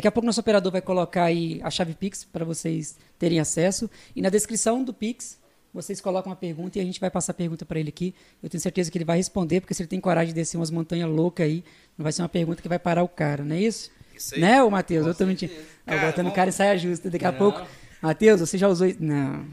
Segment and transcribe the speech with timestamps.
[0.00, 3.90] Daqui a pouco nosso operador vai colocar aí a chave Pix para vocês terem acesso.
[4.16, 5.38] E na descrição do Pix,
[5.74, 8.14] vocês colocam uma pergunta e a gente vai passar a pergunta para ele aqui.
[8.42, 10.70] Eu tenho certeza que ele vai responder, porque se ele tem coragem de descer umas
[10.70, 11.62] montanhas loucas aí,
[11.98, 13.90] não vai ser uma pergunta que vai parar o cara, não é isso?
[14.16, 14.40] Isso aí.
[14.40, 15.06] Né, ô Matheus?
[15.06, 15.52] Eu tô mentindo.
[15.84, 17.10] Cara, botando o cara em saia justa.
[17.10, 17.38] Daqui a Não.
[17.38, 17.60] pouco.
[18.00, 19.02] Matheus, você já usou isso?
[19.02, 19.44] Não.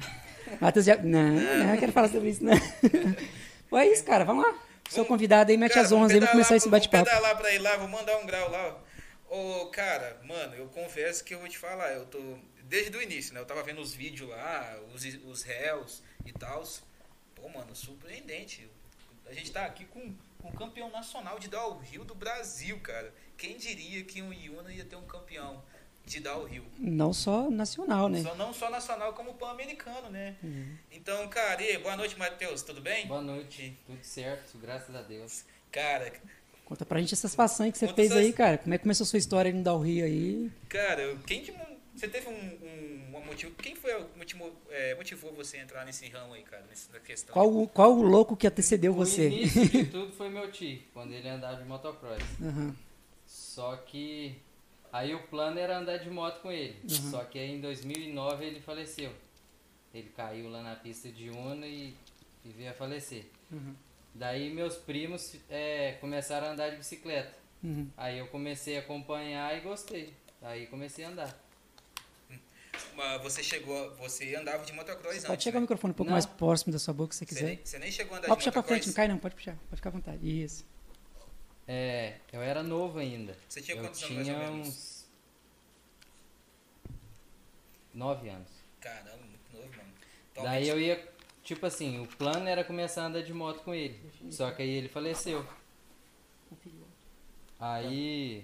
[0.62, 0.96] Matheus já.
[0.96, 2.54] Não, não, eu quero falar sobre isso, não.
[3.70, 4.24] Pô, é isso, cara.
[4.24, 4.54] Vamos lá.
[4.92, 7.04] Vamos- convidado aí, mete Cara, as honras aí, vamos começar esse bate-papo.
[7.04, 8.87] Vou pedalar pra ir lá, vou mandar um grau lá.
[9.30, 12.20] Ô, cara, mano, eu confesso que eu vou te falar, eu tô.
[12.64, 13.40] Desde o início, né?
[13.40, 16.64] Eu tava vendo os vídeos lá, os, os réus e tal.
[17.36, 18.70] Pô, mano, surpreendente.
[19.26, 23.14] A gente tá aqui com, com o campeão nacional de downhill do Brasil, cara.
[23.38, 25.64] Quem diria que um Iuna ia ter um campeão
[26.06, 26.66] de downhill?
[26.78, 28.22] Não só nacional, né?
[28.22, 30.38] Só, não só nacional, como pan-americano, né?
[30.92, 33.06] Então, cara, e boa noite, Matheus, tudo bem?
[33.08, 35.44] Boa noite, tudo certo, graças a Deus.
[35.72, 36.12] Cara,
[36.68, 38.58] Conta pra gente essas façanhas que você Conta fez essas- aí, cara.
[38.58, 40.52] Como é que começou a sua história aí no Dalry aí?
[40.68, 41.54] Cara, quem que.
[41.96, 43.56] Você teve um, um, uma motivo.
[43.56, 46.64] Quem foi o motivo, é, motivou você a entrar nesse ramo aí, cara?
[46.70, 47.32] Nessa questão?
[47.34, 49.30] Qual, o- qual o louco que antecedeu O você?
[49.30, 52.22] início de tudo foi meu tio, quando ele andava de motocross.
[52.44, 52.76] Aham.
[53.26, 54.36] Só que
[54.92, 56.76] aí o plano era andar de moto com ele.
[56.84, 57.12] Uhum.
[57.12, 59.12] Só que aí em 2009 ele faleceu.
[59.94, 61.96] Ele caiu lá na pista de Una e,
[62.46, 63.26] e veio a falecer.
[63.52, 63.74] Uhum.
[64.18, 67.32] Daí meus primos é, começaram a andar de bicicleta.
[67.64, 67.88] Uhum.
[67.96, 70.14] Aí eu comecei a acompanhar e gostei.
[70.42, 71.44] Aí comecei a andar.
[72.96, 73.96] Mas você chegou.
[73.98, 75.26] Você andava de motocross antes.
[75.26, 75.64] Pode chegar o né?
[75.66, 76.14] microfone um pouco Não.
[76.14, 77.46] mais próximo da sua boca se você Você quiser.
[77.46, 78.84] nem, você nem chegou a andar Pode de puxar pra motocross.
[78.84, 79.56] frente, não cai não, pode puxar.
[79.70, 80.44] Pode ficar à vontade.
[80.44, 80.66] Isso.
[81.68, 83.38] É, eu era novo ainda.
[83.48, 84.68] Você tinha eu quantos anos, mais tinha ou menos?
[84.68, 85.08] uns
[87.94, 88.48] nove anos.
[88.80, 89.94] Caramba, muito novo, mano.
[90.36, 91.08] Daí eu ia,
[91.48, 93.98] tipo assim, o plano era começar a andar de moto com ele.
[94.30, 95.48] Só que aí ele faleceu.
[97.58, 98.44] Aí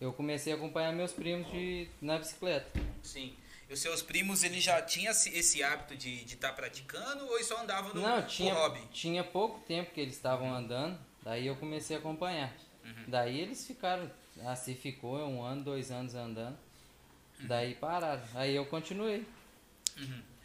[0.00, 2.70] eu comecei a acompanhar meus primos de, na bicicleta.
[3.02, 3.34] Sim.
[3.68, 7.60] E os seus primos, eles já tinham esse, hábito de estar praticando ou eles só
[7.60, 8.80] andavam no, Não, no tinha, hobby?
[8.92, 12.54] tinha pouco tempo que eles estavam andando, daí eu comecei a acompanhar.
[12.84, 13.04] Uhum.
[13.08, 14.08] Daí eles ficaram,
[14.44, 16.56] assim ficou um ano, dois anos andando.
[17.40, 17.48] Uhum.
[17.48, 18.22] Daí pararam.
[18.36, 19.26] Aí eu continuei.
[19.98, 20.35] Uhum.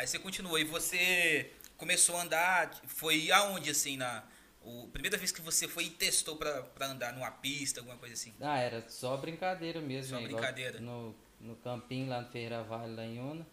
[0.00, 4.24] Aí você continuou e você começou a andar, foi aonde assim na
[4.62, 8.14] o primeira vez que você foi e testou pra, pra andar numa pista, alguma coisa
[8.14, 8.32] assim?
[8.40, 10.16] Ah, era só brincadeira mesmo.
[10.16, 10.22] Só né?
[10.22, 10.80] Igual brincadeira.
[10.80, 13.46] No, no campinho lá no Ferreira Vale, lá em Una.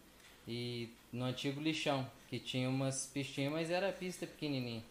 [0.47, 4.85] E no antigo lixão, que tinha umas pistinhas, mas era pista pequenininha.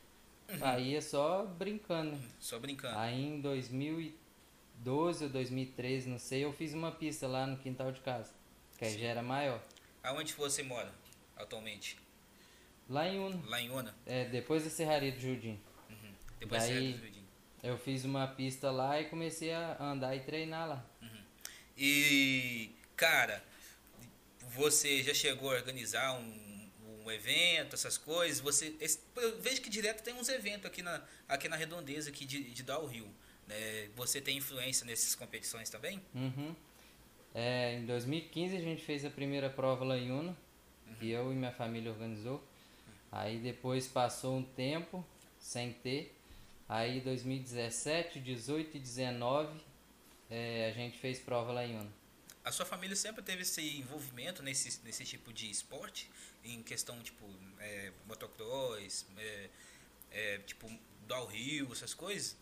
[0.50, 0.58] Uhum.
[0.60, 2.16] Aí é só brincando.
[2.16, 2.28] né?
[2.38, 2.98] Só brincando.
[2.98, 8.02] Aí em 2012 ou 2013, não sei, eu fiz uma pista lá no quintal de
[8.02, 8.30] casa.
[8.76, 9.62] Que aí já era maior.
[10.02, 10.92] Aonde você mora
[11.36, 11.96] atualmente?
[12.88, 13.40] Lá em Una.
[13.48, 13.94] Lá em Ona?
[14.06, 15.58] É, depois da Serraria do Judim.
[15.90, 16.12] Uhum.
[16.40, 17.26] Depois Daí- você é do Jardim.
[17.62, 20.86] Eu fiz uma pista lá e comecei a andar e treinar lá.
[21.76, 23.42] E, cara,
[24.40, 26.70] você já chegou a organizar um,
[27.04, 28.40] um evento, essas coisas?
[28.40, 32.24] Você, esse- eu vejo que direto tem uns eventos aqui na, aqui na redondeza aqui
[32.24, 33.08] de, de Rio.
[33.46, 33.88] Né?
[33.96, 36.00] Você tem influência nessas competições também?
[36.14, 36.54] Uhum.
[37.34, 40.36] É, em 2015 a gente fez a primeira prova lá em Una,
[40.94, 42.42] que eu e minha família organizou.
[43.10, 45.04] Aí depois passou um tempo
[45.38, 46.16] sem ter.
[46.68, 49.60] Aí 2017, 18 e 19
[50.28, 51.90] é, a gente fez prova lá em Una.
[52.44, 56.10] A sua família sempre teve esse envolvimento nesse, nesse tipo de esporte?
[56.44, 57.24] Em questão, tipo,
[57.58, 59.50] é, motocross, é,
[60.12, 60.70] é, tipo,
[61.06, 62.36] downhill, essas coisas?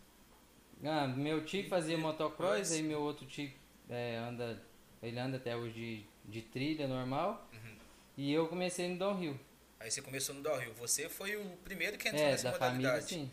[0.82, 2.72] Ah, meu tio fazia motocross, Cross.
[2.72, 3.50] aí meu outro tio
[3.88, 4.62] é, anda,
[5.02, 7.48] ele anda até hoje de, de trilha normal.
[7.52, 7.73] Uhum.
[8.16, 9.38] E eu comecei no downhill.
[9.80, 10.72] Aí você começou no downhill.
[10.74, 13.14] Você foi o primeiro que entrou É, nessa da família modalidade.
[13.14, 13.30] sim.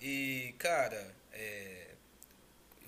[0.00, 1.94] E, cara, é,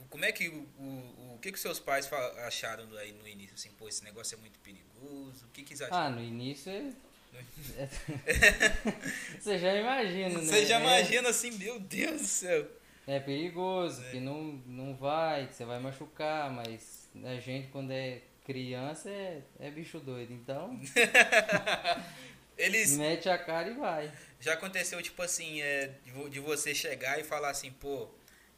[0.09, 2.09] como é que o, o, o que que seus pais
[2.47, 3.55] acharam aí no início?
[3.55, 5.45] Assim, pô, esse negócio é muito perigoso.
[5.47, 6.07] O que que eles acharam?
[6.07, 6.93] Ah, no início é...
[9.41, 10.45] Você já imagina, né?
[10.45, 12.67] Você já É- imagina assim, meu Deus do céu.
[13.07, 14.11] É perigoso, É.
[14.11, 18.21] que não, não vai, que você vai machucar, mas a gente quando é
[18.53, 20.79] criança é, é bicho doido, então
[22.57, 24.13] Eles mete a cara e vai.
[24.39, 28.09] já aconteceu tipo assim, é, de, vo- de você chegar e falar assim, pô,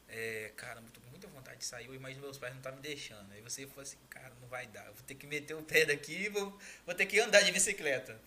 [0.09, 2.81] é, cara, eu tô com muita vontade de sair, mas meus pais não tá me
[2.81, 3.31] deixando.
[3.31, 5.85] Aí você falou assim, cara, não vai dar, eu vou ter que meter o pé
[5.85, 8.19] daqui e vou, vou ter que andar de bicicleta.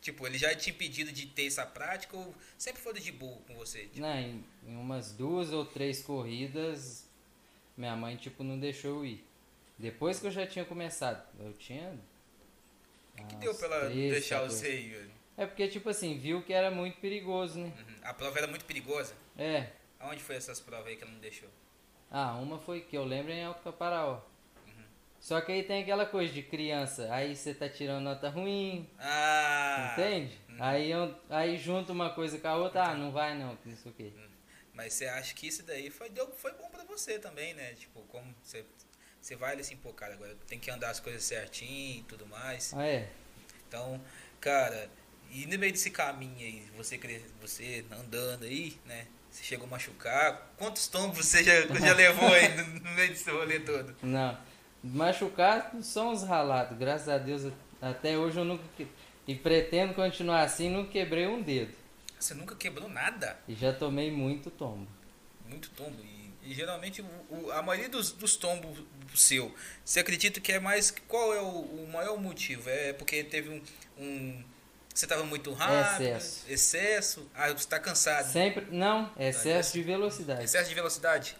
[0.00, 3.54] Tipo, ele já tinha impedido de ter essa prática ou sempre foi de boa com
[3.54, 3.82] você?
[3.82, 7.08] Tipo, Não, em, em umas duas ou três corridas,
[7.76, 9.24] minha mãe tipo não deixou eu ir.
[9.82, 11.98] Depois que eu já tinha começado, eu tinha.
[13.18, 14.56] o que deu pra ela 13, deixar 14.
[14.56, 15.10] você velho?
[15.36, 17.72] É porque, tipo assim, viu que era muito perigoso, né?
[17.76, 17.94] Uhum.
[18.04, 19.12] A prova era muito perigosa?
[19.36, 19.70] É.
[19.98, 21.48] Aonde foi essas provas aí que ela não deixou?
[22.10, 24.20] Ah, uma foi que eu lembro em Alto Caparaó.
[25.18, 29.94] Só que aí tem aquela coisa de criança, aí você tá tirando nota ruim, Ah.
[29.98, 30.38] entende?
[30.60, 33.94] Aí, eu- aí junta uma coisa com a outra, ah, não vai não, sei o
[33.94, 34.12] quê.
[34.74, 37.72] Mas você acha que isso daí foi, deu, foi bom pra você também, né?
[37.74, 38.64] Tipo, como você,
[39.22, 42.26] você vai ali assim, pô, cara, agora tem que andar as coisas certinho e tudo
[42.26, 42.74] mais.
[42.74, 43.08] Ah, é?
[43.68, 44.00] Então,
[44.40, 44.90] cara,
[45.30, 46.98] e no meio desse caminho aí, você,
[47.40, 49.06] você andando aí, né?
[49.30, 50.52] Você chegou a machucar.
[50.58, 53.94] Quantos tombos você já, já levou aí no, no meio desse rolê todo?
[54.02, 54.36] Não.
[54.82, 58.64] Machucar são uns ralados, graças a Deus, até hoje eu nunca.
[59.28, 61.72] E pretendo continuar assim, não quebrei um dedo.
[62.18, 63.38] Você nunca quebrou nada?
[63.46, 64.88] E já tomei muito tombo.
[65.48, 65.96] Muito tombo.
[66.42, 68.78] E, geralmente o, o- a maioria dos, dos tombos
[69.14, 69.54] seu,
[69.84, 70.90] você acredita que é mais.
[71.06, 72.68] Qual é o, o maior motivo?
[72.68, 73.62] É porque teve um.
[74.02, 74.44] um-
[74.94, 76.02] você estava muito rápido?
[76.06, 76.44] Excesso.
[76.48, 77.30] Excesso?
[77.34, 78.30] Ah, você está cansado.
[78.30, 78.66] Sempre.
[78.70, 80.44] Não, excesso de velocidade.
[80.44, 81.36] Excesso de velocidade.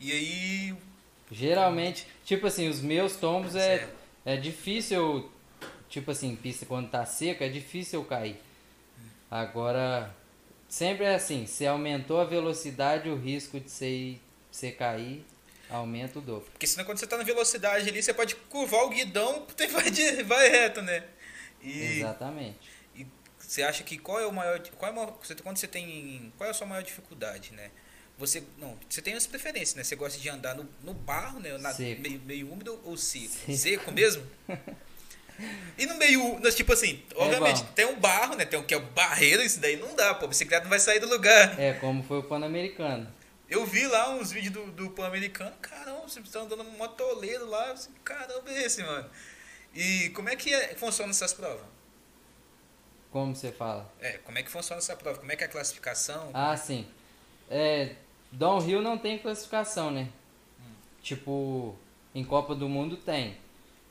[0.00, 0.76] E aí.
[1.30, 3.94] Geralmente, tipo assim, os meus tombos é, Certo.
[4.24, 5.32] é difícil eu.
[5.88, 8.40] Tipo assim, pista quando tá seca, é difícil eu cair.
[9.30, 10.14] Agora,
[10.74, 14.18] sempre é assim, se aumentou a velocidade, o risco de você,
[14.50, 15.24] você cair
[15.70, 16.50] aumenta o dobro.
[16.50, 19.90] Porque senão quando você está na velocidade ali, você pode curvar o guidão e vai,
[19.90, 21.04] de- vai reto, né?
[21.62, 22.58] E, Exatamente.
[22.96, 23.06] e
[23.38, 24.58] você acha que qual é o maior.
[24.76, 26.32] Qual é o maior você- quando você tem.
[26.36, 27.70] Qual é a sua maior dificuldade, né?
[28.18, 28.42] Você.
[28.58, 29.82] Não, você tem as preferências, né?
[29.84, 31.56] Você gosta de andar no, no barro, né?
[31.58, 33.32] Na, meio, meio úmido ou seco?
[33.32, 33.56] Seco.
[33.56, 34.24] Seco mesmo?
[35.76, 37.72] E no meio, tipo assim, obviamente, bom.
[37.74, 38.44] tem um barro, né?
[38.44, 40.26] Tem o que é o barreiro, isso daí não dá, pô.
[40.26, 41.58] A bicicleta não vai sair do lugar.
[41.60, 43.08] É como foi o Pan-Americano.
[43.48, 47.72] Eu vi lá uns vídeos do, do Pan-Americano, caramba, vocês estão andando um motoleiro lá,
[47.72, 49.08] assim, caramba, é esse, mano.
[49.74, 51.66] E como é que é, funciona essas provas?
[53.10, 53.92] Como você fala?
[54.00, 55.18] É, como é que funciona essa prova?
[55.18, 56.30] Como é que é a classificação?
[56.32, 56.86] Ah, sim.
[57.50, 57.94] É,
[58.32, 60.08] downhill não tem classificação, né?
[61.02, 61.76] Tipo,
[62.14, 63.36] em Copa do Mundo tem.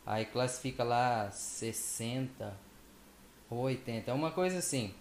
[0.05, 2.53] Aí classifica lá 60
[3.49, 4.93] ou 80, é uma coisa assim.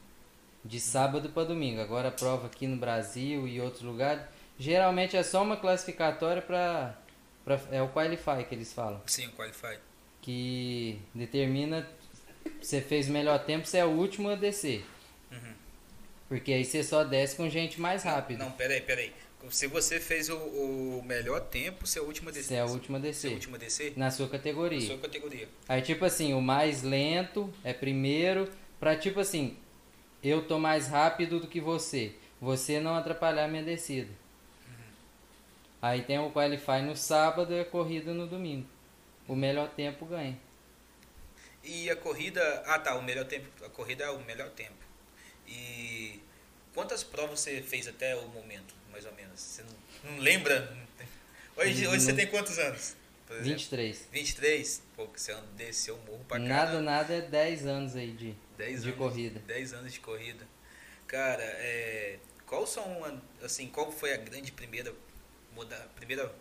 [0.64, 1.80] De sábado para domingo.
[1.80, 4.22] Agora a prova aqui no Brasil e outros lugares,
[4.58, 6.96] geralmente é só uma classificatória para
[7.72, 9.76] é o qualify que eles falam, Sim, o Qualify.
[10.20, 11.84] que determina
[12.60, 14.84] você fez o melhor tempo, você é o último a descer.
[16.32, 16.38] Uhum.
[16.38, 18.42] Porque aí você só desce com gente mais rápida.
[18.42, 19.12] Não, peraí, peraí.
[19.50, 22.46] Se você fez o, o melhor tempo, você é o último a descer.
[22.48, 23.50] Você é a última a Você é descer.
[23.56, 23.92] a descer?
[23.96, 24.80] Na sua Na categoria.
[24.80, 25.48] sua categoria.
[25.68, 28.48] Aí, tipo assim, o mais lento é primeiro.
[28.78, 29.56] Pra, tipo assim,
[30.22, 32.14] eu tô mais rápido do que você.
[32.40, 34.08] Você não atrapalhar minha descida.
[35.80, 38.66] Aí tem o Qualify no sábado e a corrida no domingo.
[39.26, 40.38] O melhor tempo ganha.
[41.64, 42.40] E a corrida.
[42.66, 43.46] Ah tá, o melhor tempo.
[43.64, 44.74] A corrida é o melhor tempo.
[45.46, 46.20] E
[46.74, 49.40] quantas provas você fez até o momento, mais ou menos?
[49.40, 50.76] Você não, não lembra?
[51.56, 52.96] Hoje, hoje você tem quantos anos?
[53.26, 53.52] Por exemplo?
[53.52, 54.08] 23.
[54.10, 54.82] 23?
[54.96, 56.80] Pô, você desceu o morro pra Nada, caramba.
[56.82, 59.40] nada é 10 anos aí de, 10 de anos, corrida.
[59.40, 60.48] 10 anos de corrida.
[61.06, 62.84] Cara, é, qual são,
[63.42, 64.94] assim, qual foi a grande primeira,
[65.54, 66.34] muda, primeira,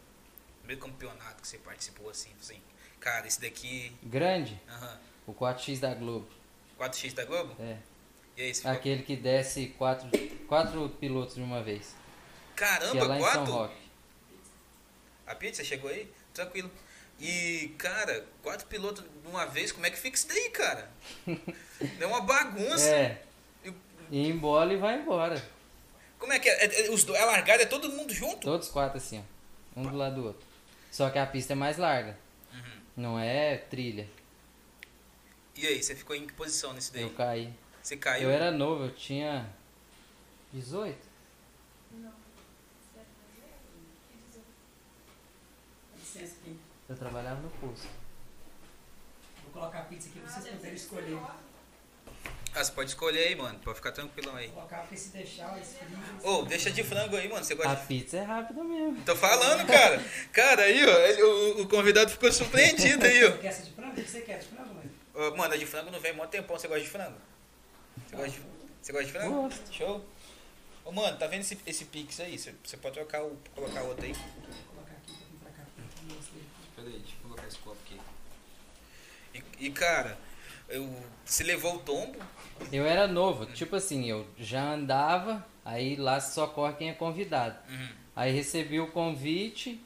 [0.60, 2.62] primeiro campeonato que você participou, assim, assim?
[3.02, 6.30] Cara, esse daqui, Grande, aham, o 4x da Globo.
[6.80, 7.54] 4x da Globo?
[7.62, 7.78] É.
[8.66, 10.10] Aquele que desce quatro,
[10.48, 11.96] quatro pilotos de uma vez.
[12.56, 13.54] Que é caramba, São quatro?
[13.54, 13.82] Roque.
[15.28, 16.12] A pizza chegou aí?
[16.34, 16.72] Tranquilo.
[17.20, 20.90] E, cara, quatro pilotos de uma vez, como é que fica isso daí, cara?
[22.00, 22.90] É uma bagunça.
[22.90, 23.24] É.
[23.66, 23.74] E
[24.12, 25.44] E embola e vai embora.
[26.20, 26.66] Como é que é?
[26.66, 28.42] É, é, os, a largada é todo mundo junto?
[28.42, 29.24] Todos quatro assim,
[29.76, 29.80] ó.
[29.80, 30.46] Um do lado do outro.
[30.92, 32.18] Só que a pista é mais larga.
[32.54, 32.82] Uhum.
[32.98, 34.08] Não é trilha.
[35.56, 37.02] E aí, você ficou em que posição nesse daí?
[37.02, 37.52] Eu caí.
[37.82, 38.30] Você caiu?
[38.30, 39.50] Eu era novo, eu tinha
[40.54, 40.98] 18.
[45.98, 46.60] Licença aqui.
[46.90, 47.88] Eu trabalhava no curso.
[49.44, 51.20] Vou colocar a pizza aqui pra vocês poderem escolher.
[52.54, 53.58] Ah, você pode escolher aí, mano.
[53.60, 54.48] Pode ficar tranquilão aí.
[54.48, 55.58] Vou colocar porque se deixar.
[56.24, 57.44] Ô, deixa de frango aí, mano.
[57.44, 57.88] Você A gosta de...
[57.88, 59.02] pizza é rápida mesmo.
[59.06, 60.04] Tô falando, cara.
[60.34, 60.98] Cara, aí, ó.
[61.00, 63.38] ele- o, o convidado ficou surpreendido aí, ó.
[63.38, 63.92] Quer essa de frango?
[63.92, 64.92] O que você quer de frango, mãe?
[65.14, 66.58] Ô, Mano, a de frango não vem há mó tempão.
[66.58, 67.16] Você gosta de frango?
[68.08, 68.42] Você gosta de,
[68.82, 69.42] você gosta de frango?
[69.44, 69.74] Gosto.
[69.74, 70.06] Show.
[70.84, 72.38] Ô, mano, tá vendo esse, esse pix aí?
[72.38, 74.14] Você, você pode trocar o, colocar outro aí?
[74.14, 75.64] Vou colocar aqui pra vir pra cá.
[76.14, 76.40] mostrar.
[76.76, 78.00] Peraí, deixa eu colocar esse copo aqui.
[79.34, 80.18] E, e, cara,
[80.68, 80.90] eu,
[81.26, 82.18] você levou o tombo?
[82.72, 87.58] Eu era novo, tipo assim, eu já andava, aí lá só corre quem é convidado.
[87.70, 87.90] Uhum.
[88.16, 89.84] Aí recebi o convite,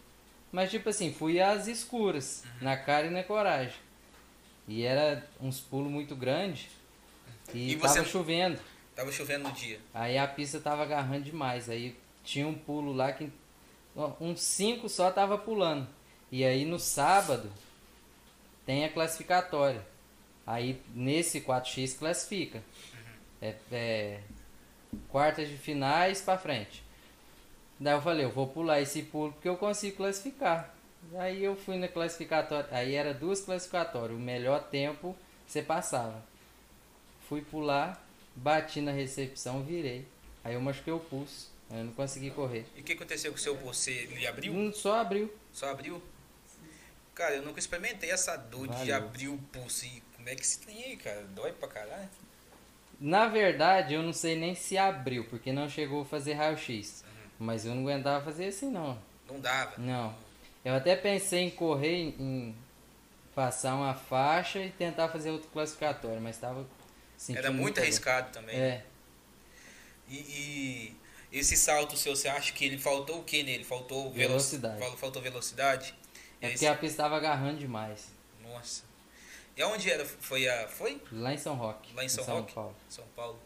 [0.52, 3.78] mas tipo assim, fui às escuras, na cara e na coragem.
[4.68, 6.68] E era uns pulos muito grandes
[7.54, 8.60] e, E você- tava chovendo.
[8.96, 9.80] Tava chovendo no dia.
[9.94, 11.70] Aí a pista tava agarrando demais.
[11.70, 13.30] Aí tinha um pulo lá que
[14.20, 15.88] uns cinco só tava pulando.
[16.32, 17.52] E aí no sábado
[18.66, 19.86] tem a classificatória.
[20.48, 22.64] Aí nesse 4x classifica.
[23.42, 24.20] É, é
[25.10, 26.84] quartas de finais pra frente.
[27.80, 30.74] Daí eu falei, eu vou pular esse pulo porque eu consigo classificar.
[31.18, 32.70] Aí eu fui na classificatória.
[32.72, 34.18] Aí era duas classificatórias.
[34.18, 36.24] O melhor tempo você passava.
[37.28, 38.04] Fui pular,
[38.36, 40.06] bati na recepção, virei.
[40.44, 41.50] Aí eu machuquei o pulso.
[41.72, 42.66] Eu não consegui correr.
[42.76, 43.90] E o que aconteceu com o seu pulso?
[43.90, 44.54] Ele abriu?
[44.54, 45.34] Hum, Só abriu.
[45.52, 46.02] Só abriu?
[47.16, 48.96] Cara, eu nunca experimentei essa dor de Valeu.
[48.98, 49.86] abrir o pulso.
[49.86, 51.24] E como é que se tem aí, cara?
[51.34, 52.10] Dói pra caralho?
[53.00, 57.04] Na verdade, eu não sei nem se abriu, porque não chegou a fazer raio-x.
[57.40, 58.98] Mas eu não aguentava fazer assim, não.
[59.28, 59.74] Não dava.
[59.78, 60.16] Não.
[60.64, 62.56] Eu até pensei em correr, em, em
[63.34, 66.66] passar uma faixa e tentar fazer outro classificatório, mas estava
[67.26, 68.56] sentindo Era muito arriscado também.
[68.56, 68.84] É.
[70.08, 70.16] E,
[71.32, 73.64] e esse salto seu, você acha que ele faltou o que nele?
[73.64, 74.80] Faltou velo- Velocidade.
[74.80, 75.96] fal- Faltou velocidade?
[76.42, 78.10] É Esse- porque a pista estava agarrando demais.
[78.42, 78.84] Nossa.
[79.58, 80.06] E aonde era?
[80.06, 80.68] Foi a.
[80.68, 81.02] Foi?
[81.12, 81.94] Lá em São Roque.
[81.94, 82.54] Lá em São Roque?
[82.54, 82.76] Paulo.
[82.90, 83.40] São Paulo.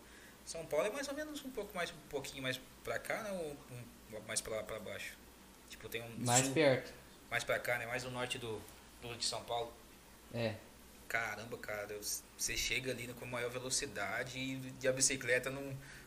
[0.45, 3.31] São Paulo é mais ou menos um pouco mais, um pouquinho mais pra cá, né?
[3.31, 5.15] Ou um- mais pra, pra baixo?
[5.69, 6.91] Tipo, tem um Mais sul, perto.
[7.29, 7.85] mais pra cá, né?
[7.85, 8.59] Mais o norte do,
[9.01, 9.71] do de São Paulo.
[10.33, 10.55] É.
[11.09, 11.97] Caramba, cara,
[12.37, 15.63] você chega ali com maior velocidade e, a bicicleta não,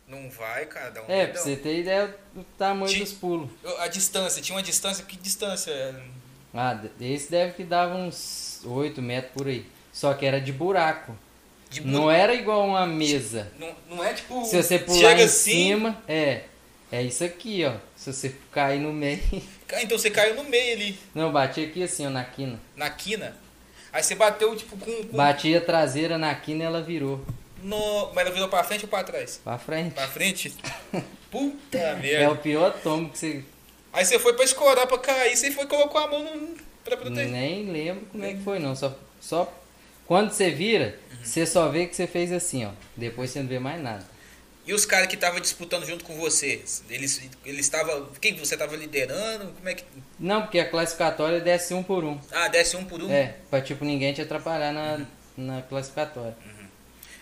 [0.07, 3.51] não vai, cara, dá um É, pra você ter ideia do tamanho Ti- dos pulos.
[3.81, 5.73] A distância, tinha uma distância, que distância?
[6.55, 9.67] Ah, d- esse deve que dava uns 8 metros por aí.
[9.93, 11.19] Só que era de buraco.
[11.69, 13.51] De Não era igual uma mesa.
[13.59, 14.45] Não, não é tipo.
[14.45, 16.45] Se você pular chega em assim, cima, é.
[16.93, 17.75] É isso aqui, ó.
[17.97, 19.21] Se você cair no meio.
[19.81, 22.61] Então você caiu no meio ali, Não, bati aqui assim, ó, na quina.
[22.77, 23.35] na quina.
[23.93, 24.91] Aí você bateu, tipo, com.
[25.05, 27.21] com Bati a traseira na quina e ela virou.
[27.63, 28.11] no...
[28.15, 29.41] Mas ela virou pra frente ou pra trás?
[29.45, 29.93] Pra frente.
[29.95, 30.55] Pra frente?
[31.31, 32.31] Puta É merda.
[32.33, 33.45] o pior tombo que você.
[33.93, 36.57] Aí você foi pra escorar pra cair, você foi e colocou a mão no...
[36.85, 37.29] pra proteger.
[37.31, 38.75] Nem lembro como é que foi, não.
[38.75, 39.53] Só, só
[40.07, 42.71] quando você vira, você só vê que você fez assim, ó.
[42.97, 44.05] Depois você não vê mais nada.
[44.65, 46.63] E os caras que estavam disputando junto com você?
[46.89, 48.07] Eles eles estavam.
[48.21, 49.53] Quem você estava liderando?
[49.53, 49.85] Como é que.
[50.21, 52.21] Não, porque a classificatória desce um por um.
[52.31, 53.11] Ah, desce um por um?
[53.11, 55.05] É, pra tipo ninguém te atrapalhar na,
[55.37, 56.37] na classificatória.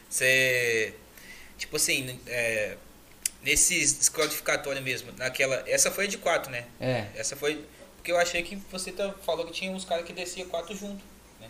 [0.08, 0.94] Você.
[1.56, 2.76] Tipo assim, é,
[3.42, 5.62] nesses classificatórios mesmo, naquela.
[5.66, 6.64] Essa foi a de quatro, né?
[6.80, 7.06] É.
[7.16, 7.64] Essa foi.
[7.96, 11.02] Porque eu achei que você tá, falou que tinha uns caras que descia quatro junto.
[11.40, 11.48] Né?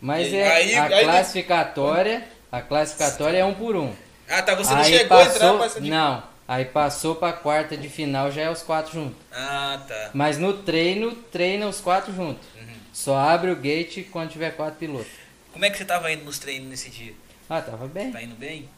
[0.00, 2.26] Mas E é aí- a aí- classificatória.
[2.50, 3.94] A classificatória é um por um.
[4.28, 4.54] Ah, tá.
[4.54, 5.56] Você não aí chegou a entrar passou.
[5.56, 5.90] pra essa de.
[5.90, 6.22] Não.
[6.48, 9.16] Aí passou pra quarta de final, já é os quatro juntos.
[9.32, 10.10] Ah, tá.
[10.14, 12.46] Mas no treino, treina os quatro juntos.
[12.54, 12.76] Uhum.
[12.92, 15.10] Só abre o gate quando tiver quatro pilotos.
[15.52, 17.14] Como é que você tava indo nos treinos nesse dia?
[17.50, 18.12] Ah, tava bem.
[18.12, 18.68] Tá indo bem?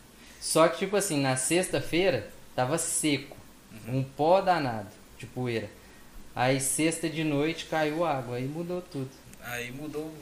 [0.40, 3.36] Só que, tipo assim, na sexta-feira tava seco.
[3.86, 4.88] Um pó danado
[5.18, 5.68] de poeira.
[6.34, 9.10] Aí sexta de noite caiu água, aí mudou tudo.
[9.42, 10.12] Aí mudou.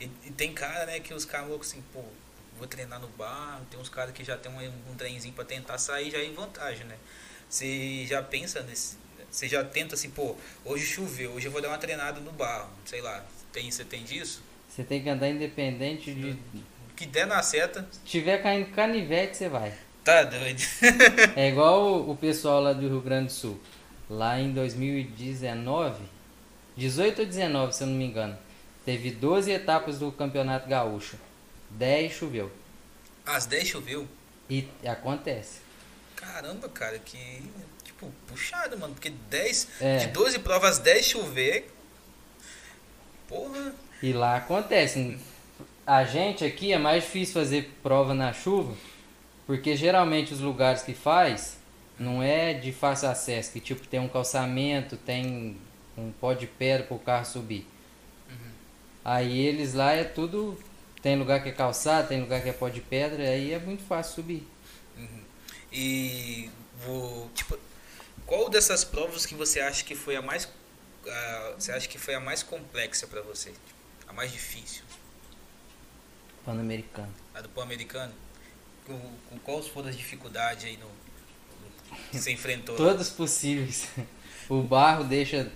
[0.00, 2.00] E, e tem cara, né, que os caras loucos assim, pô,
[2.58, 5.78] vou treinar no bar, tem uns caras que já tem um, um trenzinho pra tentar
[5.78, 6.96] sair já é em vantagem, né?
[7.48, 8.96] Você já pensa nesse.
[9.30, 10.34] Você já tenta assim, pô,
[10.64, 13.24] hoje choveu, hoje eu vou dar uma treinada no bar, sei lá.
[13.52, 14.42] Tem, você tem disso?
[14.68, 16.30] Você tem que andar independente de.
[16.90, 19.74] O que der na seta, Se tiver caindo canivete, você vai.
[20.02, 20.60] tá doido.
[21.36, 23.60] É igual o, o pessoal lá do Rio Grande do Sul.
[24.08, 26.02] Lá em 2019,
[26.76, 28.36] 18 ou 19, se eu não me engano,
[28.84, 31.16] teve 12 etapas do Campeonato Gaúcho.
[31.76, 32.50] 10 choveu.
[33.24, 34.08] Às 10 choveu.
[34.48, 35.60] E acontece.
[36.14, 37.42] Caramba, cara, que.
[37.84, 38.94] Tipo, puxado, mano.
[38.94, 39.68] Porque 10.
[39.80, 39.98] É.
[39.98, 41.72] De 12 provas, 10 chover.
[43.28, 43.74] Porra.
[44.02, 45.18] E lá acontece.
[45.86, 48.74] A gente aqui é mais difícil fazer prova na chuva,
[49.46, 51.56] porque geralmente os lugares que faz
[51.98, 55.56] não é de fácil acesso, que tipo tem um calçamento, tem
[55.96, 57.66] um pó de pedra para o carro subir.
[59.04, 60.58] Aí eles lá é tudo.
[61.06, 63.84] Tem lugar que é calçado, tem lugar que é pó de pedra, aí é muito
[63.84, 64.44] fácil subir.
[65.70, 66.50] E
[66.84, 67.56] vou, tipo,
[68.26, 70.48] qual dessas provas que você acha que foi a mais
[71.56, 73.54] você acha que foi a mais complexa pra você?
[74.08, 74.82] A mais difícil?
[76.44, 77.14] Pan-americano.
[77.32, 78.12] A do Pan-Americano?
[78.84, 78.98] Com,
[79.30, 82.74] com quais foram as dificuldades aí no, no que você enfrentou?
[82.76, 83.86] Todos possíveis.
[84.48, 85.52] O barro deixa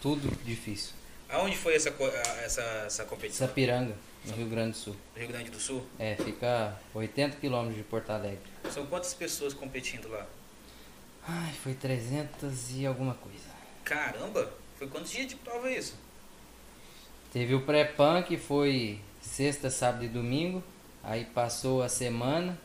[0.00, 0.94] tudo difícil.
[1.28, 1.94] Aonde foi essa,
[2.42, 3.46] essa, essa competição?
[3.46, 3.94] Sapiranga,
[4.26, 4.96] no Rio Grande do Sul.
[5.16, 5.84] Rio Grande do Sul?
[5.98, 8.40] É, fica 80 quilômetros de Porto Alegre.
[8.70, 10.26] São quantas pessoas competindo lá?
[11.26, 13.50] Ai, foi 300 e alguma coisa.
[13.84, 14.52] Caramba!
[14.78, 15.94] Foi quantos dias de prova isso?
[17.32, 20.62] Teve o pré-pan que foi sexta, sábado e domingo.
[21.02, 22.58] Aí passou a semana.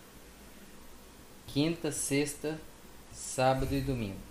[1.47, 2.59] Quinta, sexta,
[3.13, 4.26] sábado e domingo.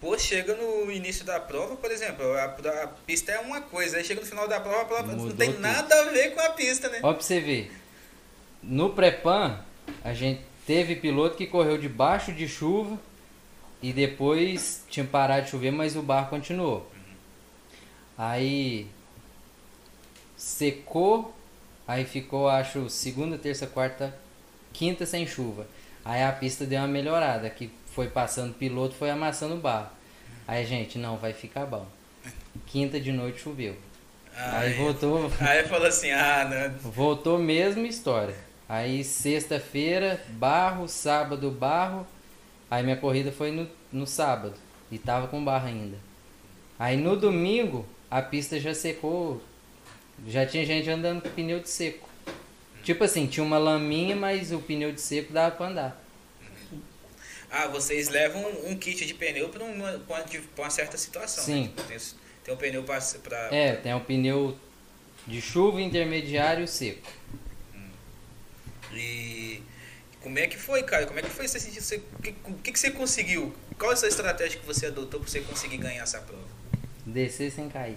[0.00, 4.04] Pô, chega no início da prova, por exemplo, a, a pista é uma coisa, aí
[4.04, 5.60] chega no final da prova, a prova Mudou não tem tudo.
[5.60, 7.00] nada a ver com a pista, né?
[7.02, 7.72] Ó pra você ver.
[8.62, 9.58] No pré-pan,
[10.04, 12.98] a gente teve piloto que correu debaixo de chuva
[13.82, 16.90] e depois tinha parado de chover, mas o barco continuou.
[18.18, 18.86] Aí
[20.36, 21.34] secou,
[21.86, 24.14] aí ficou, acho, segunda, terça, quarta,
[24.72, 25.66] quinta sem chuva.
[26.04, 29.88] Aí a pista deu uma melhorada, que foi passando piloto, foi amassando o barro.
[30.46, 31.86] Aí, gente, não, vai ficar bom.
[32.66, 33.74] Quinta de noite choveu.
[34.36, 36.90] Aí voltou, Aí falou assim, ah, não.
[36.92, 38.34] Voltou mesma história.
[38.68, 42.06] Aí sexta-feira, barro, sábado, barro.
[42.70, 44.54] Aí minha corrida foi no, no sábado.
[44.92, 45.96] E tava com barro ainda.
[46.78, 49.42] Aí no domingo, a pista já secou.
[50.28, 52.06] Já tinha gente andando com pneu de seco.
[52.82, 56.05] Tipo assim, tinha uma laminha, mas o pneu de seco dava pra andar.
[57.58, 61.42] Ah, vocês levam um kit de pneu para uma, pra uma, pra certa situação.
[61.42, 61.72] Sim.
[61.76, 61.84] Né?
[61.88, 61.98] Tem,
[62.44, 63.00] tem um pneu para.
[63.22, 64.58] Pra, É, tem um pneu
[65.26, 67.10] de chuva intermediário seco.
[68.92, 69.62] E
[70.22, 71.06] como é que foi, cara?
[71.06, 72.02] Como é que foi você sentir?
[72.18, 73.54] O que, que, que você conseguiu?
[73.78, 76.44] Qual é essa estratégia que você adotou para você conseguir ganhar essa prova?
[77.06, 77.96] Descer sem cair.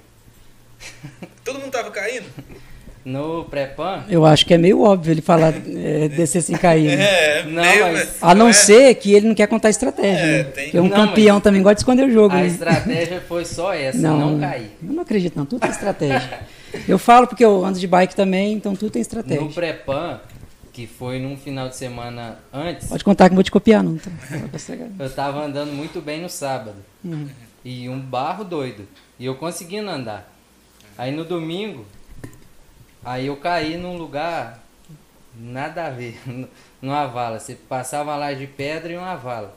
[1.43, 2.29] Todo mundo tava caindo?
[3.05, 6.97] No pré-pan, Eu acho que é meio óbvio ele falar é, descer sem cair.
[6.97, 7.03] né?
[7.39, 8.53] É, Não, meio, mas- A não é?
[8.53, 10.19] ser que ele não quer contar estratégia.
[10.21, 10.43] É, né?
[10.43, 12.35] tem- Porque um Não, campeão também gosta de esconder o jogo.
[12.35, 12.47] a né?
[12.47, 14.71] estratégia foi só essa, não, cair.
[14.85, 15.45] Eu não acredito, não.
[15.45, 16.39] Tudo tem estratégia.
[16.87, 19.41] eu falo porque eu ando de bike também, então tudo tem estratégia.
[19.41, 20.19] No pré-pan,
[20.73, 23.97] que foi num final de semana antes, Pode contar que não vou te copiar, não.
[23.97, 24.11] Tá?
[24.99, 26.75] eu tava andando muito bem no sábado.
[27.03, 27.27] Uhum.
[27.63, 28.87] E um barro doido.
[29.17, 30.31] E eu conseguindo andar.
[30.97, 31.85] Aí no domingo,
[33.03, 34.63] aí eu caí num lugar
[35.35, 36.19] nada a ver,
[36.81, 37.39] numa vala.
[37.39, 39.55] Você passava uma laje de pedra e uma vala.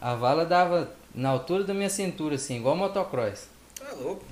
[0.00, 3.48] A vala dava na altura da minha cintura, assim, igual motocross.
[3.78, 4.24] Tá louco.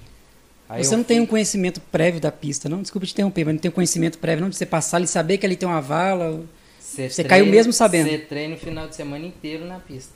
[0.69, 2.83] Aí Você não tem fui- um conhecimento prévio da pista, não?
[2.83, 4.49] Desculpa te interromper, mas não tem um conhecimento prévio, não?
[4.51, 6.45] De você passar ali e saber que ali tem uma vala.
[6.81, 8.09] Você, Você caiu mesmo sabendo.
[8.09, 10.13] Você treina o final de semana inteiro na pista.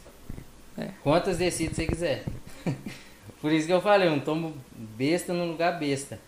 [0.79, 0.89] É.
[1.03, 2.25] Quantas descidas você quiser.
[3.41, 6.19] Por isso que eu falei, eu não tomo besta num lugar besta.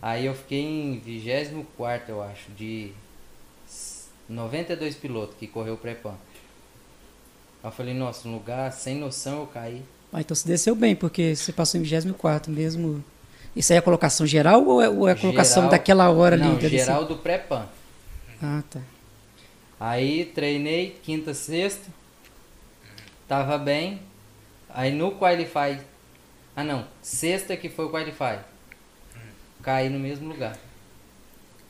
[0.00, 2.92] Aí eu fiquei em 24, eu acho, de
[4.28, 6.14] 92 pilotos que correu o pré-pan.
[7.62, 9.82] Aí eu falei, nossa, um lugar sem noção eu caí.
[10.12, 13.02] Ah, então você desceu bem, porque você passou em 24 mesmo.
[13.56, 16.36] Isso aí é a colocação geral ou é, ou é a colocação Geral- daquela hora
[16.36, 16.44] ali?
[16.44, 16.84] Não, da descida?
[16.84, 17.66] geral do pré-pan.
[18.40, 18.80] Ah, tá.
[19.80, 21.88] Aí treinei quinta, sexta.
[23.26, 24.00] Tava bem.
[24.70, 25.80] Aí no Qualify.
[26.54, 28.38] Ah não, sexta que foi o Qualify.
[29.62, 30.56] Caí no mesmo lugar.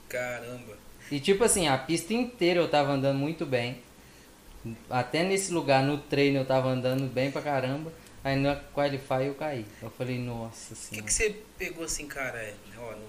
[0.09, 0.77] Caramba.
[1.11, 3.83] E tipo assim, a pista inteira eu tava andando muito bem.
[4.91, 7.93] Até nesse lugar, no treino, eu tava andando bem pra caramba.
[8.23, 9.65] Aí no Qualify eu caí.
[9.81, 11.07] Eu falei, nossa O que, senhora.
[11.07, 12.39] que você pegou assim, cara?
[12.39, 13.01] É, ó, no- no-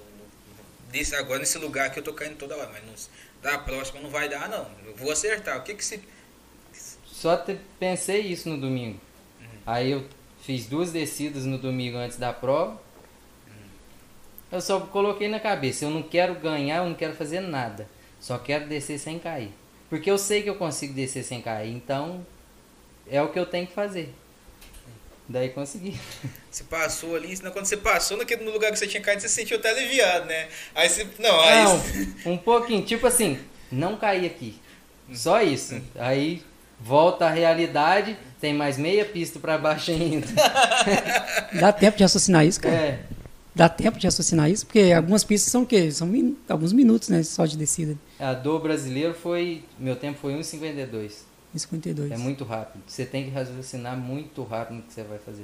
[0.92, 2.94] desse, agora nesse lugar que eu tô caindo toda hora, mas não,
[3.52, 4.68] da próxima não vai dar, não.
[4.86, 5.58] Eu vou acertar.
[5.58, 6.00] O que que você.
[7.06, 9.00] Só te- pensei isso no domingo.
[9.66, 10.08] Aí eu
[10.42, 12.80] fiz duas descidas no domingo antes da prova.
[14.52, 17.88] Eu só coloquei na cabeça, eu não quero ganhar, eu não quero fazer nada.
[18.20, 19.52] Só quero descer sem cair.
[19.90, 22.26] Porque eu sei que eu consigo descer sem cair, então
[23.10, 24.14] é o que eu tenho que fazer.
[25.28, 26.00] Daí consegui.
[26.50, 29.30] Você passou ali, senão quando você passou naquele, no lugar que você tinha caído, você
[29.30, 30.48] se sentiu até aliviado, né?
[30.74, 31.08] Aí você.
[31.20, 31.64] Não, aí.
[31.64, 31.84] Não,
[32.34, 33.40] um pouquinho, tipo assim,
[33.72, 34.60] não cair aqui.
[35.14, 35.80] Só isso.
[35.96, 36.42] Aí
[36.80, 40.28] volta à realidade, tem mais meia pista pra baixo ainda.
[41.60, 42.76] Dá tempo de raciocinar isso, cara?
[42.76, 43.00] É.
[43.60, 44.66] Dá tempo de raciocinar isso?
[44.66, 45.92] Porque algumas pistas são o quê?
[45.92, 47.22] São min- alguns minutos, né?
[47.24, 47.98] Só de descida.
[48.18, 49.64] A do brasileiro foi.
[49.78, 51.12] Meu tempo foi 1,52.
[51.54, 52.12] Em 52.
[52.12, 52.82] É muito rápido.
[52.88, 55.44] Você tem que raciocinar muito rápido no que você vai fazer.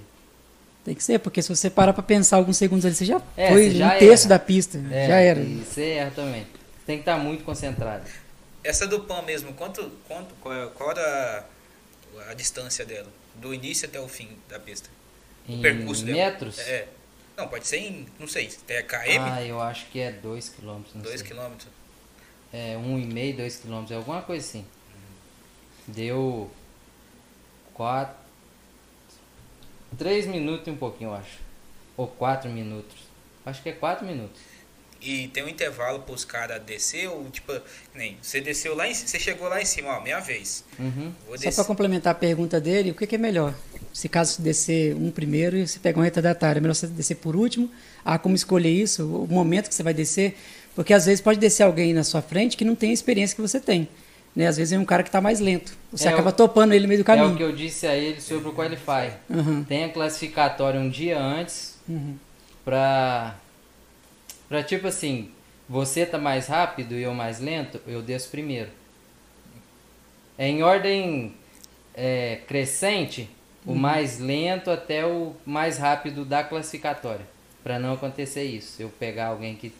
[0.85, 3.51] Tem que ser, porque se você parar pra pensar alguns segundos ali, você já É,
[3.51, 4.77] foi você já um terço da pista.
[4.91, 5.41] É, já era.
[5.41, 6.47] E você erra também.
[6.85, 8.05] Tem que estar muito concentrado.
[8.63, 11.45] Essa do PAN mesmo, quanto, quanto, qual, qual era
[12.27, 13.07] a, a distância dela?
[13.35, 14.89] Do início até o fim da pista?
[15.49, 16.17] Em percurso dela.
[16.17, 16.59] metros?
[16.59, 16.87] É.
[17.37, 20.81] Não, pode ser em, não sei, é KM, Ah, eu acho que é 2 km.
[20.95, 21.55] 2 km.
[22.53, 24.65] É 1,5, 2 km, alguma coisa assim.
[25.87, 26.49] Deu
[27.73, 28.15] 4.
[29.97, 31.39] 3 minutos e um pouquinho, eu acho.
[31.97, 32.95] Ou 4 minutos.
[33.45, 34.41] Acho que é 4 minutos.
[35.07, 37.53] E tem um intervalo para os caras descer, ou tipo,
[37.93, 40.63] nem, você desceu lá em você chegou lá em cima, ó, minha vez.
[40.79, 41.11] Uhum.
[41.27, 43.53] Vou Só para complementar a pergunta dele, o que, que é melhor?
[43.93, 47.35] Se caso descer um primeiro e você pegar um retardatário, é melhor você descer por
[47.35, 47.69] último?
[48.03, 50.35] Há como escolher isso, o momento que você vai descer?
[50.73, 53.41] Porque às vezes pode descer alguém na sua frente que não tem a experiência que
[53.43, 53.87] você tem.
[54.35, 54.47] Né?
[54.47, 55.77] Às vezes é um cara que está mais lento.
[55.91, 57.37] Você É acaba o- topando ele no meio do É o caminho.
[57.37, 59.11] que eu disse a ele sobre o Qualify.
[59.29, 62.15] Uhum, Tem a classificatória um dia antes uhum.
[62.65, 63.35] pra.
[64.47, 65.29] Pra tipo assim,
[65.67, 68.69] você tá mais rápido e eu mais lento, eu desço primeiro.
[70.37, 71.33] É em ordem
[71.93, 73.29] é, crescente,
[73.65, 77.25] o mais lento até o mais rápido da classificatória.
[77.63, 78.79] Pra não acontecer isso.
[78.79, 79.73] Eu pegar alguém que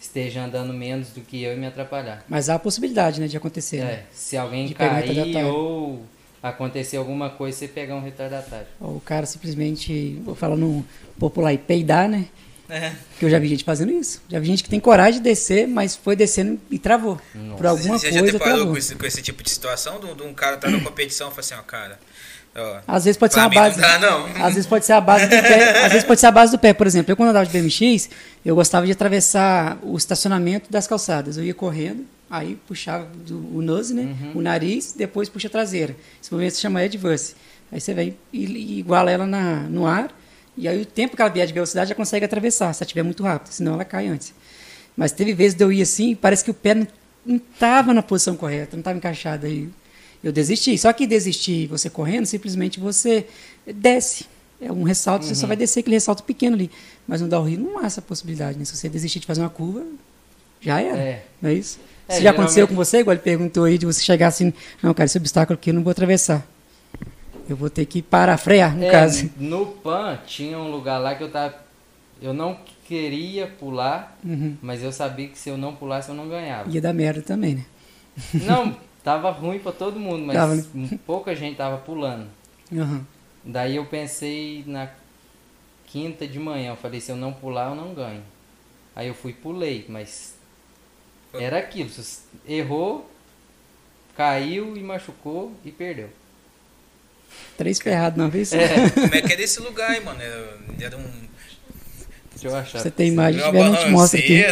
[0.00, 2.24] esteja andando menos do que eu e me atrapalhar.
[2.28, 3.78] Mas há a possibilidade né, de acontecer.
[3.78, 3.92] né?
[3.92, 6.02] É, se alguém De um cair ou
[6.42, 8.66] acontecer alguma coisa, você pegar um retardatário.
[8.80, 10.84] Ou O cara simplesmente, vou falar no
[11.18, 12.26] popular, e peidar, né?
[12.68, 12.92] É.
[13.10, 14.20] Porque eu já vi gente fazendo isso.
[14.28, 17.20] Já vi gente que tem coragem de descer, mas foi descendo e travou.
[17.34, 17.56] Nossa.
[17.56, 18.72] Por alguma Você já coisa deparou travou.
[18.72, 20.00] com esse, com esse tipo de situação?
[20.00, 21.98] De, um- cara tá na competição e fala assim, ó, cara.
[22.58, 23.78] Ó, Às vezes pode ser mim base.
[23.80, 24.26] não dá, não.
[24.44, 25.84] Às vezes pode ser a base do pé.
[25.84, 26.72] Às vezes pode ser a base do pé.
[26.72, 28.08] Por exemplo, eu quando andava de BMX,
[28.44, 31.36] eu gostava de atravessar o estacionamento das calçadas.
[31.36, 34.16] Eu ia correndo, aí puxava do- o nose, né?
[34.34, 35.94] O nariz, depois puxa a traseira.
[36.22, 37.34] Esse movimento se chama adverse.
[37.70, 40.08] Aí você vem e, e iguala ela na, no ar,
[40.56, 43.02] e aí o tempo que ela vier de velocidade já consegue atravessar, se ela estiver
[43.02, 44.32] muito rápido, senão ela cai antes.
[44.96, 46.86] Mas teve vezes de eu ir assim, parece que o pé não
[47.36, 49.68] estava na posição correta, não estava encaixado aí.
[50.24, 50.76] Eu desisti.
[50.78, 53.26] Só que desistir você correndo, simplesmente você
[53.66, 54.24] desce.
[54.58, 56.70] É um ressalto, você só vai descer aquele ressalto pequeno ali.
[57.06, 58.64] Mas no downhill não há essa possibilidade, né?
[58.64, 59.84] Se você desistir de fazer uma curva,
[60.60, 60.96] já era.
[60.96, 61.24] É.
[61.42, 61.78] Não é isso?
[62.08, 63.00] É, Isso já aconteceu com você?
[63.00, 65.82] Igual ele perguntou aí, de você chegar assim, não, cara, esse obstáculo aqui eu não
[65.82, 66.46] vou atravessar.
[67.48, 69.30] Eu vou ter que parar, frear, no É, caso.
[69.36, 71.54] No PAN tinha um lugar lá que eu tava.
[72.20, 74.56] Eu não queria pular, Uhum.
[74.62, 76.68] mas eu sabia que se eu não pulasse eu não ganhava.
[76.70, 77.64] Ia dar merda também, né?
[78.34, 80.98] Não, tava ruim pra todo mundo, mas Tava, né?
[81.06, 82.26] pouca gente tava pulando.
[82.72, 83.02] Uhum.
[83.44, 84.88] Daí eu pensei na
[85.86, 88.22] quinta de manhã, eu falei, se eu não pular eu não ganho.
[88.94, 90.34] Aí eu fui e pulei, mas
[91.34, 91.90] era aquilo,
[92.48, 93.08] errou,
[94.16, 96.08] caiu e machucou e perdeu.
[97.56, 98.52] Três ferrados na vez.
[98.52, 100.20] É, Como é que é desse lugar aí, mano?
[100.20, 101.04] Era- Era um.
[102.32, 102.78] deixa eu achar.
[102.80, 104.42] Você tem imagem, tiver, a gente mostra aqui.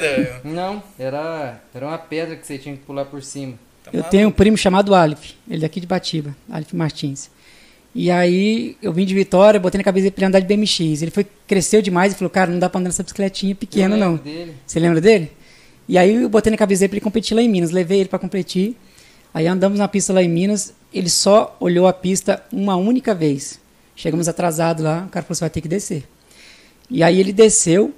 [0.45, 3.55] Não, era, era uma pedra que você tinha que pular por cima.
[3.83, 4.11] Tá Eu maluco.
[4.11, 7.31] tenho um primo chamado Alif, ele é daqui de Batiba, Alif Martins.
[7.95, 11.01] E aí eu vim de Vitória, botei na cabeça dele pra ele andar de BMX.
[11.03, 14.17] Ele foi, cresceu demais e falou, cara, não dá pra andar nessa bicicletinha pequena não.
[14.17, 14.55] Dele.
[14.67, 15.31] Você lembra dele?
[15.89, 17.71] E aí eu botei na cabeça dele pra ele competir lá em Minas.
[17.71, 18.75] Levei ele pra competir.
[19.35, 20.73] Aí andamos na pista lá em Minas.
[20.93, 23.59] Ele só olhou a pista uma única vez.
[23.97, 25.05] Chegamos atrasados lá.
[25.07, 26.05] O cara falou: você vai ter que descer.
[26.89, 27.93] E aí ele desceu.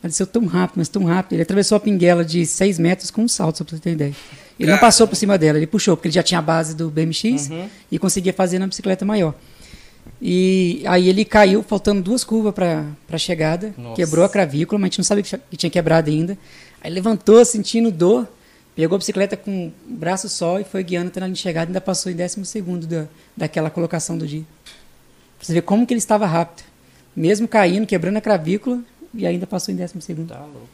[0.00, 1.32] Ele desceu tão rápido, mas tão rápido.
[1.32, 4.14] Ele atravessou a pinguela de 6 metros com um salto, só pra você ter ideia.
[4.60, 6.88] Ele não passou por cima dela, ele puxou, porque ele já tinha a base do
[6.90, 7.68] BMX Uhum.
[7.90, 9.34] e conseguia fazer na bicicleta maior.
[10.20, 13.96] E aí ele caiu, faltando duas curvas para a chegada, Nossa.
[13.96, 16.36] quebrou a clavícula, mas a gente não sabia que tinha quebrado ainda.
[16.80, 18.26] Aí levantou, sentindo dor,
[18.78, 21.66] pegou a bicicleta com o braço só e foi guiando até na linha de chegada
[21.66, 24.44] e ainda passou em décimo segundo da, daquela colocação do dia.
[25.36, 26.64] Pra você ver como que ele estava rápido.
[27.16, 28.78] Mesmo caindo, quebrando a clavícula,
[29.12, 30.28] e ainda passou em décimo segundo.
[30.28, 30.68] Tá louco.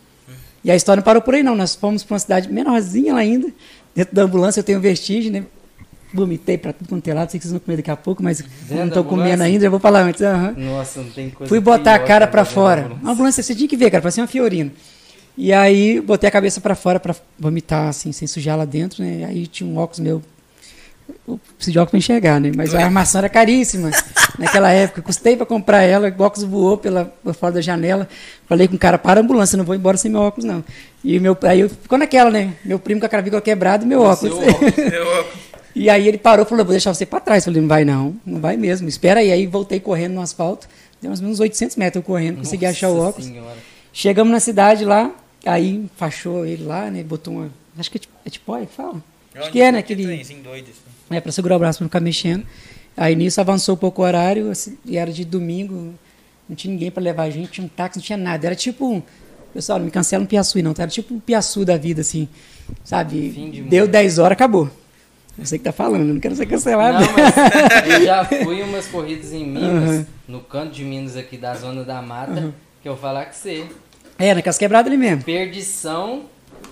[0.63, 1.57] E a história não parou por aí, não.
[1.57, 3.51] Nós fomos para uma cidade menorzinha lá ainda.
[3.95, 5.45] Dentro da ambulância eu tenho vertigem, né?
[6.13, 7.31] Vomitei para tudo quanto é lado.
[7.31, 9.81] Sei que vocês vão comer daqui a pouco, mas não estou comendo ainda, já vou
[9.81, 10.21] falar antes.
[10.21, 10.55] aham.
[10.59, 12.83] Nossa, não tem coisa Fui botar a cara para fora.
[12.83, 13.03] ambulância.
[13.03, 14.71] Uma ambulância, você tinha que ver, cara, parecia uma Fiorino.
[15.37, 19.25] E aí botei a cabeça para fora para vomitar, assim, sem sujar lá dentro, né?
[19.25, 20.23] Aí tinha um óculos meu.
[21.29, 22.53] Eu preciso de óculos para enxergar, né?
[22.57, 23.91] Mas a armação era caríssima
[24.39, 25.03] naquela época.
[25.03, 28.09] Custei para comprar ela, o óculos voou pela, por fora da janela.
[28.49, 30.65] Falei com o cara, para a ambulância, não vou embora sem meu óculos, não.
[31.03, 32.55] E meu, aí eu ficou naquela, né?
[32.65, 34.35] Meu primo com a clavícula quebrada e meu óculos.
[34.39, 34.79] Seu óculos.
[34.79, 35.45] Eu-
[35.77, 37.43] E aí ele parou e falou, vou deixar você para trás.
[37.45, 38.89] Eu falei, não vai não, não vai mesmo.
[38.89, 39.33] Espera aí.
[39.33, 40.69] Aí voltei correndo no asfalto.
[41.03, 43.27] Deu mais ou menos 800 metros eu correndo, consegui achar o Nossa óculos.
[43.27, 43.57] Senhora.
[43.93, 45.11] Chegamos na cidade lá,
[45.49, 47.03] aí fachou ele lá, né?
[47.03, 47.51] Botou uma.
[47.79, 49.03] Acho que é tipo, é tipóia que fala?
[49.35, 49.79] Acho que é, né?
[49.81, 50.05] Aquele,
[50.43, 50.75] doido, assim.
[51.11, 52.47] é, pra segurar o braço pra não ficar mexendo.
[52.97, 55.93] Aí nisso avançou um pouco o horário, assim, e era de domingo,
[56.49, 58.47] não tinha ninguém pra levar a gente, tinha um táxi, não tinha nada.
[58.47, 59.03] Era tipo um.
[59.53, 60.83] Pessoal, não me cancela um piaçu, não, tá?
[60.83, 62.29] Era tipo um piaçu da vida, assim.
[62.85, 63.31] Sabe?
[63.31, 63.93] De Deu mundo.
[63.93, 64.71] 10 horas, acabou.
[65.37, 67.05] Você que tá falando, não quero ser cancelado.
[67.05, 67.35] Não, mas
[68.01, 70.07] eu já fui umas corridas em Minas, Uhum.
[70.29, 73.67] no canto de Minas aqui da zona da mata, que eu vou falar que você.
[74.19, 75.23] É, naquelas quebradas ali mesmo.
[75.25, 76.23] Perdição.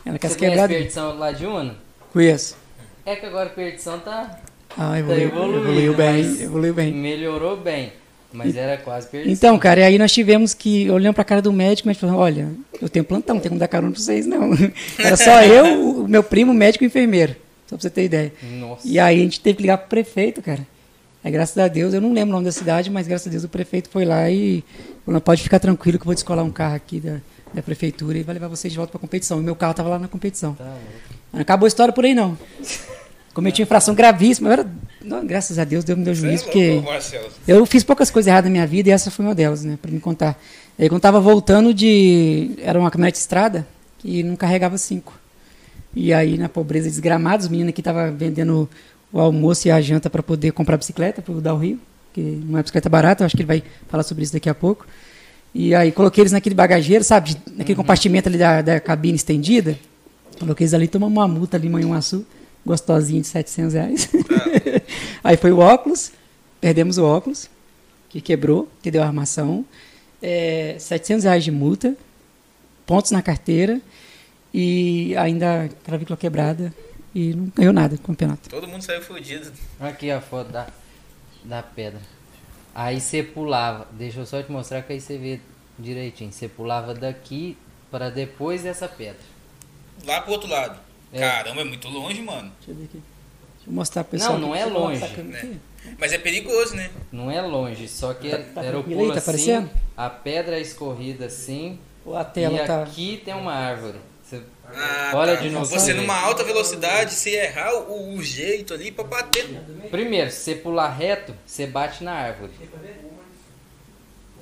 [0.05, 0.65] É conhece quebradas.
[0.65, 0.75] ali.
[0.75, 1.77] perdição lá de Una?
[2.13, 2.57] Conheço.
[3.05, 4.39] É que agora perdição tá,
[4.77, 5.59] Ah, tá evoluiu, evoluindo.
[5.59, 6.93] evoluiu bem, mas evoluiu bem.
[6.93, 7.93] Melhorou bem.
[8.33, 9.33] Mas era quase perdição.
[9.33, 12.49] Então, cara, e aí nós tivemos que, olhando pra cara do médico, médico falou, olha,
[12.81, 14.51] eu tenho plantão, não tenho como dar carona pra vocês, não.
[14.99, 17.33] Era só eu, o meu primo, o médico e o enfermeiro,
[17.67, 18.33] só pra você ter ideia.
[18.59, 18.89] Nossa.
[18.89, 20.67] E aí a gente teve que ligar pro prefeito, cara.
[21.23, 23.45] Aí, graças a Deus, eu não lembro o nome da cidade, mas graças a Deus
[23.45, 24.65] o prefeito foi lá e
[25.05, 27.19] falou, pode ficar tranquilo que eu vou descolar um carro aqui da,
[27.55, 29.41] da prefeitura e vai levar vocês de volta pra competição.
[29.41, 30.55] E meu carro tava lá na competição.
[30.55, 30.75] Tá.
[31.33, 32.37] Não acabou a história por aí, não.
[33.35, 34.49] Cometi uma infração gravíssima.
[34.49, 34.67] Eu era,
[35.03, 36.83] não, graças a Deus, Deus me deu é juízo, louco, porque
[37.47, 39.79] eu fiz poucas coisas erradas na minha vida e essa foi uma delas, né?
[39.81, 40.39] Pra me contar.
[40.79, 42.51] Aí quando tava voltando de.
[42.59, 43.67] Era uma caminhonete de estrada
[43.99, 45.19] que não carregava cinco.
[45.95, 48.69] E aí, na pobreza desgramada, os meninos aqui estavam vendendo
[49.13, 51.79] o almoço e a janta para poder comprar bicicleta para o Rio,
[52.15, 54.55] que não é bicicleta barata, eu acho que ele vai falar sobre isso daqui a
[54.55, 54.87] pouco.
[55.55, 57.37] E aí coloquei eles naquele bagageiro, sabe?
[57.55, 59.79] Naquele compartimento ali da, da cabine estendida.
[60.39, 62.27] Coloquei eles ali, tomamos uma multa ali em Manhuaçu,
[62.65, 64.09] gostosinha de 700 reais.
[65.23, 66.11] aí foi o óculos,
[66.61, 67.51] perdemos o óculos,
[68.09, 69.65] que quebrou, que deu armação.
[70.23, 71.95] É, 700 reais de multa,
[72.87, 73.81] pontos na carteira
[74.55, 76.73] e ainda clavícula quebrada
[77.15, 78.49] e não ganhou nada do campeonato.
[78.49, 79.51] Todo mundo saiu fudido.
[79.81, 80.67] Aqui a foto da,
[81.45, 82.01] da pedra.
[82.75, 85.41] Aí você pulava, deixa eu só te mostrar que aí você vê
[85.79, 86.33] direitinho.
[86.33, 87.57] Você pulava daqui
[87.91, 89.21] para depois dessa pedra.
[90.07, 90.79] Lá pro outro lado.
[91.13, 91.21] É.
[91.21, 92.51] Caramba, é muito longe, mano.
[92.59, 93.03] Deixa eu ver aqui.
[93.57, 94.39] Deixa eu mostrar pro pessoal.
[94.39, 95.61] Não, não é longe, aqui.
[95.99, 96.91] Mas é perigoso, né?
[97.11, 99.07] Não é longe, só que Tá- era, tá era o tranquilo aí?
[99.09, 99.71] pulo Tá assim, aparecendo?
[99.97, 102.83] a pedra escorrida assim, Ou a tela e tá.
[102.85, 103.99] aqui tem uma árvore.
[104.73, 105.43] Você Ah, Olha tá.
[105.43, 105.67] de novo.
[105.67, 109.47] Você numa alta velocidade, se errar o, o jeito ali pra bater.
[109.91, 112.53] Primeiro, se você pular reto, você bate na árvore.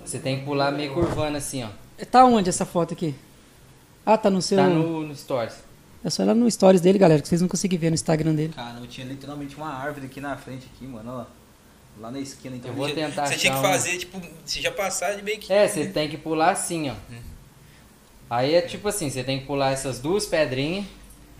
[0.04, 1.68] Você tem que pular meio curvando assim, ó.
[2.10, 3.14] Tá onde essa foto aqui?
[4.04, 4.56] Ah, tá no seu.
[4.58, 5.54] Tá no, no Stories.
[6.02, 8.34] É só ir lá no stories dele, galera, que vocês não conseguem ver no Instagram
[8.34, 8.54] dele.
[8.56, 12.00] Cara, eu tinha literalmente uma árvore aqui na frente, aqui, mano, ó.
[12.00, 12.70] Lá na esquina, então.
[12.70, 15.52] Eu vou tentar Você tinha que fazer, tipo, você já passar de meio que.
[15.52, 16.94] É, você tem que pular assim, ó.
[18.30, 20.86] Aí é tipo assim, você tem que pular essas duas pedrinhas,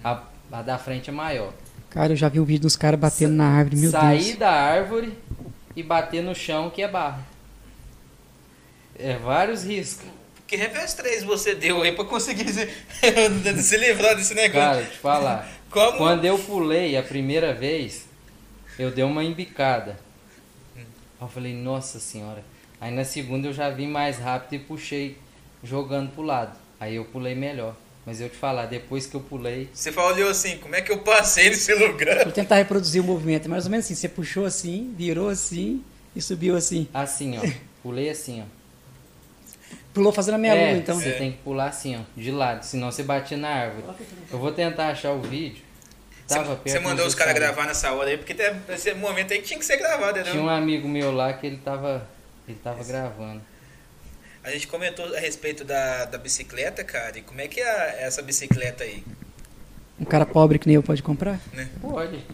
[0.03, 1.53] a, a da frente é maior.
[1.89, 4.37] Cara, eu já vi um vídeo dos caras batendo na árvore, meu Sair Deus.
[4.39, 5.17] da árvore
[5.77, 7.23] e bater no chão que é barro.
[8.99, 10.09] É vários riscos.
[10.49, 12.67] Que revés 3 você deu aí pra conseguir se,
[13.63, 14.61] se livrar desse negócio?
[14.61, 15.49] Cara, te falar.
[15.71, 15.99] Como?
[15.99, 18.05] Quando eu pulei a primeira vez,
[18.77, 19.97] eu dei uma embicada.
[21.21, 22.43] Eu falei, nossa senhora.
[22.81, 25.17] Aí na segunda eu já vim mais rápido e puxei
[25.63, 26.57] jogando pro lado.
[26.81, 27.77] Aí eu pulei melhor.
[28.07, 30.99] Mas eu te falar, depois que eu pulei, Você falou assim, como é que eu
[30.99, 32.25] passei nesse lugar?
[32.25, 33.45] Vou tentar reproduzir o movimento.
[33.45, 35.85] É mais ou menos assim, você puxou assim, virou assim
[36.17, 36.89] e subiu assim.
[36.95, 37.43] assim, ó.
[37.83, 38.45] Pulei assim, ó.
[39.93, 40.99] Pulou fazendo a meia é, lua, então.
[40.99, 43.85] você tem que pular assim, ó, de lado, senão você batia na árvore.
[44.33, 45.63] Eu vou tentar achar o vídeo.
[46.29, 49.43] Tava perto, Você mandou os caras gravar nessa hora aí, porque tem- esse momento aí
[49.43, 50.31] tinha que ser gravado, né?
[50.31, 52.09] Tinha um amigo meu lá que ele tava,
[52.49, 53.43] ele tava gravando.
[54.43, 58.23] A gente comentou a respeito da, da bicicleta, cara, e como é que é essa
[58.23, 59.03] bicicleta aí?
[60.01, 61.39] Um cara pobre que nem eu pode comprar.
[61.81, 62.25] Pode.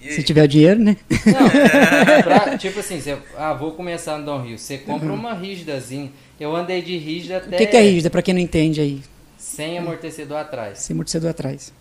[0.00, 0.96] E Se tiver dinheiro, né?
[1.26, 1.48] Não,
[2.22, 4.58] pra- tipo assim, você, ah, vou começar no Don Rio.
[4.58, 6.12] Você compra uma rígidazinha.
[6.38, 7.44] Eu andei de rígida Uhum.
[7.44, 9.02] O até que, que é rígida, pra quem não entende aí?
[9.36, 10.78] sem amortecedor atrás.
[10.80, 11.72] Sem amortecedor atrás.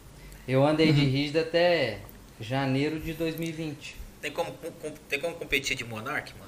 [0.47, 0.95] Eu andei Uhum.
[0.95, 1.97] de rígida até
[2.39, 3.95] janeiro de 2020.
[4.21, 6.46] tem, como, com- tem como competir de Monark, mano?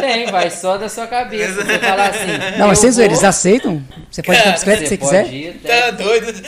[0.00, 1.64] Tem, vai só da sua cabeça.
[1.64, 2.58] Você falar assim.
[2.58, 3.82] Não, mas vocês vou- eles aceitam?
[4.10, 5.32] Você pode ir com a bicicleta que você quiser?
[5.32, 6.42] ir Tá doido?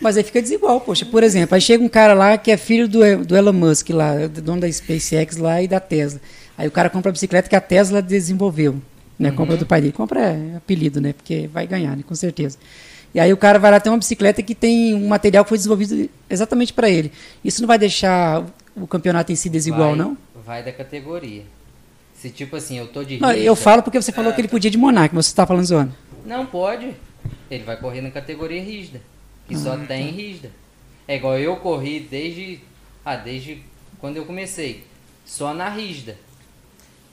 [0.00, 1.06] Mas aí fica desigual, poxa.
[1.06, 4.14] Por exemplo, aí chega um cara lá que é filho do, do Elon Musk lá,
[4.26, 6.20] do dono da SpaceX lá e da Tesla.
[6.58, 8.76] Aí o cara compra a bicicleta que a Tesla desenvolveu,
[9.18, 9.30] né?
[9.30, 9.92] Compra do pai dele.
[9.92, 11.12] Compra é apelido, né?
[11.14, 12.02] Porque vai ganhar, né?
[12.06, 12.58] Com certeza.
[13.14, 15.56] E aí o cara vai lá ter uma bicicleta que tem um material que foi
[15.58, 17.10] desenvolvido exatamente para ele.
[17.42, 18.44] Isso não vai deixar
[18.76, 20.16] o campeonato em si desigual, vai, não?
[20.46, 21.42] Vai da categoria.
[22.14, 24.70] Se tipo assim, eu tô de Não, eu falo porque você falou que ele podia
[24.70, 25.94] de Monark, mas você tá falando zoando.
[26.24, 26.94] Não pode.
[27.50, 29.00] Ele vai correr na categoria rígida.
[29.48, 29.84] Que Ah, só tá.
[29.86, 30.50] tem rígida.
[31.06, 32.60] É igual eu corri desde.
[33.04, 33.62] Ah, desde
[33.98, 34.84] quando eu comecei.
[35.24, 36.16] Só na rígida.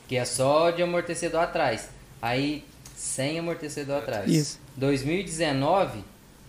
[0.07, 1.89] Que é só de amortecedor atrás.
[2.21, 2.63] Aí
[2.95, 4.29] sem amortecedor atrás.
[4.31, 4.59] Isso.
[4.77, 5.99] 2019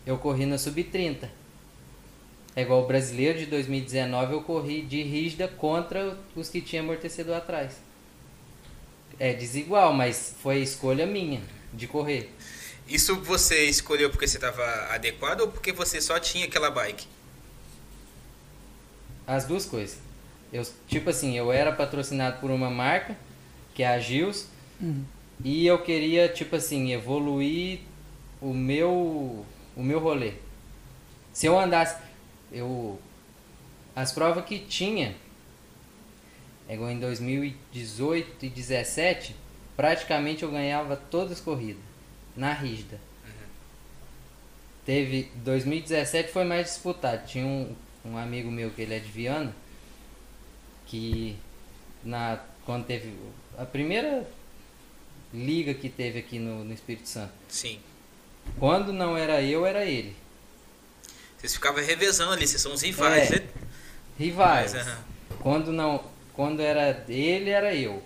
[0.06, 1.28] eu corri na sub-30.
[2.56, 7.36] É igual o brasileiro de 2019 eu corri de rígida contra os que tinham amortecedor
[7.36, 7.72] atrás.
[9.18, 11.40] É desigual, mas foi a escolha minha
[11.72, 12.30] de correr.
[12.86, 14.62] Isso você escolheu porque você tava
[14.94, 17.06] adequado ou porque você só tinha aquela bike?
[19.26, 19.98] As duas coisas.
[20.52, 23.16] Eu, tipo assim, eu era patrocinado por uma marca,
[23.74, 24.46] que é a Gils,
[24.80, 25.04] Uhum.
[25.44, 27.80] e eu queria, tipo assim, evoluir
[28.40, 29.44] o meu
[29.76, 30.34] o meu rolê.
[31.32, 31.96] Se eu andasse,
[32.54, 32.98] eu
[33.94, 35.14] as provas que tinha
[36.68, 39.36] igual em 2018 e 2017,
[39.76, 41.82] praticamente eu ganhava todas as corridas
[42.36, 42.98] na rígida.
[44.84, 47.26] Teve 2017 foi mais disputado.
[47.26, 49.54] Tinha um, um amigo meu que ele é de Viana
[50.86, 51.36] que
[52.04, 53.12] na quando teve
[53.58, 54.26] a primeira
[55.32, 57.32] liga que teve aqui no, no Espírito Santo.
[57.48, 57.78] Sim.
[58.58, 60.14] Quando não era eu, era ele.
[61.44, 63.34] Vocês ficavam revezando ali, vocês são os rivais, É.
[63.40, 63.46] né?
[64.18, 64.72] Rivais.
[64.72, 64.98] Mas, aham.
[65.40, 66.02] Quando não,
[66.32, 68.02] quando era ele, era eu.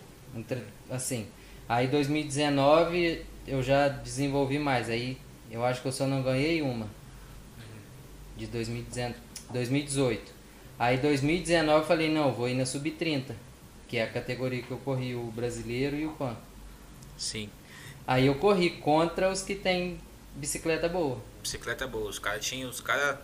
[0.90, 1.28] Assim.
[1.68, 4.90] Aí 2019 eu já desenvolvi mais.
[4.90, 5.16] Aí
[5.52, 6.88] eu acho que eu só não ganhei uma.
[8.36, 9.14] De 2019,
[9.50, 10.32] 2018.
[10.76, 13.34] Aí 2019 eu falei, não, eu vou ir na sub-30,
[13.86, 16.36] que é a categoria que eu corri o brasileiro e o pan.
[17.16, 17.48] Sim.
[18.04, 19.96] Aí eu corri contra os que tem
[20.38, 21.20] bicicleta boa.
[21.42, 22.08] Bicicleta boa.
[22.08, 22.70] Os caras tinham.
[22.70, 23.18] Os caras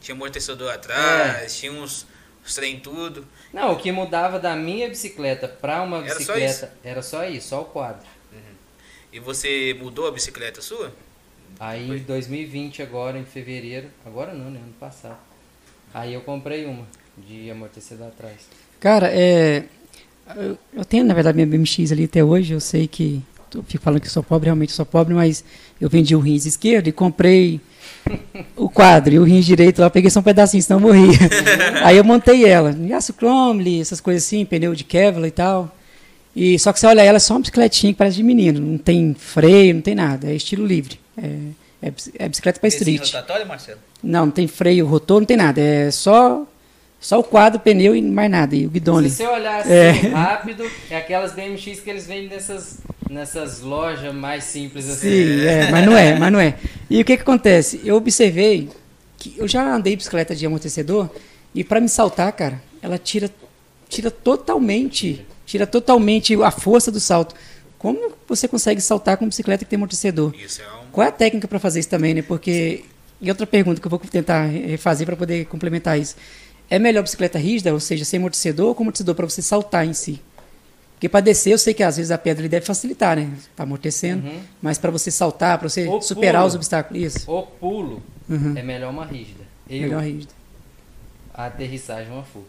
[0.00, 2.06] tinham amortecedor atrás, tinham uns,
[2.44, 3.26] os trem tudo.
[3.52, 7.48] Não, o que mudava da minha bicicleta pra uma Era só bicicleta era só isso,
[7.48, 8.06] só o quadro.
[9.12, 10.92] E você mudou a bicicleta sua?
[11.58, 11.98] Aí Foi.
[11.98, 14.60] em 2020 agora, em fevereiro, agora não, né?
[14.62, 15.18] Ano passado.
[15.92, 16.86] Aí eu comprei uma
[17.18, 18.46] de amortecedor atrás.
[18.78, 19.64] Cara, é.
[20.36, 22.54] Eu, eu tenho, na verdade, minha BMX ali até hoje.
[22.54, 23.22] Eu sei que.
[23.54, 25.44] Eu fico falando que sou pobre, realmente sou pobre, mas
[25.80, 27.60] eu vendi o rins esquerdo e comprei
[28.56, 29.90] o quadro e o rins direito lá.
[29.90, 31.18] Peguei só um pedacinho, senão eu morria.
[31.82, 32.74] Aí eu montei ela.
[32.96, 35.74] Aço Cromley, essas coisas assim, pneu de Kevlar e tal.
[36.34, 38.60] E, só que você olha ela, é só uma bicicletinha que parece de menino.
[38.60, 40.28] Não tem freio, não tem nada.
[40.28, 40.98] É estilo livre.
[41.16, 43.00] É, é, é bicicleta para street.
[43.00, 43.78] rotatório, Marcelo?
[44.02, 45.60] Não, não tem freio, rotor, não tem nada.
[45.60, 46.46] É só,
[47.00, 48.54] só o quadro, o pneu e mais nada.
[48.54, 49.08] E o guidão ali.
[49.08, 49.90] Se você olhar assim É.
[49.90, 55.08] rápido, é aquelas BMX que eles vendem nessas, nessas lojas mais simples assim.
[55.08, 56.54] Sim, é, mas não é, mas não é.
[56.90, 57.80] E o que que acontece?
[57.84, 58.68] Eu observei
[59.16, 61.08] que eu já andei bicicleta de amortecedor
[61.54, 63.30] e para me saltar, cara, ela tira
[63.88, 67.34] tira totalmente, tira totalmente a força do salto.
[67.78, 70.34] Como você consegue saltar com bicicleta que tem amortecedor?
[70.38, 70.90] Isso é um.
[70.92, 72.22] Qual é a técnica para fazer isso também, né?
[72.22, 72.84] Porque
[73.20, 76.14] e outra pergunta que eu vou tentar refazer para poder complementar isso.
[76.70, 79.92] É melhor bicicleta rígida, ou seja, sem amortecedor ou com amortecedor para você saltar em
[79.92, 80.22] si?
[80.94, 83.30] Porque para descer, eu sei que às vezes a pedra deve facilitar, né?
[83.56, 84.40] Tá amortecendo, Uhum.
[84.62, 86.48] mas para você saltar, para você Ou superar pulo.
[86.48, 87.30] os obstáculos, isso.
[87.30, 88.54] O pulo Uhum.
[88.56, 89.44] é melhor uma rígida.
[89.68, 90.32] Eu, Melhor rígida.
[91.34, 92.44] a aterrissagem é uma full.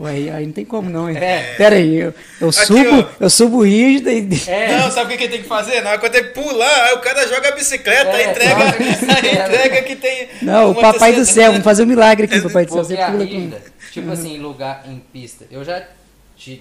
[0.00, 1.16] Ué, aí, não tem como não, hein?
[1.16, 1.54] É.
[1.56, 3.08] Pera aí, eu, eu Aqui, subo, ó.
[3.18, 5.80] eu subo rígida e É, Não, sabe o que que tem que fazer?
[5.80, 8.64] Na hora que eu tenho que pular, aí o cara joga a bicicleta, É, entrega,
[8.68, 9.26] a bicicleta.
[9.48, 10.28] entrega que tem.
[10.40, 12.84] Não, o papai do céu, vamos fazer um milagre aqui, papai do céu.
[12.84, 13.18] Você pula com.
[13.24, 15.46] rígida, tipo assim, em lugar em pista.
[15.50, 15.82] Eu já,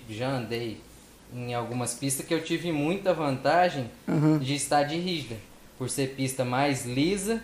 [0.10, 0.82] já andei
[1.32, 4.40] em algumas pistas que eu tive muita vantagem Aham.
[4.40, 5.36] de estar de rígida.
[5.78, 7.40] Por ser pista mais lisa,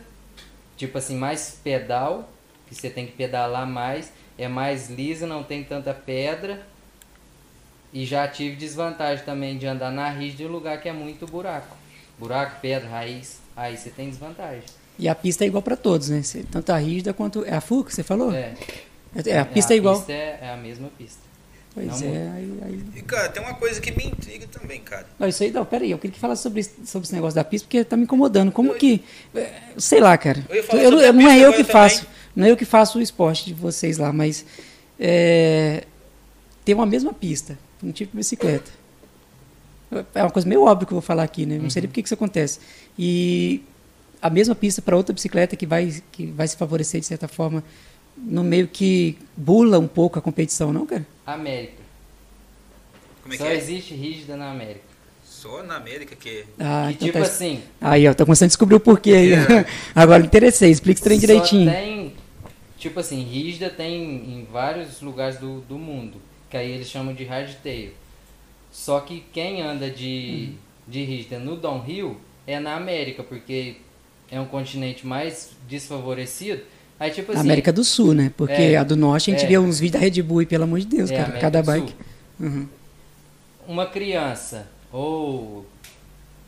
[0.76, 2.32] tipo assim, mais pedal,
[2.68, 6.62] que você tem que pedalar mais, é mais lisa, não tem tanta pedra.
[7.92, 11.76] E já tive desvantagem também de andar na rígida em lugar que é muito buraco.
[12.18, 14.64] Buraco, pedra, raiz, aí você tem desvantagem.
[14.98, 16.22] E a pista é igual para todos, né?
[16.52, 17.44] Tanto a rígida quanto.
[17.46, 18.32] É a FU que você falou?
[18.34, 18.54] É,
[19.26, 19.96] É, a pista é igual.
[19.98, 21.22] pista é, é a mesma pista.
[21.76, 25.08] Pois não é, aí, aí- E, cara, tem uma coisa que me intriga também, cara.
[25.18, 27.66] Não, isso aí, não, peraí, eu queria que falasse sobre, sobre esse negócio da pista,
[27.68, 28.52] porque tá me incomodando.
[28.52, 29.04] Como que.
[29.36, 30.44] é, Sei lá, cara.
[30.50, 32.06] Eu Eu- a não é eu que faço.
[32.36, 34.46] Não é eu que faço o esporte de vocês lá, mas.
[35.00, 35.86] É,
[36.64, 38.72] tem uma mesma pista, um tipo de bicicleta.
[40.16, 41.60] É uma coisa meio óbvia que eu vou falar aqui, né?
[41.62, 42.60] Não sei nem por que que isso acontece.
[42.98, 43.62] E
[44.22, 47.64] a mesma pista para outra bicicleta que vai, que vai se favorecer de certa forma,
[48.18, 51.06] no meio que bula um pouco a competição, não, cara?
[51.26, 51.74] América.
[53.22, 53.56] Como é Só que é?
[53.58, 54.82] existe rígida na América.
[55.24, 56.46] Só na América que.
[56.58, 59.34] Ah, que então tipo tá- assim, Aí, ó, tô começando a descobrir o porquê aí.
[59.34, 59.66] É.
[59.94, 61.70] Agora me interessei, explica esse trem direitinho.
[61.70, 62.14] Só tem,
[62.84, 66.18] tipo assim, rígida tem em vários lugares do, do mundo,
[66.50, 67.92] que aí eles chamam de hardtail.
[68.72, 70.56] Só que quem anda de, Uhum.
[70.88, 73.78] de rígida no downhill é na América, porque
[74.30, 76.62] é um continente mais desfavorecido.
[77.00, 78.32] Aí tipo assim, América do Sul, né?
[78.36, 79.48] Porque É, a do Norte a gente é.
[79.48, 81.64] vê uns vídeos da Red Bull e, pelo amor de Deus, é, cara, América cada
[81.64, 81.94] bike.
[82.40, 82.68] Uhum.
[83.68, 85.66] uma criança ou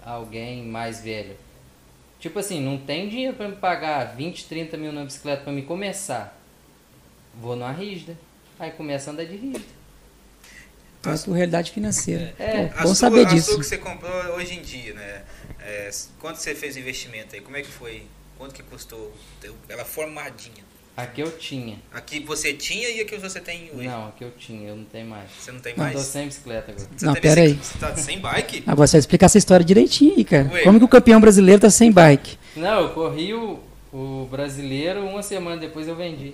[0.06, 1.36] alguém mais velho,
[2.26, 5.62] tipo assim, não tem dinheiro para me pagar 20, 30 mil na bicicleta para me
[5.62, 6.36] começar.
[7.40, 8.18] Vou numa rígida.
[8.58, 9.64] Aí começa a andar de rígida.
[11.00, 12.34] Então é por realidade financeira.
[12.40, 12.66] É.
[12.66, 13.52] Pô, A bom sua, saber a disso.
[13.52, 15.24] sua que você comprou hoje em dia, né?
[15.60, 17.42] É, quanto você fez o investimento aí?
[17.42, 18.08] Como é que foi?
[18.40, 19.14] Quanto que custou
[19.70, 20.64] ela formadinha?
[20.98, 21.78] A que eu tinha.
[21.94, 23.86] Aqui você tinha e aqui você tem hoje?
[23.86, 25.26] Não, a que eu tinha, eu não tenho mais.
[25.38, 26.00] Você não tem Eu tô mais?
[26.00, 26.88] sem bicicleta agora.
[26.96, 27.54] Você Não, tem pera aí.
[27.54, 27.86] bicicleta?
[27.96, 28.64] Você tá sem bike?
[28.66, 30.50] Agora você vai explicar essa história direitinho aí, cara.
[30.54, 30.62] Ué.
[30.64, 32.38] Como que o campeão brasileiro tá sem bike?
[32.56, 33.60] Não, eu corri o,
[33.92, 36.34] o brasileiro, uma semana depois eu vendi.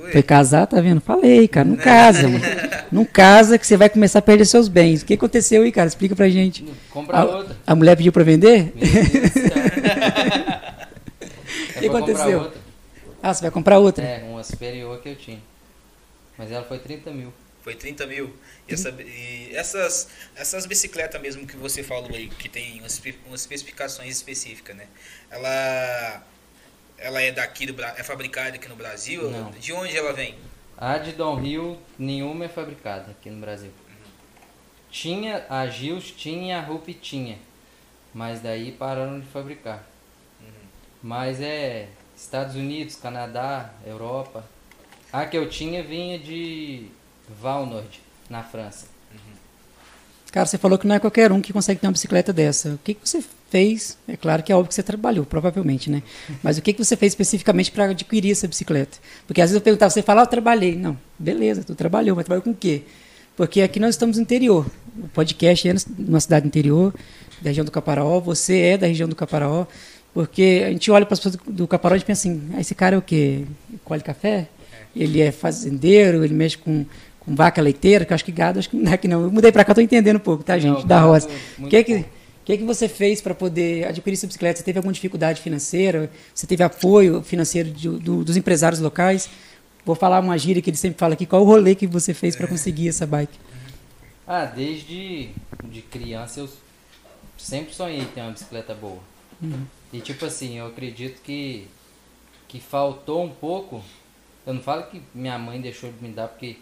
[0.00, 1.00] Ué, Foi casar, tá vendo?
[1.00, 2.44] Falei, cara, não casa, mano.
[2.92, 5.02] Não casa que você vai começar a perder seus bens.
[5.02, 5.88] O que aconteceu aí, cara?
[5.88, 6.64] Explica pra gente.
[6.88, 7.56] Comprar A, outra.
[7.66, 8.72] a mulher pediu pra vender?
[8.76, 9.50] Meu Deus do céu.
[11.80, 12.52] que É pra comprar aconteceu?
[13.26, 14.04] Ah, você vai comprar outra?
[14.04, 15.40] É, uma superior que eu tinha.
[16.36, 17.32] Mas ela foi 30 mil.
[17.62, 18.36] Foi 30 mil.
[18.68, 23.40] E, essa- e essas, essas bicicletas mesmo que você falou aí, que tem umas, umas
[23.40, 24.86] especificações específicas, né?
[25.30, 26.22] Ela.
[26.98, 29.30] ela é daqui do é fabricada aqui no Brasil?
[29.30, 29.50] Não.
[29.52, 30.34] De onde ela vem?
[30.76, 33.70] A de Don Rio, nenhuma é fabricada aqui no Brasil.
[34.90, 37.38] Tinha, a Gils tinha, a Rup tinha.
[38.12, 39.82] Mas daí pararam de fabricar.
[41.02, 44.44] Mas é Estados Unidos, Canadá, Europa.
[45.12, 46.86] A que eu tinha vinha de
[47.40, 48.86] Valnord, na França.
[50.34, 52.70] Cara, você falou que não é qualquer um que consegue ter uma bicicleta dessa.
[52.70, 53.96] O que, que você fez?
[54.08, 56.02] É claro que é óbvio que você trabalhou, provavelmente, né?
[56.42, 58.98] Mas o que, que você fez especificamente para adquirir essa bicicleta?
[59.28, 60.74] Porque às vezes eu perguntava, você fala, ah, eu trabalhei.
[60.74, 62.82] Não, beleza, tu trabalhou, mas trabalhou com o quê?
[63.36, 64.66] Porque aqui nós estamos no interior.
[64.98, 66.92] O podcast é numa cidade interior,
[67.40, 68.18] da região do Caparaó.
[68.18, 69.66] Você é da região do Caparaó.
[70.14, 72.94] Porque a gente olha para as pessoas do- Caparaó e pensa assim, ah, esse cara
[72.94, 73.44] é o quê?
[73.84, 74.46] Colhe café?
[74.94, 76.86] Ele é fazendeiro, ele mexe com,
[77.18, 79.22] com vaca leiteira, que eu acho que gado, acho que não é que não.
[79.22, 80.80] Eu mudei para cá, estou entendendo um pouco, tá, gente?
[80.82, 81.28] Não, da roça.
[81.58, 82.08] O muito que, que, pouco.
[82.44, 84.58] que, que você fez para poder adquirir essa bicicleta?
[84.58, 86.08] Você teve alguma dificuldade financeira?
[86.32, 89.28] Você teve apoio financeiro de- do- dos empresários locais?
[89.84, 91.26] Vou falar uma gíria que ele sempre fala aqui.
[91.26, 93.36] Qual o rolê que você fez para conseguir essa bike?
[94.26, 95.30] Ah, desde
[95.64, 96.48] de criança eu
[97.36, 98.98] sempre sonhei ter uma bicicleta boa.
[99.94, 101.68] E tipo assim, eu acredito que,
[102.48, 103.80] que faltou um pouco.
[104.44, 106.56] Eu não falo que minha mãe deixou de me dar, porque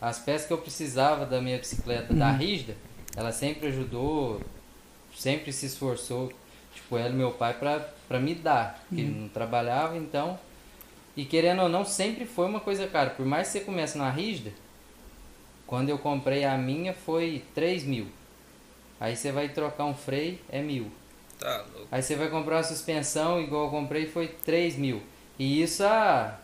[0.00, 2.76] as peças que eu precisava da minha bicicleta da rígida,
[3.16, 4.40] ela sempre ajudou,
[5.16, 6.32] sempre se esforçou,
[6.72, 8.80] tipo, ela e meu pai, pra, pra me dar.
[8.86, 10.38] Porque ele não trabalhava, então.
[11.16, 13.10] E querendo ou não, sempre foi uma coisa cara.
[13.10, 14.52] Por mais que você comece na rígida,
[15.66, 18.06] quando eu comprei a minha foi 3 mil.
[19.00, 20.88] Aí você vai trocar um freio, é mil.
[21.38, 21.88] Tá louco.
[21.90, 25.02] Aí você vai comprar uma suspensão, igual eu comprei, foi 3 mil.
[25.38, 26.38] E isso há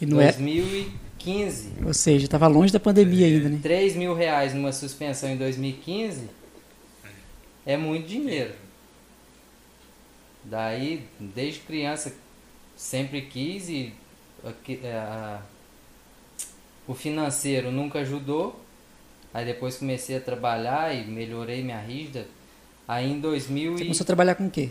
[0.00, 1.72] E não é, 2015.
[1.84, 3.58] ou seja, estava longe da pandemia ainda, né?
[3.62, 6.28] 3 mil reais numa suspensão em 2015
[7.66, 8.52] é muito dinheiro.
[10.44, 12.14] Daí, desde criança,
[12.76, 13.92] sempre quis e
[14.44, 15.42] aqui- é, a-
[16.86, 18.58] o financeiro nunca ajudou.
[19.34, 22.26] Aí depois comecei a trabalhar e melhorei minha rígida.
[22.88, 23.86] Aí em 2000 Você e...
[23.86, 24.70] começou a trabalhar com o quê?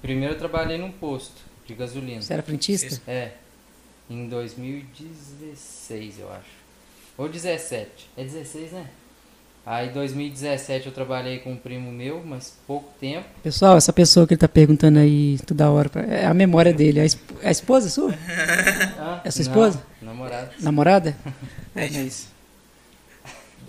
[0.00, 2.22] Primeiro eu trabalhei num posto de gasolina.
[2.22, 3.00] Você era frentista?
[3.06, 3.32] É.
[4.08, 6.48] Em 2016, eu acho.
[7.18, 7.88] Ou 17.
[8.16, 8.86] É 16, né?
[9.64, 13.26] Aí em 2017 eu trabalhei com um primo meu, mas pouco tempo.
[13.42, 16.98] Pessoal, essa pessoa que ele está perguntando aí toda hora, é a memória dele.
[17.00, 18.14] A, esp- é a esposa sua?
[18.98, 19.82] Ah, É sua não, esposa?
[20.00, 20.50] namorado.
[20.60, 21.16] Namorada?
[21.76, 22.26] É, mas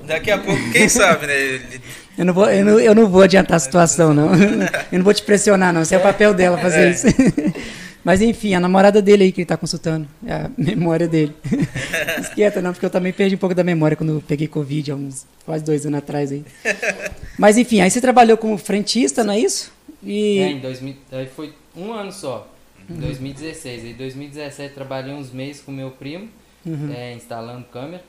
[0.05, 1.35] Daqui a pouco, quem sabe, né?
[1.35, 1.81] Ele-
[2.17, 4.31] eu não, vou, eu, não, eu não vou adiantar a situação, não.
[4.91, 5.81] Eu não vou te pressionar, não.
[5.81, 7.07] Isso é o papel dela fazer isso.
[8.03, 10.07] Mas enfim, a namorada dele aí que ele está consultando.
[10.25, 11.35] É a memória dele.
[12.19, 14.95] Esquieta, não, porque eu também perdi um pouco da memória quando eu peguei Covid há
[14.95, 16.43] uns quase dois anos atrás aí.
[17.37, 19.71] Mas enfim, aí você trabalhou como frentista, não é isso?
[20.03, 22.51] E É, em 2000, aí foi um ano só.
[22.89, 23.83] Em 2016.
[23.85, 26.27] Aí em 2017 trabalhei uns meses com meu primo,
[26.65, 26.91] Uhum.
[26.95, 28.03] é, instalando câmera.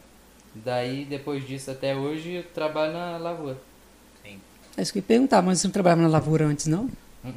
[0.54, 3.56] Daí depois disso até hoje eu trabalho na lavoura.
[4.76, 6.84] É isso que eu ia perguntar, mas você não trabalhava na lavoura antes, não?
[7.24, 7.32] Uh-uh.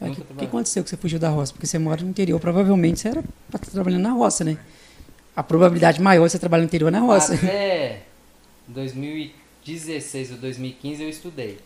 [0.00, 1.52] Aí, O que, que aconteceu que você fugiu da roça?
[1.52, 4.56] Porque você mora no interior, provavelmente você era pra estar trabalhando na roça, né?
[5.36, 7.34] A probabilidade maior de você trabalhar no interior é na roça.
[7.34, 8.00] Até
[8.68, 11.58] 2016 ou 2015 eu estudei.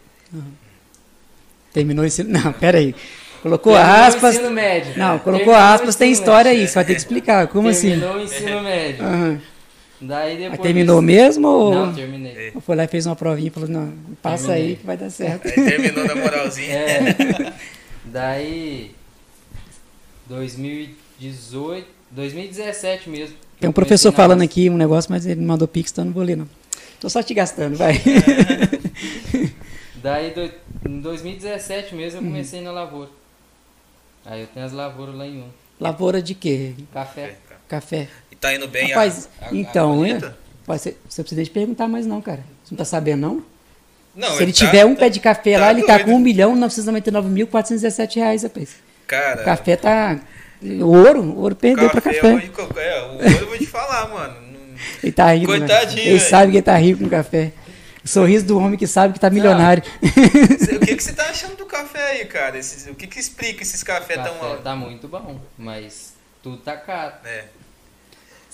[1.73, 2.31] Terminou o ensino.
[2.31, 2.95] Não, pera aí.
[3.43, 4.35] Colocou Terminou aspas.
[4.35, 4.99] ensino médio.
[4.99, 6.63] Não, colocou Terminou aspas, tem história médio.
[6.63, 6.69] aí.
[6.69, 7.47] Você vai ter que explicar.
[7.49, 7.91] Como assim?
[7.91, 9.05] Terminou o ensino médio.
[9.05, 9.41] Aham.
[10.01, 10.61] Daí Mas depois.
[10.61, 12.53] terminou mesmo ou Não, terminei.
[12.55, 13.93] ou foi lá e fez uma provinha e falou, não,
[14.23, 14.77] passa aí Terminei.
[14.77, 15.47] que vai dar certo.
[15.47, 16.75] Aí terminou na moralzinha.
[16.75, 17.53] É.
[18.05, 18.91] Daí
[20.29, 23.37] 2018, 2017 mesmo.
[23.59, 26.13] Tem um eu professor falando aqui um negócio, mas ele mandou pix, então eu não
[26.13, 26.49] vou ler, não.
[27.01, 27.95] Tô só te gastando, vai.
[30.03, 30.53] Daí do-
[30.89, 32.31] em 2017 mesmo eu Uhum.
[32.31, 33.11] comecei na lavoura.
[34.25, 35.49] Aí eu tenho as lavouras lá em um.
[35.81, 36.75] Lavoura de quê?
[36.93, 37.37] Café.
[37.69, 38.09] Café.
[38.37, 39.97] E tá indo bem Rapaz, a, a, então, a é.
[40.15, 40.39] colheita?
[40.65, 42.41] Pode ser- Você precisa de perguntar mais não, cara.
[42.65, 43.43] Você não tá sabendo, não?
[44.15, 46.19] Não, Se ele tá- tiver um pé de café tá lá, ele tá com 1
[46.19, 48.77] milhão 999.417 reais, rapaz.
[49.07, 50.19] Cara, O café tá...
[50.83, 52.19] Ouro, ouro perdeu pra café.
[52.19, 54.35] é, o ouro eu vou te falar, mano.
[54.41, 55.59] Não- Ele tá rindo, né?
[55.59, 56.31] Coitadinho, Ele velho.
[56.31, 57.53] sabe que ele tá rico com café.
[58.05, 59.83] O sorriso do homem que sabe que tá milionário.
[60.59, 62.57] Cê- O que, que você tá achando do café aí, cara?
[62.59, 64.65] Esses- o que, que explica esses cafés tão Café altos?
[64.65, 67.15] tá muito bom, mas tudo tá caro.
[67.25, 67.45] É.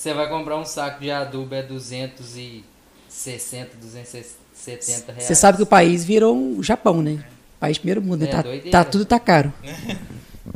[0.02, 5.22] Você vai comprar um saco de adubo é 260, 270 reais.
[5.22, 7.24] Você sabe que o país virou um Japão, né?
[7.60, 8.26] País primeiro mundo, né?
[8.26, 8.70] É, tá, doideira.
[8.72, 9.52] tá- tudo tá caro.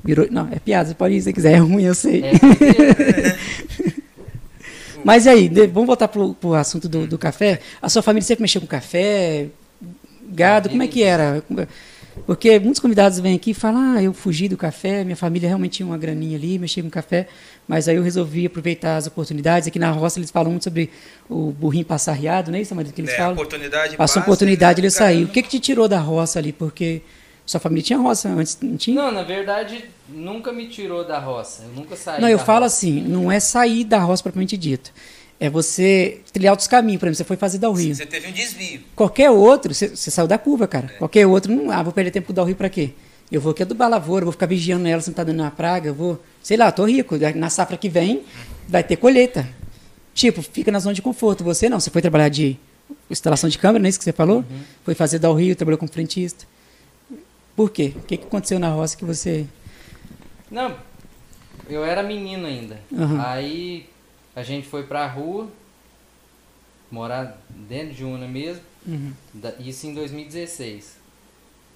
[0.03, 2.24] Virou, não, é piada, você pode ir se você quiser, é ruim, eu sei.
[2.24, 2.32] É.
[5.05, 7.61] Mas e aí, vamos voltar pro, pro assunto do, do café.
[7.80, 9.47] A sua família sempre mexeu com café,
[10.28, 11.40] gado, como é que era?
[12.24, 15.72] Porque muitos convidados vêm aqui e falam: ah, eu fugi do café, minha família realmente
[15.78, 17.28] tinha uma graninha ali, mexia com café,
[17.68, 19.68] mas aí eu resolvi aproveitar as oportunidades.
[19.68, 20.90] Aqui na roça eles falam muito sobre
[21.28, 23.32] o burrinho passar riado, não é isso, Maria, que eles É, falam?
[23.34, 25.26] oportunidade Passou passa, oportunidade, ele o cara saiu.
[25.26, 26.52] O que, que te tirou da roça ali?
[26.52, 27.02] Porque
[27.44, 28.96] sua família tinha roça antes, não tinha?
[28.96, 31.62] Não, na verdade, nunca me tirou da roça.
[31.64, 32.76] Eu nunca saí Não, eu da falo roça.
[32.76, 34.90] assim, não é sair da roça propriamente dito.
[35.39, 37.95] É você trilhar outros caminhos, por exemplo, você foi fazer Dal Rio.
[37.95, 38.80] Você teve um desvio.
[38.95, 40.89] Qualquer outro, você, você saiu da curva, cara.
[40.99, 42.93] Qualquer outro, não, ah, vou perder tempo com o Dal Rio pra quê?
[43.30, 45.51] Eu vou aqui adubar a lavoura, vou ficar vigiando ela se não tá dando uma
[45.51, 47.16] praga, eu vou, sei lá, tô rico.
[47.34, 48.22] Na safra que vem,
[48.68, 49.47] vai ter colheita.
[50.14, 51.45] Tipo, fica na zona de conforto.
[51.45, 52.57] Você não, você foi trabalhar de
[53.11, 54.45] instalação de câmera, não é isso que você falou?
[54.84, 56.47] Foi fazer Dal Rio, trabalhou como frentista.
[57.55, 57.93] Por quê?
[57.97, 59.45] O que, que aconteceu na roça que você.
[60.51, 60.76] Não,
[61.68, 62.78] eu era menino ainda.
[62.97, 63.22] Aham.
[63.26, 63.87] Aí
[64.37, 65.49] a gente foi pra rua,
[66.91, 69.12] morar dentro de Una mesmo, Uhum.
[69.59, 70.97] isso em 2016.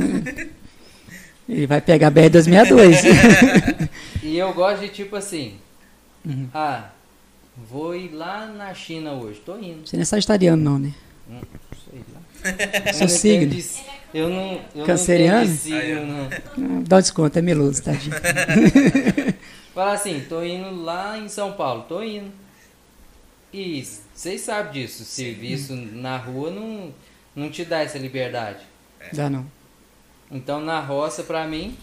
[1.48, 3.90] Ele vai pegar a BR-262.
[4.24, 5.56] E eu gosto de tipo assim,
[6.26, 6.48] Uhum.
[6.54, 6.86] ah,
[7.70, 9.42] vou ir lá na China hoje.
[9.46, 9.86] Tô indo.
[9.86, 10.94] Você não é sagitariano, não, né?
[11.30, 11.42] Hum,
[11.92, 12.92] sei lá.
[12.94, 13.54] Seu não signo?
[13.54, 13.66] de-
[14.14, 14.62] Eu não.
[14.74, 15.50] Eu Canceriano?
[15.50, 16.26] Não signo, não.
[16.32, 18.16] Ah, Dá um desconto, é meloso, tadinho.
[19.76, 22.32] Fala assim, tô indo lá em São Paulo, tô indo.
[23.54, 23.86] E
[24.16, 26.94] vocês sabem disso, serviço na rua não,
[27.36, 28.60] não te dá essa liberdade.
[29.12, 29.46] Dá não.
[30.34, 31.78] Então na roça, pra mim,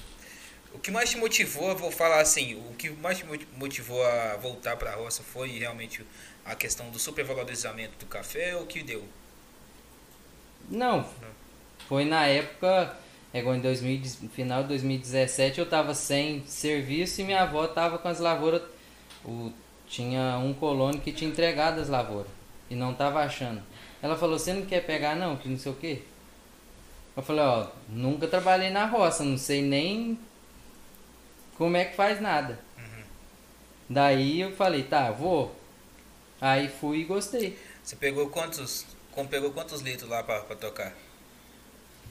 [0.74, 4.04] O que mais te motivou, eu vou falar assim, o que mais te moti- motivou
[4.06, 6.06] a voltar para a roça foi realmente
[6.44, 9.04] a questão do supervalorizamento do café ou o que deu?
[10.68, 11.06] não.
[11.88, 12.96] Foi na época,
[13.32, 17.66] é igual em 2000, no final de 2017, eu tava sem serviço e minha avó
[17.68, 18.62] tava com as lavouras.
[19.24, 19.52] O,
[19.86, 22.30] tinha um colono que tinha entregado as lavouras
[22.70, 23.62] e não tava achando.
[24.02, 26.02] Ela falou, você não quer pegar não, que não sei o quê?
[27.20, 30.18] Eu falei, ó, nunca trabalhei na roça, não sei nem
[31.58, 32.58] como é que faz nada.
[33.86, 35.54] Daí eu falei, tá, vou.
[36.40, 37.58] Aí fui e gostei.
[37.84, 40.94] Você pegou quantos, com, pegou quantos litros lá para tocar?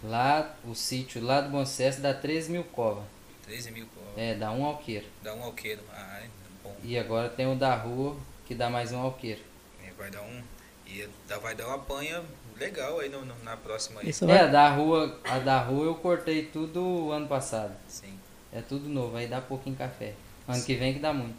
[0.03, 3.03] Lá, o sítio lá do Bom Sucesso dá 13 mil covas.
[3.47, 5.07] 13 mil, pô, É, dá um alqueiro.
[5.24, 5.82] dá um alqueiro.
[5.91, 6.28] Ah, é
[6.64, 6.76] bom.
[6.84, 9.41] E agora tem o da rua, que dá mais um alqueiro.
[9.84, 10.43] É, Vai dar um.
[10.86, 11.10] E
[11.41, 12.24] vai dar uma apanha
[12.60, 14.10] legal aí no, no- na próxima aí.
[14.10, 17.72] Isso É, a da rua, a da rua eu cortei tudo ano passado.
[17.88, 18.14] Sim.
[18.53, 20.14] É tudo novo, aí dá pouquinho café.
[20.47, 21.36] Ano que vem que dá muito.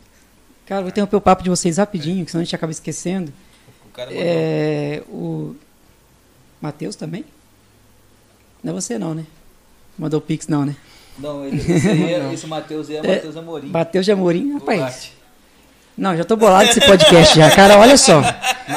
[0.67, 3.33] Cara, vou interromper o papo de vocês rapidinho, que senão a gente acaba esquecendo.
[3.85, 4.25] O cara mandou.
[4.25, 5.57] É, o
[6.61, 7.25] Matheus também?
[8.63, 9.27] Não é você não, né?
[9.99, 10.77] Mandou o Pix não, né?
[11.19, 13.67] Não, esse, é, esse Matheus aí é, É, Matheus Amorim.
[13.69, 14.79] Matheus de Amorim, rapaz.
[14.79, 15.13] Duarte.
[15.99, 17.51] Não, já tô bolado desse podcast já.
[17.55, 18.23] Cara, olha só.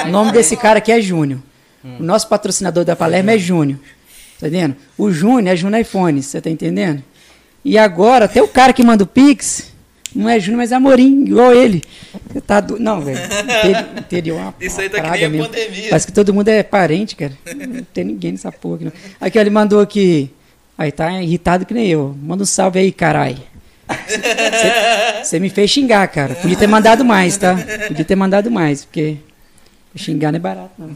[0.05, 1.39] O nome desse cara aqui é Júnior.
[1.99, 3.79] O nosso patrocinador da Palermo é Júnior.
[4.39, 4.75] Tá entendendo?
[4.97, 7.03] O Júnior é Júnior iPhone, você tá entendendo?
[7.63, 9.71] E agora, até o cara que manda o Pix,
[10.15, 11.81] não é Júnior, mas é Amorim, igual ele.
[12.31, 12.77] Você tá do...
[12.79, 13.17] Não, velho.
[13.19, 15.47] Interi- Interior uma, Isso aí tá que nem a mesmo.
[15.47, 15.89] pandemia.
[15.89, 17.33] Parece que todo mundo é parente, cara.
[17.55, 18.91] Não tem ninguém nessa porra aqui, não.
[19.21, 20.29] Aqui, ó, ele mandou aqui.
[20.77, 22.15] Aí tá irritado que nem eu.
[22.21, 23.37] Manda um salve aí, carai.
[25.23, 26.35] Você me fez xingar, cara.
[26.35, 27.55] Podia ter mandado mais, tá?
[27.87, 29.17] Podia ter mandado mais, porque
[29.95, 30.89] xingar não é barato, não.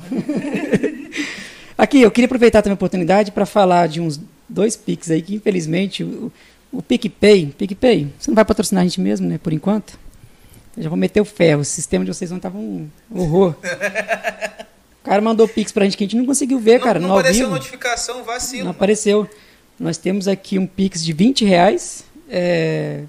[1.77, 4.19] Aqui, eu queria aproveitar também a oportunidade para falar de uns
[4.49, 6.31] dois Pix aí que, infelizmente, o,
[6.71, 9.99] o PicPay, PicPay, você não vai patrocinar a gente mesmo, né, por enquanto?
[10.75, 13.55] Eu já vou meter o ferro, o sistema de vocês não tava um horror.
[15.03, 17.07] O cara mandou Pix pra gente que a gente não conseguiu ver, não, cara, não
[17.07, 17.55] no ao apareceu vivo.
[17.55, 18.65] notificação, vacilo.
[18.65, 19.29] Não apareceu.
[19.79, 22.03] Nós temos aqui um Pix de 20 reais.
[22.29, 23.03] É...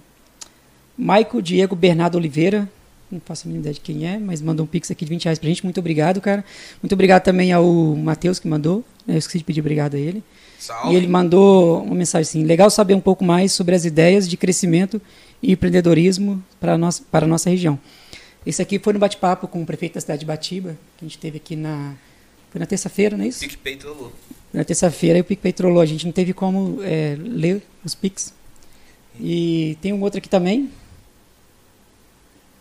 [0.97, 2.69] Maico Diego Bernardo Oliveira.
[3.11, 5.25] Não faço a mínima ideia de quem é, mas mandou um Pix aqui de 20
[5.25, 5.65] reais pra gente.
[5.65, 6.45] Muito obrigado, cara.
[6.83, 8.85] Muito obrigado também ao Matheus que mandou.
[9.07, 10.23] Eu esqueci de pedir obrigado a ele.
[10.59, 10.93] Salve.
[10.93, 14.37] E ele mandou uma mensagem assim: legal saber um pouco mais sobre as ideias de
[14.37, 15.01] crescimento
[15.43, 17.79] e empreendedorismo para a nossa, para a nossa região.
[18.45, 21.19] Esse aqui foi no bate-papo com o prefeito da cidade de Batiba, que a gente
[21.19, 21.95] teve aqui na,
[22.51, 23.41] Foi na terça-feira, não é isso?
[23.41, 24.13] PicPay trollou.
[24.53, 25.81] Na terça-feira o PicPay trollou.
[25.81, 28.35] A gente não teve como é, ler os Pix.
[29.21, 30.71] E tem um outro aqui também.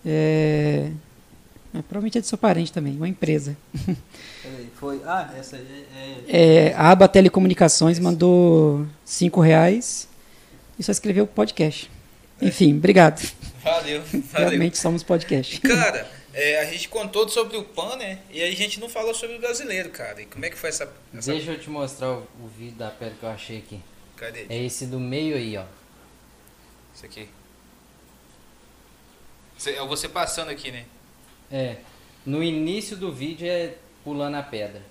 [0.10, 0.90] É,
[1.76, 3.58] é, provavelmente é do seu parente também, uma empresa.
[4.42, 5.02] Peraí, foi.
[5.06, 5.86] Ah, essa aí
[6.30, 6.70] é.
[6.70, 10.08] É, a aba Telecomunicações mandou cinco reais
[10.80, 11.92] e só escreveu podcast.
[12.42, 13.22] Enfim, obrigado.
[13.64, 14.02] Valeu,
[14.32, 14.50] valeu.
[14.50, 15.60] Realmente somos podcast.
[15.60, 18.20] Cara, é, a gente contou sobre o PAN, né?
[18.32, 20.22] E aí a gente não falou sobre o brasileiro, cara.
[20.22, 20.90] E como é que foi essa.
[21.14, 21.32] essa...
[21.34, 23.82] Deixa eu te mostrar o, o vídeo da pedra que eu achei aqui.
[24.16, 24.46] Cadê?
[24.48, 25.66] É esse do meio aí, ó.
[26.96, 27.28] Isso aqui.
[29.66, 30.86] É você passando aqui, né?
[31.52, 31.78] É.
[32.26, 34.82] No início do vídeo é pulando a pedra.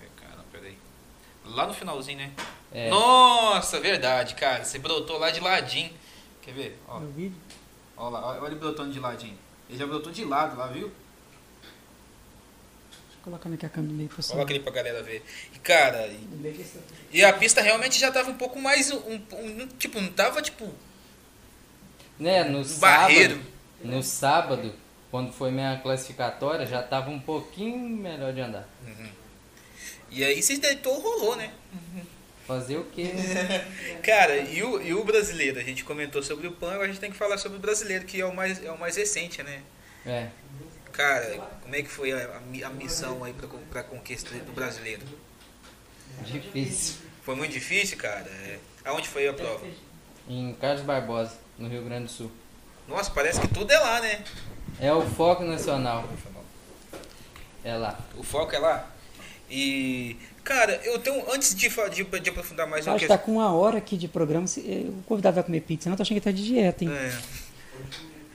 [0.00, 0.76] É, Cara, peraí.
[1.44, 2.32] Lá no finalzinho, né?
[2.72, 2.88] É.
[2.90, 4.64] Nossa, verdade, cara.
[4.64, 5.92] Você brotou lá de ladinho.
[6.42, 6.78] Quer ver?
[6.88, 7.36] Ó, No vídeo?
[7.96, 9.38] ó lá, olha ele brotando de ladinho.
[9.68, 10.90] Ele já brotou de lado lá, viu?
[13.22, 14.36] Colocando aqui a câmera meio pessoal.
[14.36, 15.24] Coloca ali pra galera ver.
[15.54, 16.60] E, cara, e,
[17.10, 18.90] e a pista realmente já tava um pouco mais.
[18.90, 20.70] Um, um- tipo, não tava tipo.
[22.18, 23.34] Né, no Barreiro.
[23.34, 23.54] sábado.
[23.84, 24.74] No sábado,
[25.10, 28.68] quando foi minha classificatória, já tava um pouquinho melhor de andar.
[30.10, 31.52] E aí se deitou, rolou, né?
[32.46, 33.10] Fazer o quê?
[34.02, 35.58] Cara, e o, e o brasileiro?
[35.58, 38.04] A gente comentou sobre o PAN, agora a gente tem que falar sobre o brasileiro,
[38.04, 39.62] que é o mais, é o mais recente, né?
[40.06, 40.28] É.
[40.92, 44.52] Cara, como é que foi a, a mi- a missão aí pra, pra conquista do
[44.52, 45.02] brasileiro?
[46.22, 46.96] Difícil.
[47.22, 48.30] Foi muito difícil, cara?
[48.46, 48.58] É.
[48.84, 49.66] Aonde foi a prova?
[50.28, 52.30] Em Carlos Barbosa, no Rio Grande do Sul.
[52.88, 54.22] Nossa, parece que tudo é lá, né?
[54.80, 56.08] É o foco nacional.
[57.64, 57.98] É lá.
[58.18, 58.90] O foco é lá.
[59.50, 61.22] E, cara, eu tenho.
[61.32, 64.46] Antes de, de, de aprofundar mais acho que tá com uma hora aqui de programa.
[64.46, 65.88] se- eh, O convidado vai comer pizza.
[65.88, 66.90] Não, tô achando que tá de dieta, hein?
[66.92, 67.12] É.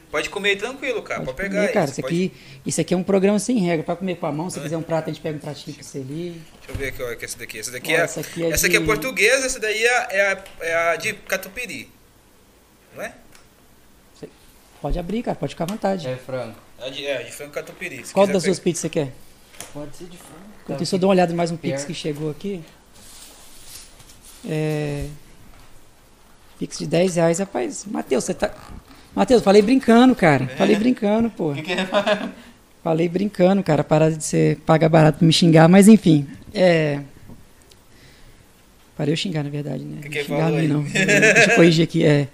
[0.09, 1.19] Pode comer tranquilo, cara.
[1.21, 1.91] Pode, Pode pegar comer, cara.
[1.91, 2.33] Isso pode- aqui,
[2.65, 3.83] isso aqui é um programa sem regra.
[3.83, 5.83] Pra comer com a mão, se quiser um prato, a gente pega um pratinho pra
[5.83, 6.41] você ali.
[6.57, 7.59] Deixa eu ver aqui, ó, que essa daqui.
[7.59, 10.07] Essa daqui, Ó, é, essa aqui é essa aqui é de- portuguesa, essa daí é,
[10.09, 11.91] é, a, é a de catupiry.
[12.99, 13.13] Não é?
[14.81, 15.35] Pode abrir, cara.
[15.35, 16.07] Pode ficar à vontade.
[16.07, 16.55] É frango.
[16.79, 18.05] É de, é, de frango catupiry.
[18.05, 19.13] Se Qual das duas pizzas você quer?
[19.73, 20.43] Pode ser de frango.
[20.63, 22.61] Enquanto isso, eu dou uma olhada em mais um Pix que chegou aqui.
[24.47, 25.05] É...
[26.57, 27.85] Pix de 10 reais, rapaz.
[27.85, 28.53] Matheus, você tá.
[29.15, 30.47] Matheus, falei brincando, cara.
[30.47, 31.53] Falei brincando, pô.
[31.53, 31.87] Que que é?
[32.83, 33.83] Falei brincando, cara.
[33.83, 36.27] Parar de ser paga barato pra me xingar, mas enfim.
[36.53, 37.01] É.
[38.95, 40.01] Parei eu xingar, na verdade, né?
[40.01, 40.67] Que que xingar mim, aí?
[40.67, 40.83] não.
[40.87, 42.05] Deixa eu corrigir aqui.
[42.05, 42.27] É.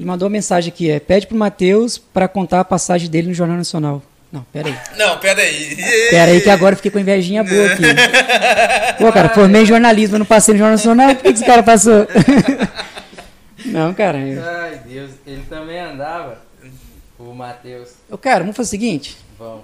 [0.00, 0.98] Ele mandou uma mensagem aqui, é.
[0.98, 4.02] Pede pro Matheus pra contar a passagem dele no Jornal Nacional.
[4.32, 4.78] Não, pera aí.
[4.96, 5.76] Não, pera aí.
[6.08, 7.82] Pera aí que agora eu fiquei com invejinha boa aqui.
[8.98, 11.44] Pô, cara, formei em jornalismo, eu não passei no Jornal Nacional, por que, que esse
[11.44, 12.06] cara passou?
[13.66, 14.18] Não, cara.
[14.18, 14.42] Eu...
[14.42, 15.10] Ai, Deus.
[15.26, 16.38] Ele também andava.
[17.18, 17.90] O Matheus.
[18.10, 19.18] Ô, cara, vamos fazer o seguinte.
[19.38, 19.60] Vão.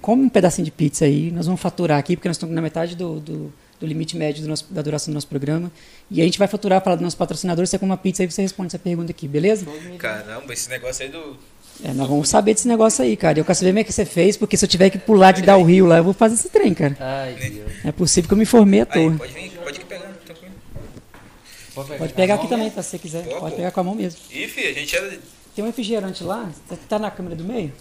[0.00, 2.96] Come um pedacinho de pizza aí, nós vamos faturar aqui, porque nós estamos na metade
[2.96, 5.70] do, do, do limite médio do nosso- da duração do nosso programa.
[6.10, 8.40] E a gente vai faturar, falar do nosso patrocinador, você come uma pizza aí você
[8.42, 9.66] responde essa pergunta aqui, beleza?
[9.98, 11.36] Caramba, esse negócio aí do.
[11.84, 13.38] É, nós vamos saber desse negócio aí, cara.
[13.38, 15.42] Eu quero saber como é que você fez, porque se eu tiver que pular de
[15.42, 16.96] dar o rio lá, eu vou fazer esse trem, cara.
[16.98, 17.72] Ai, Deus.
[17.84, 19.16] É possível que eu me formei à Aí, toa.
[19.18, 20.54] pode vir, pode ir pegando, tranquilo.
[21.98, 22.58] Pode pegar com aqui mão?
[22.58, 23.22] também, se você quiser.
[23.24, 23.56] Pô, Pode pô.
[23.58, 24.18] pegar com a mão mesmo.
[24.30, 25.18] Ih, filho, a gente era.
[25.54, 27.72] Tem um refrigerante lá, tá- tá na câmera do meio?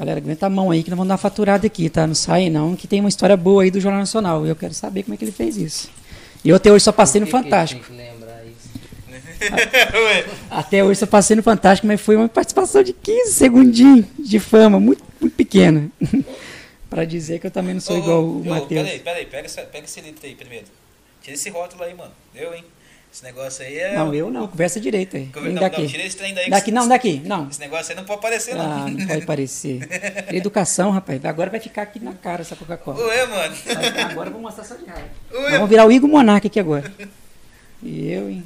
[0.00, 2.06] Galera, aguenta a mão aí que nós vamos dar uma faturada aqui, tá?
[2.06, 4.46] Não sai não, que tem uma história boa aí do Jornal Nacional.
[4.46, 5.90] Eu quero saber como é que ele fez isso.
[6.42, 7.84] E eu até hoje só passei no Fantástico.
[10.50, 14.80] Até hoje só passei no Fantástico, mas foi uma participação de 15 segundinhos de fama,
[14.80, 15.90] muito, muito pequena.
[16.88, 18.82] pra dizer que eu também não sou ô, igual ô, o Matheus.
[18.82, 20.66] Peraí, peraí, pega, essa, pega esse litro aí primeiro.
[21.22, 22.12] Tira esse rótulo aí, mano.
[22.34, 22.64] Eu, hein?
[23.12, 23.96] Esse negócio aí é.
[23.96, 25.28] Não, eu não, conversa direito aí.
[25.34, 25.86] Não, Vem não, daqui.
[25.88, 26.48] tira esse trem daí.
[26.48, 27.48] Daqui não, daqui, não.
[27.48, 28.64] Esse negócio aí não pode aparecer, não.
[28.64, 29.88] Ah, não pode parecer.
[30.32, 31.24] Educação, rapaz.
[31.24, 33.04] Agora vai ficar aqui na cara essa Coca-Cola.
[33.04, 33.56] Ué, mano.
[34.10, 35.08] Agora eu vou mostrar só de raiva.
[35.32, 36.92] Ué, vamos virar o Igor Monarque aqui agora.
[37.82, 38.44] E eu, hein?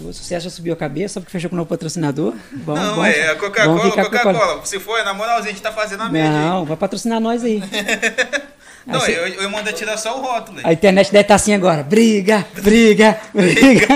[0.00, 2.34] O sucesso já subiu a cabeça, porque fechou com o novo patrocinador.
[2.52, 3.04] Bom, não, bom.
[3.04, 4.64] é a Coca-Cola, Coca-Cola.
[4.64, 6.28] Se for, na moralzinha, a gente tá fazendo a média.
[6.28, 6.36] aí.
[6.36, 7.60] Não, vai patrocinar nós aí.
[8.86, 10.58] Não, Aí, cê- eu, eu mando tirar só o rótulo.
[10.58, 10.64] aí.
[10.66, 11.82] a internet deve estar assim agora.
[11.82, 13.86] Briga, briga, briga.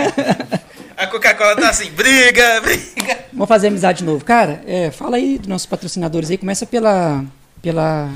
[0.96, 3.18] A Coca-Cola tá assim, briga, briga.
[3.32, 4.24] Vamos fazer amizade de novo.
[4.24, 6.38] Cara, é, fala aí dos nossos patrocinadores aí.
[6.38, 7.24] Começa pela,
[7.62, 8.10] pela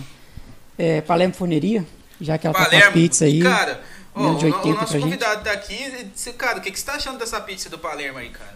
[0.79, 1.85] é, Palermo Forneria,
[2.21, 3.41] já que ela tá com a Palermo, pizza aí.
[3.41, 3.81] cara,
[4.15, 5.03] ó, menos de o, 80 o nosso pra gente.
[5.03, 8.31] convidado daqui, cê- cara, o que, que você tá achando dessa pizza do Palermo aí,
[8.31, 8.53] cara?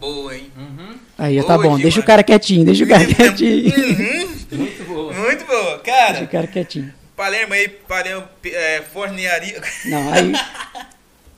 [0.00, 0.50] Boa, hein?
[0.56, 0.94] Uhum.
[1.18, 1.76] Aí, tá Boa bom.
[1.76, 2.06] Deixa o demais.
[2.06, 3.74] cara quietinho, deixa o cara quietinho.
[3.76, 4.28] Uhum,
[4.58, 5.12] Muito boa.
[5.12, 5.62] muito boa.
[5.62, 6.92] Deixa o Cara, cara quietinho.
[7.16, 9.60] Palermo aí, Palermo é, Fornearia.
[9.86, 10.32] Não, aí.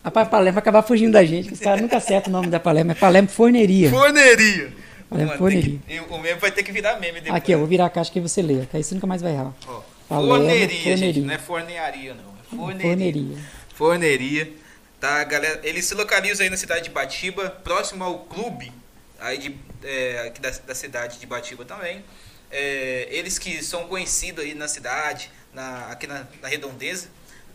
[0.02, 2.58] Rapaz, Palermo vai acabar fugindo da gente, que os caras nunca acertam o nome da
[2.60, 2.92] Palermo.
[2.92, 3.90] É Palermo Forneria.
[3.90, 4.72] Forneria.
[5.10, 5.78] Palermo Mano, Forneria.
[5.86, 7.34] que- o meme vai ter que virar meme depois.
[7.36, 9.32] Aqui, eu vou virar a caixa que você lê, que aí você nunca mais vai
[9.32, 9.52] errar.
[9.68, 10.82] Ó, Palermo forneria, gente.
[10.98, 11.22] Forneria.
[11.26, 12.24] Não é fornearia, não.
[12.52, 12.82] É forneria.
[12.90, 13.36] Forneria.
[13.74, 14.52] Forneria.
[15.00, 15.60] Tá, galera?
[15.62, 18.72] Ele se localiza aí na cidade de Batiba, próximo ao clube
[19.20, 22.02] aí de, é, aqui da, da cidade de Batiba também.
[22.50, 27.08] É, eles que são conhecidos aí na cidade, na, aqui na, na redondeza,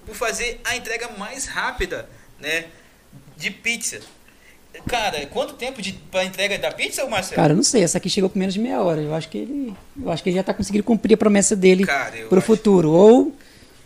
[0.05, 2.65] por fazer a entrega mais rápida, né?
[3.37, 3.99] De pizza.
[4.87, 7.35] Cara, quanto tempo de, pra entrega da pizza, Marcelo?
[7.35, 9.01] Cara, eu não sei, essa aqui chegou com menos de meia hora.
[9.01, 9.73] Eu acho que ele.
[10.01, 12.89] Eu acho que ele já tá conseguindo cumprir a promessa dele Cara, pro acho- futuro.
[12.91, 13.35] Ou,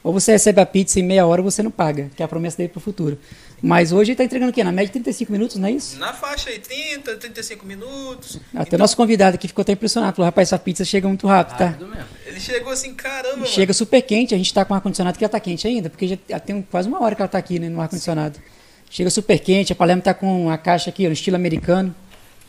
[0.03, 2.27] ou você recebe a pizza em meia hora ou você não paga, que é a
[2.29, 3.19] promessa dele pro futuro.
[3.65, 4.63] Mas hoje ele tá entregando o quê?
[4.63, 5.97] Na média de 35 minutos, não é isso?
[5.97, 8.39] Na faixa aí, 30, 35 minutos.
[8.53, 10.15] Até Então, o nosso convidado aqui ficou até impressionado.
[10.15, 11.65] Falou, rapaz, essa pizza chega muito rápido, tá?
[11.69, 12.05] Rápido mesmo.
[12.27, 13.47] Ele chegou assim, caramba, mano.
[13.47, 16.07] Chega super quente, a gente tá com o ar-condicionado que já tá quente ainda, porque
[16.07, 18.39] já tem quase uma hora que ela tá aqui né, no ar-condicionado.
[18.87, 21.93] Chega super quente, a Palermo tá com a caixa aqui, ó, no estilo americano.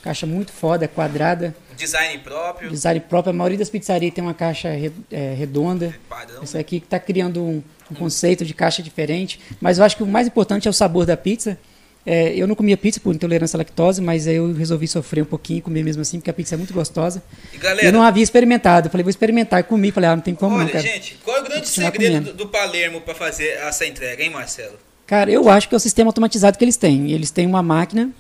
[0.07, 3.31] Caixa muito foda, quadrada, Design próprio, design próprio.
[3.31, 4.69] A maioria das pizzarias tem uma caixa
[5.11, 5.93] é, redonda.
[6.09, 6.43] padrão.
[6.45, 9.41] Essa aqui que tá criando um, um conceito de caixa diferente.
[9.61, 11.59] Mas eu acho que o mais importante é o sabor da pizza.
[12.07, 15.27] É, eu não comia pizza por intolerância à lactose, mas aí eu resolvi sofrer um
[15.27, 17.21] pouquinho, comer mesmo assim, porque a pizza é muito gostosa.
[17.53, 18.87] E galera, eu não havia experimentado.
[18.87, 19.59] Eu falei, vou experimentar.
[19.59, 19.91] E comi.
[19.91, 20.87] Falei, ah, não tem como não, olha, cara.
[20.87, 24.79] gente, qual é o grande segredo do, do Palermo pra fazer essa entrega, hein, Marcelo?
[25.05, 27.11] Cara, eu acho que é o sistema automatizado que eles têm.
[27.13, 28.11] Eles têm uma máquina,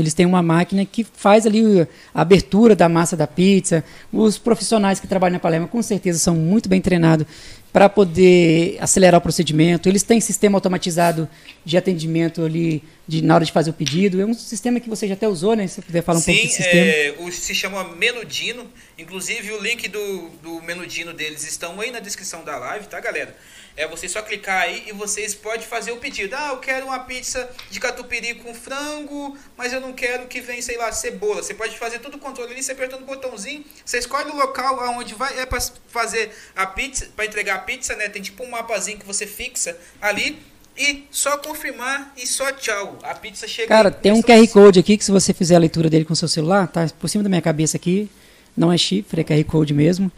[0.00, 3.84] eles têm uma máquina que faz ali a abertura da massa da pizza.
[4.12, 7.26] Os profissionais que trabalham na Palermo com certeza são muito bem treinados
[7.72, 9.86] para poder acelerar o procedimento.
[9.86, 11.28] Eles têm sistema automatizado
[11.62, 14.18] de atendimento ali de, na hora de fazer o pedido.
[14.18, 15.66] É um sistema que você já até usou, né?
[15.66, 16.86] Se você puder falar um pouco Sim, desse sistema.
[16.86, 18.66] é, o, se chama Menudino.
[18.96, 23.36] Inclusive, o link do, do Menudino deles estão aí na descrição da live, tá, galera?
[23.76, 26.34] É você só clicar aí e vocês podem fazer o pedido.
[26.34, 30.62] Ah, eu quero uma pizza de catupiry com frango, mas eu não quero que venha,
[30.62, 31.42] sei lá, cebola.
[31.42, 33.62] Você pode fazer tudo o controle ali, você apertando o botãozinho.
[33.84, 37.94] Você escolhe o local aonde vai, é para fazer a pizza, para entregar a pizza,
[37.96, 38.08] né?
[38.08, 40.38] Tem tipo um mapazinho que você fixa ali.
[40.78, 42.98] E só confirmar e só tchau.
[43.02, 45.88] A pizza chega Cara, tem um QR Code aqui que se você fizer a leitura
[45.88, 48.10] dele com seu celular, tá por cima da minha cabeça aqui.
[48.54, 50.10] Não é chifre, é QR Code mesmo.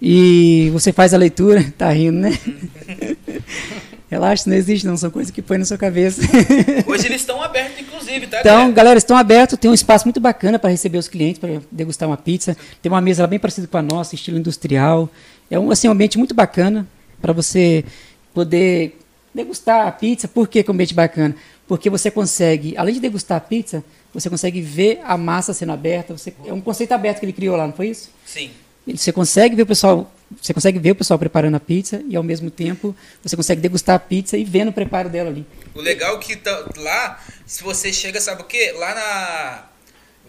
[0.00, 2.38] E você faz a leitura, tá rindo, né?
[4.10, 6.22] Relaxa, não existe não, são coisas que põe na sua cabeça.
[6.86, 8.72] Hoje eles estão abertos, inclusive, tá, Então, galera?
[8.72, 12.16] galera, estão abertos, tem um espaço muito bacana para receber os clientes, para degustar uma
[12.16, 12.56] pizza.
[12.80, 15.10] Tem uma mesa lá bem parecida com a nossa, estilo industrial.
[15.50, 16.86] É um, assim, um ambiente muito bacana
[17.20, 17.84] para você
[18.32, 19.00] poder
[19.34, 20.28] degustar a pizza.
[20.28, 21.34] Por que que é um ambiente bacana?
[21.66, 23.82] Porque você consegue, além de degustar a pizza,
[24.12, 26.16] você consegue ver a massa sendo aberta.
[26.16, 28.10] Você, é um conceito aberto que ele criou lá, não foi isso?
[28.24, 28.50] Sim.
[28.86, 32.22] Você consegue ver o pessoal, você consegue ver o pessoal preparando a pizza e ao
[32.22, 35.46] mesmo tempo você consegue degustar a pizza e ver no preparo dela ali.
[35.74, 38.72] O legal é que tá- lá, se você chega, sabe o quê?
[38.76, 39.64] Lá na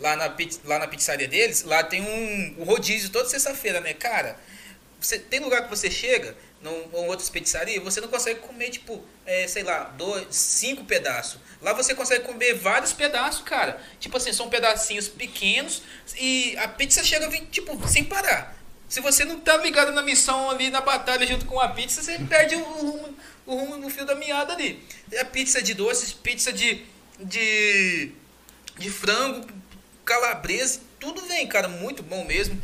[0.02, 0.36] lá na,
[0.66, 4.38] lá na pizzaria deles, lá tem um, um rodízio toda sexta-feira, né, cara?
[5.00, 6.36] Você, tem lugar que você chega,
[6.66, 11.40] num, em outras pizzarias, você não consegue comer, tipo, é, sei lá, dois, cinco pedaços.
[11.62, 13.80] Lá você consegue comer vários pedaços, cara.
[14.00, 15.84] Tipo assim, são pedacinhos pequenos
[16.20, 18.58] e a pizza chega, tipo, sem parar.
[18.90, 22.18] Se você não tá ligado na missão ali, na batalha junto com a pizza, você
[22.20, 24.84] perde o rumo, o rumo no fio da meada ali.
[25.12, 26.84] É pizza de doces, pizza de,
[27.20, 28.12] de,
[28.78, 29.46] de frango,
[30.04, 32.60] calabresa, tudo vem, cara, muito bom mesmo.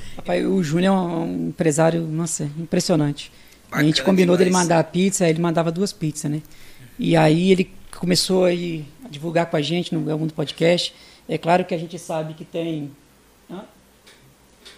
[0.49, 3.31] O Júnior é um empresário, nossa, impressionante.
[3.71, 4.65] A gente Bacana combinou dele demais.
[4.65, 6.41] mandar a pizza, ele mandava duas pizzas, né?
[6.99, 8.51] E aí ele começou a
[9.09, 10.93] divulgar com a gente no algum podcast.
[11.27, 12.91] É claro que a gente sabe que tem.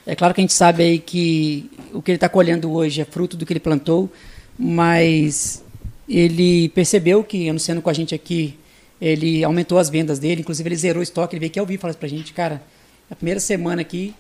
[0.05, 3.05] É claro que a gente sabe aí que o que ele está colhendo hoje é
[3.05, 4.11] fruto do que ele plantou,
[4.59, 5.63] mas
[6.07, 8.57] ele percebeu que, anunciando com a gente aqui,
[8.99, 11.79] ele aumentou as vendas dele, inclusive ele zerou o estoque, ele veio aqui ao vivo
[11.79, 12.61] e falou pra gente, cara,
[13.09, 14.13] a primeira semana aqui,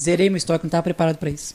[0.00, 1.54] zerei meu estoque, não estava preparado para isso.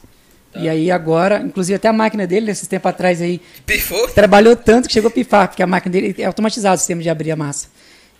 [0.55, 4.07] E aí agora, inclusive até a máquina dele, nesses tempos atrás aí, Pifou?
[4.09, 7.09] trabalhou tanto que chegou a pifar, porque a máquina dele é automatizado o sistema de
[7.09, 7.67] abrir a massa.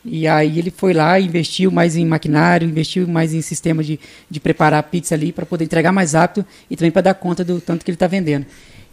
[0.03, 4.39] E aí ele foi lá, investiu mais em maquinário, investiu mais em sistema de, de
[4.39, 7.59] preparar a pizza ali para poder entregar mais rápido e também para dar conta do
[7.61, 8.45] tanto que ele está vendendo.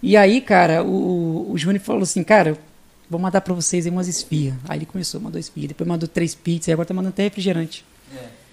[0.02, 2.58] E aí, cara, o, o Júnior falou assim, cara,
[3.08, 4.52] vou mandar para vocês aí umas esfias.
[4.68, 7.84] Aí ele começou, mandou esfia, depois mandou três pizzas, e agora tá mandando até refrigerante.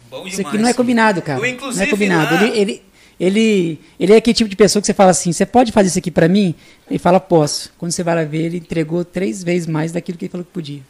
[0.10, 0.54] Bom Isso demais.
[0.54, 1.40] aqui não é combinado, cara.
[1.40, 2.36] Eu, não é inclusive, combinado.
[2.36, 2.82] lá- Ele, ele,
[3.20, 6.00] ele, ele é aquele tipo de pessoa que você fala assim: você pode fazer isso
[6.00, 6.54] aqui pra mim?
[6.90, 7.72] Ele fala, posso.
[7.78, 10.52] Quando você vai lá ver, ele entregou três vezes mais daquilo que ele falou que
[10.52, 10.82] podia.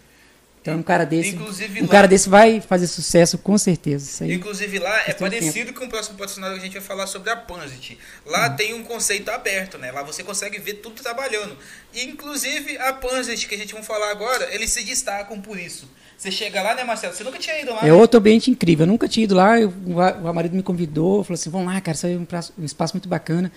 [0.72, 4.26] Então um cara desse, Inclusive um lá- cara desse vai fazer sucesso com certeza.
[4.26, 7.36] Inclusive lá é parecido com o próximo patrocinador que a gente vai falar sobre a
[7.36, 7.94] Panzit.
[8.26, 8.32] Hum.
[8.32, 9.92] Lá tem um conceito aberto, né?
[9.92, 11.56] Lá você consegue ver tudo trabalhando.
[11.94, 15.88] E inclusive a Panzit que a gente vai falar agora, eles se destacam por isso.
[16.18, 17.14] Você chega lá, né, Marcelo?
[17.14, 17.82] Você nunca tinha ido lá?
[17.82, 17.94] É né?
[17.94, 18.86] outro ambiente incrível.
[18.86, 19.60] Eu nunca tinha ido lá.
[19.60, 20.00] eu- o,
[20.30, 22.26] o marido me convidou, falou assim: vamos lá, cara, isso aí é um,
[22.58, 23.52] um espaço muito bacana.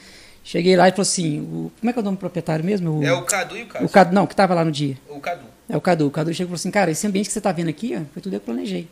[0.51, 3.01] Cheguei lá e falou assim: o- como é que é o nome do proprietário mesmo?
[3.01, 3.86] O, É o Cadu e o Cássio.
[3.86, 4.96] o Cadu, não, que tava lá no dia.
[5.11, 5.42] O Cadu.
[5.68, 6.07] É o Cadu.
[6.07, 8.01] O Cadu chegou e falou assim: cara, esse ambiente que você está vendo aqui, ó,
[8.14, 8.88] foi tudo eu que planejei.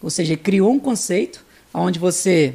[0.00, 2.54] Ou seja, ele criou um conceito onde você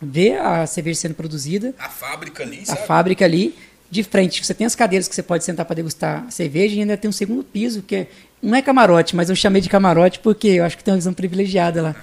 [0.00, 2.86] vê a cerveja sendo produzida, A fábrica ali, a sabe?
[2.86, 3.54] fábrica ali,
[3.90, 4.42] de frente.
[4.42, 7.10] Você tem as cadeiras que você pode sentar para degustar a cerveja e ainda tem
[7.10, 8.06] um segundo piso, que é-
[8.42, 11.12] não é camarote, mas eu chamei de camarote porque eu acho que tem uma visão
[11.12, 11.96] privilegiada lá.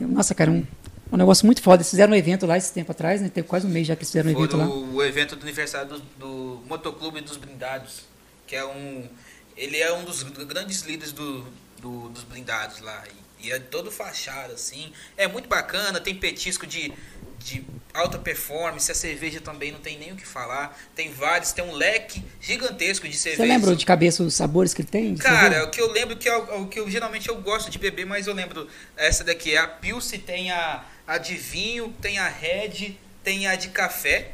[0.00, 0.64] Eu- Nossa, cara, um,
[1.12, 1.76] um negócio muito foda.
[1.82, 3.28] Eles fizeram um evento lá esse tempo atrás, né?
[3.28, 4.66] Tem quase um mês já que eles fizeram um evento lá.
[4.68, 8.02] o evento do aniversário do, do Motoclube dos Blindados,
[8.46, 9.08] que é um...
[9.56, 11.44] Ele é um dos grandes líderes do,
[11.80, 13.04] do- dos blindados lá.
[13.40, 14.92] E, e é todo fachado, assim.
[15.16, 16.92] É muito bacana, tem petisco de,
[17.38, 20.76] de alta performance, a cerveja também não tem nem o que falar.
[20.96, 23.44] Tem vários, tem um leque gigantesco de Você cerveja.
[23.52, 25.16] lembrou de cabeça os sabores que ele tem?
[25.16, 25.64] Cara, cerveja?
[25.66, 28.04] o que eu lembro que é o, o que eu geralmente eu gosto de beber,
[28.04, 32.28] mas eu lembro essa daqui é a Pilce, tem a, a de vinho, tem a
[32.28, 34.32] Red, tem a de café.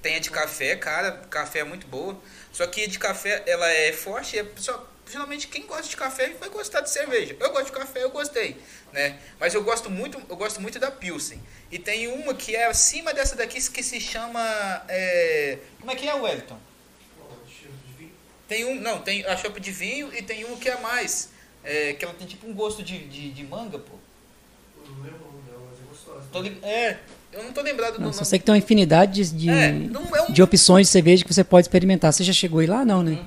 [0.00, 2.16] Tem a de café, cara, café é muito boa.
[2.52, 6.30] Só que a de café, ela é forte, é só geralmente quem gosta de café
[6.38, 7.36] vai gostar de cerveja.
[7.38, 8.56] Eu gosto de café, eu gostei,
[8.92, 9.18] né?
[9.40, 11.42] Mas eu gosto muito, eu gosto muito da Pilsen.
[11.70, 14.40] E tem uma que é acima dessa daqui que se chama
[14.88, 16.58] é, como é que é, Wellington?
[18.46, 21.30] Tem um, não, tem a chopp de vinho e tem um que é mais.
[21.62, 23.94] É, que ela tem tipo um gosto de, de, de manga, pô.
[26.32, 26.96] Tô lim- é,
[27.32, 28.14] eu não tô lembrado do Não, nome.
[28.14, 30.92] só sei que tem uma infinidade de, de, É, não é um de opções de
[30.92, 32.12] cerveja que você pode experimentar.
[32.12, 32.84] Você já chegou aí lá?
[32.84, 33.18] Não, né?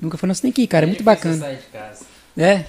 [0.00, 0.34] Nunca foi, não.
[0.34, 0.84] Você tem que ir, cara.
[0.84, 1.36] É muito difícil bacana.
[1.38, 2.04] sair de casa.
[2.36, 2.64] É.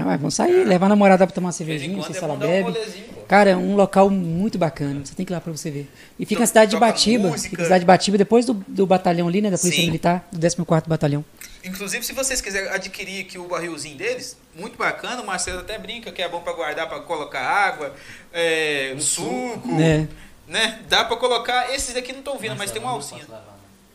[0.00, 2.24] Ah, mas vamos sair, levar a namorada pra tomar uma cervejinha, não sei é se
[2.24, 2.72] ela um bebe.
[2.72, 3.20] pô.
[3.26, 5.04] Cara, é um local muito bacana.
[5.04, 5.90] Você tem que ir lá pra você ver.
[6.18, 7.28] E fica na cidade de Batiba.
[7.28, 7.50] música.
[7.50, 9.50] Fica na cidade de Batiba, depois do, do batalhão ali, né?
[9.50, 9.86] Da Polícia Sim.
[9.86, 11.24] Militar, do 14º Batalhão.
[11.64, 15.20] Inclusive, se vocês quiserem adquirir aqui o barrilzinho deles, muito bacana.
[15.20, 17.92] O Marcelo até brinca que é bom pra guardar, pra colocar água,
[18.32, 20.06] é, suco, É.
[20.46, 20.78] né?
[20.88, 21.74] Dá pra colocar.
[21.74, 23.26] Esses aqui não estão vindo, mas Nossa, tem uma alcinha.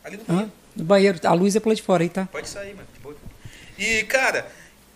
[0.04, 0.52] Ali no banheiro.
[0.76, 1.20] No banheiro.
[1.24, 2.28] A luz é lá de fora aí, tá?
[2.32, 2.88] Pode sair, mano.
[2.94, 3.16] de boa.
[3.80, 4.46] E, cara,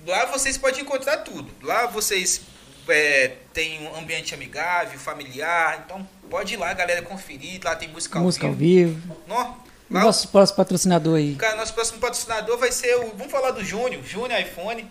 [0.07, 1.51] lá vocês podem encontrar tudo.
[1.61, 2.41] Lá vocês
[2.89, 5.83] é, têm um ambiente amigável, familiar.
[5.85, 7.59] Então, pode ir lá, galera, conferir.
[7.63, 8.93] Lá tem música, Música ao ao vivo.
[8.99, 9.17] vivo.
[9.27, 9.55] Nó,
[9.91, 11.35] lá, Nosso próximo patrocinador aí.
[11.35, 13.09] Cara, nosso próximo patrocinador vai ser o.
[13.15, 14.89] Vamos falar do Júnior, Júnior iPhone.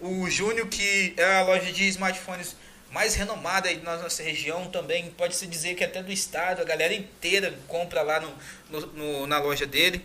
[0.00, 2.54] O Júnior, que é a loja de smartphones
[2.92, 5.10] mais renomada aí na nossa região também.
[5.10, 8.32] Pode-se dizer que até do estado, a galera inteira compra lá no,
[8.70, 10.04] no- no- na loja dele.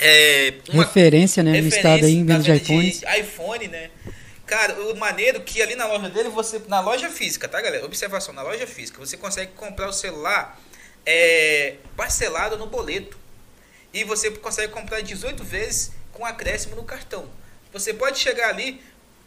[0.00, 1.60] É, uma Referência, né?
[1.60, 3.00] No estado aí, em venda de venda iPhones.
[3.00, 3.90] de iPhone, né?
[4.46, 6.60] Cara, o maneiro que ali na loja dele, você.
[6.68, 7.84] Na loja física, tá, galera?
[7.84, 10.60] Observação, na loja física, você consegue comprar o celular
[11.06, 13.18] é, parcelado no boleto.
[13.92, 17.28] E você consegue comprar 18 vezes com acréscimo no cartão.
[17.72, 18.80] Você pode chegar ali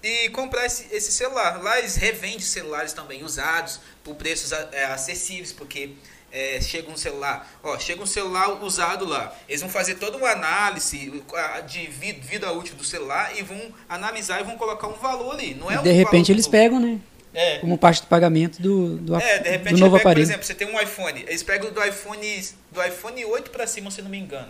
[0.03, 1.61] e comprar esse, esse celular.
[1.61, 5.91] Lá eles revendem celulares também usados por preços é, acessíveis, porque
[6.31, 9.33] é, chega um celular, ó, chega um celular usado lá.
[9.47, 11.23] Eles vão fazer toda uma análise
[11.67, 15.53] de vi- vida útil do celular e vão analisar e vão colocar um valor ali.
[15.55, 16.99] Não é um de repente eles pegam, né?
[17.33, 20.23] É, Como parte do pagamento do, do, é, de repente do novo pega, por aparelho.
[20.23, 24.01] exemplo, você tem um iPhone, eles pegam do iPhone do iPhone 8 para cima, se
[24.01, 24.49] não me engano.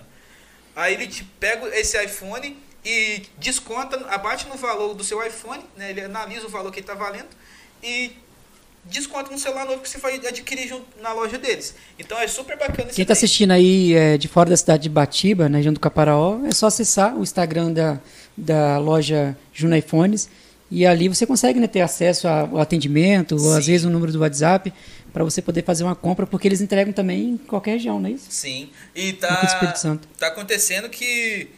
[0.76, 5.90] Aí ele te pega esse iPhone e desconta, abate no valor do seu iPhone, né?
[5.90, 7.28] Ele analisa o valor que está valendo
[7.84, 8.16] e
[8.90, 11.76] desconta no celular novo que você vai adquirir na loja deles.
[11.98, 15.50] Então é super bacana Quem está assistindo aí é, de fora da cidade de Batiba,
[15.50, 18.00] na região do Caparaó, é só acessar o Instagram da,
[18.36, 20.30] da loja Juno iPhones
[20.70, 23.72] e ali você consegue né, ter acesso ao atendimento, ou às Sim.
[23.72, 24.74] vezes o número do WhatsApp,
[25.14, 28.14] para você poder fazer uma compra, porque eles entregam também em qualquer região, não é
[28.14, 28.26] isso?
[28.30, 28.70] Sim.
[28.94, 30.08] E tá, Santo.
[30.18, 31.50] tá acontecendo que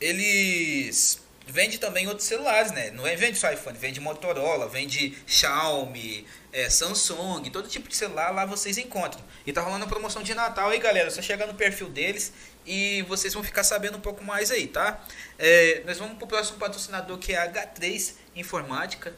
[0.00, 2.90] eles vendem também outros celulares, né?
[2.90, 8.30] Não é vende só iPhone, vende Motorola, vende Xiaomi, é, Samsung, todo tipo de celular
[8.30, 9.22] lá vocês encontram.
[9.46, 11.08] E tá rolando promoção de Natal aí, galera.
[11.08, 12.32] É só chegar no perfil deles
[12.66, 15.04] e vocês vão ficar sabendo um pouco mais aí, tá?
[15.38, 19.12] É, nós vamos pro próximo patrocinador que é a H3 Informática.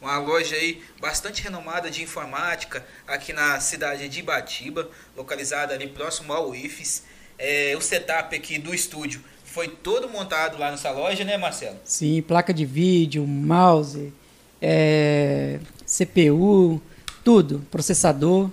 [0.00, 6.32] Uma loja aí bastante renomada de informática aqui na cidade de Ibatiba, localizada ali próximo
[6.32, 7.02] ao IFES.
[7.36, 9.22] É, o setup aqui do estúdio
[9.58, 11.76] foi todo montado lá nessa loja, né, Marcelo?
[11.82, 14.12] Sim, placa de vídeo, mouse,
[14.62, 16.80] é, CPU,
[17.24, 18.48] tudo, processador,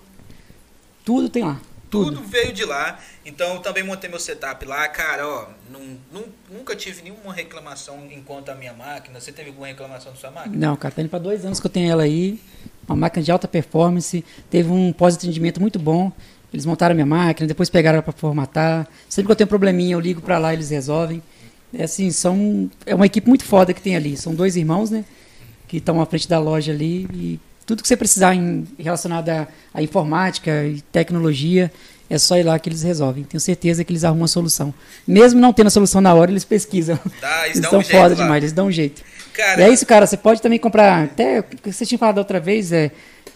[1.05, 1.61] tudo tem lá.
[1.91, 2.27] Tudo Tudo.
[2.27, 2.99] veio de lá.
[3.23, 5.47] Então eu também montei meu setup lá, cara, ó.
[5.71, 9.21] Num, num- nunca tive nenhuma reclamação enquanto a minha máquina.
[9.21, 10.55] Você teve alguma reclamação da sua máquina?
[10.57, 12.39] Não, cara, tá indo para dois anos que eu tenho ela aí.
[12.87, 14.25] Uma máquina de alta performance.
[14.49, 16.11] Teve um pós-atendimento muito bom.
[16.55, 18.87] Eles montaram a minha máquina, depois pegaram para formatar.
[19.09, 21.21] Sempre que eu tenho um probleminha, eu ligo para lá eles resolvem.
[21.77, 24.15] É assim, são é uma equipe muito foda que tem ali.
[24.15, 25.03] São dois irmãos, né?
[25.67, 29.47] Que estão à frente da loja ali e tudo que você precisar em relacionado à,
[29.73, 31.69] à informática e tecnologia,
[32.09, 33.23] é só ir lá que eles resolvem.
[33.25, 34.73] Tenho certeza que eles arrumam a solução.
[35.05, 36.97] Mesmo não tendo a solução na hora, eles pesquisam.
[37.19, 38.23] Tá, Eles dão são um foda lá.
[38.23, 39.01] demais, eles dão um jeito.
[39.33, 40.05] Cara, E é isso, cara.
[40.07, 41.03] Você pode também comprar.
[41.03, 42.91] Até você tinha falado outra vez, é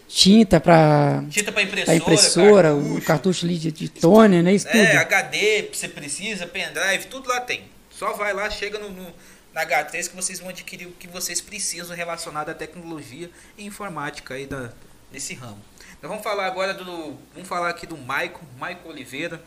[0.10, 4.53] tinta para tinta pra impressora, impressora, o cartucho, cartucho ali de, de toner, né?
[4.53, 4.97] Isso É, tudo.
[5.01, 7.64] HD, você precisa, pendrive, tudo lá tem.
[7.91, 9.14] Só vai lá, chega no, no-
[9.53, 14.34] na H3 que vocês vão adquirir o que vocês precisam relacionado à tecnologia e informática
[14.34, 14.72] aí da,
[15.12, 15.60] desse ramo.
[16.01, 17.18] Nós vamos falar agora do.
[17.34, 19.41] Vamos falar aqui do Maicon, Maicon Oliveira.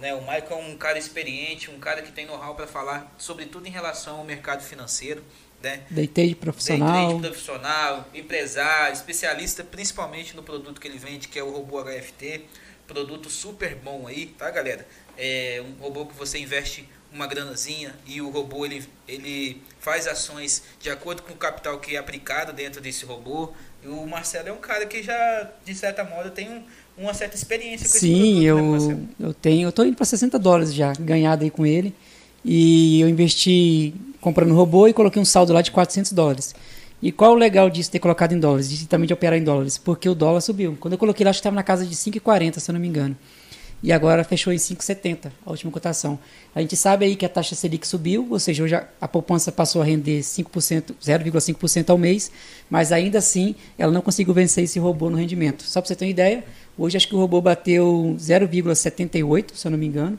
[0.00, 0.14] Né?
[0.14, 3.66] O Maicon é um cara experiente, um cara que tem know-how para falar sobre tudo
[3.66, 5.22] em relação ao mercado financeiro.
[5.62, 5.80] Né?
[5.90, 7.08] Deitei de Day profissional.
[7.08, 12.42] trade profissional, empresário, especialista principalmente no produto que ele vende, que é o robô HFT.
[12.86, 14.86] Produto super bom aí, tá galera?
[15.16, 20.62] É um robô que você investe uma granazinha e o robô ele, ele faz ações
[20.80, 23.52] de acordo com o capital que é aplicado dentro desse robô.
[23.82, 26.62] E o Marcelo é um cara que já, de certa modo, tem um-
[26.96, 29.08] uma certa experiência com esse Sim, produto, né, eu, Marcelo?
[29.20, 29.68] eu tenho.
[29.68, 31.94] Eu tô indo para 60 dólares já, ganhado aí com ele.
[32.44, 36.54] E eu investi comprando robô e coloquei um saldo lá de 400 dólares.
[37.00, 39.78] E qual o legal disso ter colocado em dólares, de também de operar em dólares?
[39.78, 40.76] Porque o dólar subiu.
[40.80, 42.88] Quando eu coloquei lá, acho que estava na casa de 5,40, se eu não me
[42.88, 43.16] engano.
[43.80, 46.18] E agora fechou em 5,70 a última cotação.
[46.52, 49.52] A gente sabe aí que a taxa Selic subiu, ou seja, hoje a, a poupança
[49.52, 52.32] passou a render 5%, 0,5% ao mês,
[52.68, 55.62] mas ainda assim ela não conseguiu vencer esse robô no rendimento.
[55.62, 56.44] Só para você ter uma ideia,
[56.76, 60.18] hoje acho que o robô bateu 0,78, se eu não me engano,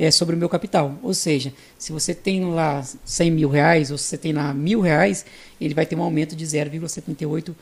[0.00, 0.98] é, sobre o meu capital.
[1.02, 4.80] Ou seja, se você tem lá 100 mil reais ou se você tem lá mil
[4.80, 5.26] reais,
[5.60, 7.54] ele vai ter um aumento de 0,78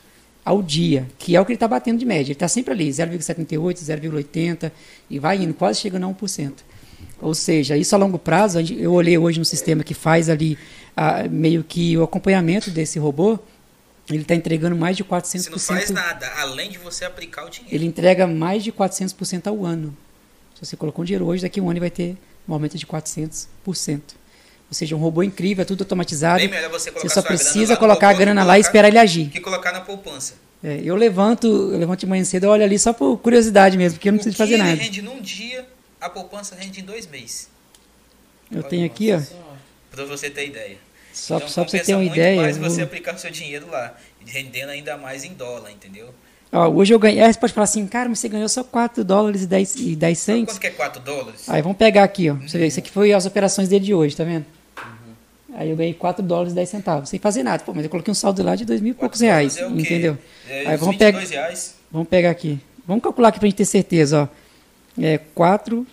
[0.45, 2.26] ao dia, que é o que ele está batendo de média.
[2.26, 4.70] Ele está sempre ali, 0,78, 0,80
[5.11, 6.53] e vai indo, quase chegando a 1%.
[7.20, 10.57] Ou seja, isso a longo prazo, a eu olhei hoje no sistema que faz ali
[10.97, 13.36] ah, meio que o acompanhamento desse robô,
[14.09, 15.39] ele está entregando mais de 400%.
[15.39, 17.74] Você não faz nada, além de você aplicar o dinheiro.
[17.74, 19.95] Ele entrega mais de 400% ao ano.
[20.55, 22.16] Se você colocou um dinheiro hoje, daqui a um ano ele vai ter
[22.49, 23.46] um aumento de 400%.
[24.70, 26.38] Ou seja, um robô incrível, é tudo automatizado.
[26.40, 28.99] Bem melhor você colocar Você só precisa lá colocar a grana lá e esperar ele
[28.99, 29.30] agir.
[29.30, 30.34] Que colocar na poupança.
[30.62, 33.96] É, eu levanto, eu levanto de manhã cedo, eu olho ali só por curiosidade mesmo,
[33.99, 34.74] porque eu não O preciso fazer nada.
[34.74, 35.66] rende num dia,
[36.01, 37.49] a poupança rende em dois meses.
[38.51, 39.20] Eu tenho aqui, ó,
[39.90, 40.76] Pra você ter ideia.
[41.12, 42.40] só, então, só pra você ter uma ideia.
[42.42, 43.96] mais eu você vou- aplicar o seu dinheiro lá.
[44.26, 46.12] Rendendo ainda mais em dólar, entendeu?
[46.53, 47.20] Ó, hoje eu ganhei.
[47.20, 49.96] Aí você pode falar assim, cara, mas você ganhou só 4 dólares e 10, e
[49.96, 50.53] 10 Sabe cents.
[50.53, 51.49] quanto que é 4 dólares?
[51.49, 52.34] Aí vamos pegar aqui, ó.
[52.34, 54.44] pra Você ver, isso aqui foi as operações dele de hoje, tá vendo?
[54.78, 55.55] Uhum.
[55.57, 57.62] Aí eu ganhei 4 dólares e 10 centavos, sem fazer nada.
[57.64, 60.16] Pô, mas eu coloquei um saldo lá de 2 mil e poucos reais, é entendeu?
[60.49, 61.74] É, Aí vamos 22 reais.
[61.90, 62.59] Vamos pegar aqui.
[62.86, 64.49] Vamos calcular aqui pra gente ter certeza, ó.
[65.01, 65.86] É 4,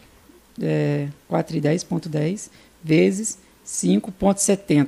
[0.62, 2.50] é, 4 e 10.10
[2.84, 4.88] vezes 5.70.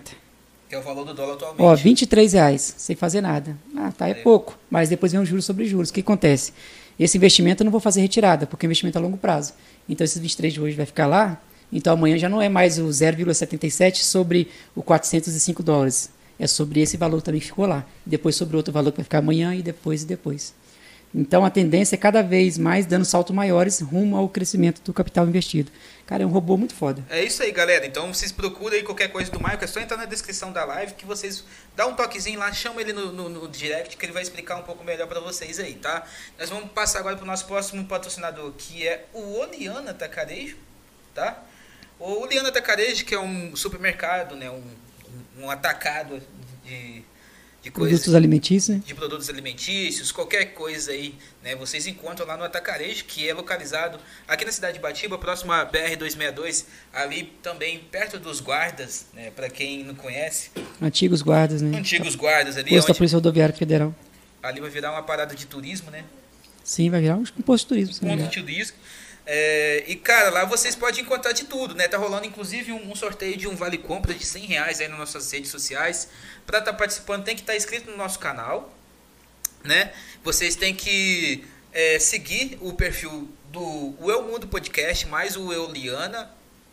[0.67, 1.61] Que é o valor do dólar atualmente.
[1.61, 3.57] Ó, 23 reais, sem fazer nada.
[3.75, 4.57] Ah, tá, é pouco.
[4.69, 5.89] Mas depois vem os juros sobre juros.
[5.89, 6.51] O que acontece?
[6.99, 9.53] Esse investimento eu não vou fazer retirada, porque é investimento a longo prazo.
[9.87, 11.41] Então, esses 23 de hoje vai ficar lá.
[11.71, 16.09] Então, amanhã já não é mais o 0,77 sobre o 405 dólares.
[16.39, 17.85] É sobre esse valor também que ficou lá.
[18.05, 20.53] Depois sobre outro valor que vai ficar amanhã e depois e depois.
[21.15, 25.25] Então, a tendência é cada vez mais dando saltos maiores rumo ao crescimento do capital
[25.27, 25.71] investido.
[26.05, 27.03] Cara, é um robô muito foda.
[27.09, 27.85] É isso aí, galera.
[27.85, 29.59] Então vocês procuram aí qualquer coisa do Michael.
[29.63, 31.43] É só entrar na descrição da live que vocês
[31.75, 34.63] dá um toquezinho lá, chama ele no, no- no direct que ele vai explicar um
[34.63, 36.05] pouco melhor pra vocês aí, tá?
[36.39, 40.55] Nós vamos passar agora pro nosso próximo patrocinador, que é o Oliana Tacarejo,
[41.15, 41.43] tá?
[41.99, 44.49] O Oliana Tacarejo, que é um supermercado, né?
[44.49, 44.63] Um-
[45.39, 46.21] um atacado
[46.63, 47.03] de,
[47.67, 48.83] de coisas Produtos alimentícios, né?
[48.85, 51.13] de produtos alimentícios, qualquer coisa aí,
[51.43, 51.55] né?
[51.55, 55.65] Vocês encontram lá no Atacarejo, que é localizado aqui na cidade de Batiba, próximo à
[55.65, 59.31] BR-262, ali também perto dos guardas, né?
[59.31, 60.49] Para quem não conhece,
[60.81, 61.77] Antigos guardas, né?
[61.77, 63.93] antigos guardas ali, Posto da Polícia Rodoviária Federal.
[64.41, 66.05] ali vai virar uma parada de turismo, né?
[66.63, 68.07] Sim, vai virar um posto de turismo.
[68.07, 68.77] me ponto de turismo.
[69.29, 71.85] É, e cara, lá vocês podem encontrar de tudo, né?
[71.89, 74.97] Tá rolando inclusive um, um sorteio de um vale compra de 100 reais aí nas
[74.97, 76.07] nossas redes sociais.
[76.45, 78.73] Pra estar participando tem que estar inscrito no nosso canal,
[79.65, 79.91] né?
[80.23, 86.31] Vocês têm que é, seguir o perfil do Eu Mundo Podcast mais o Euliana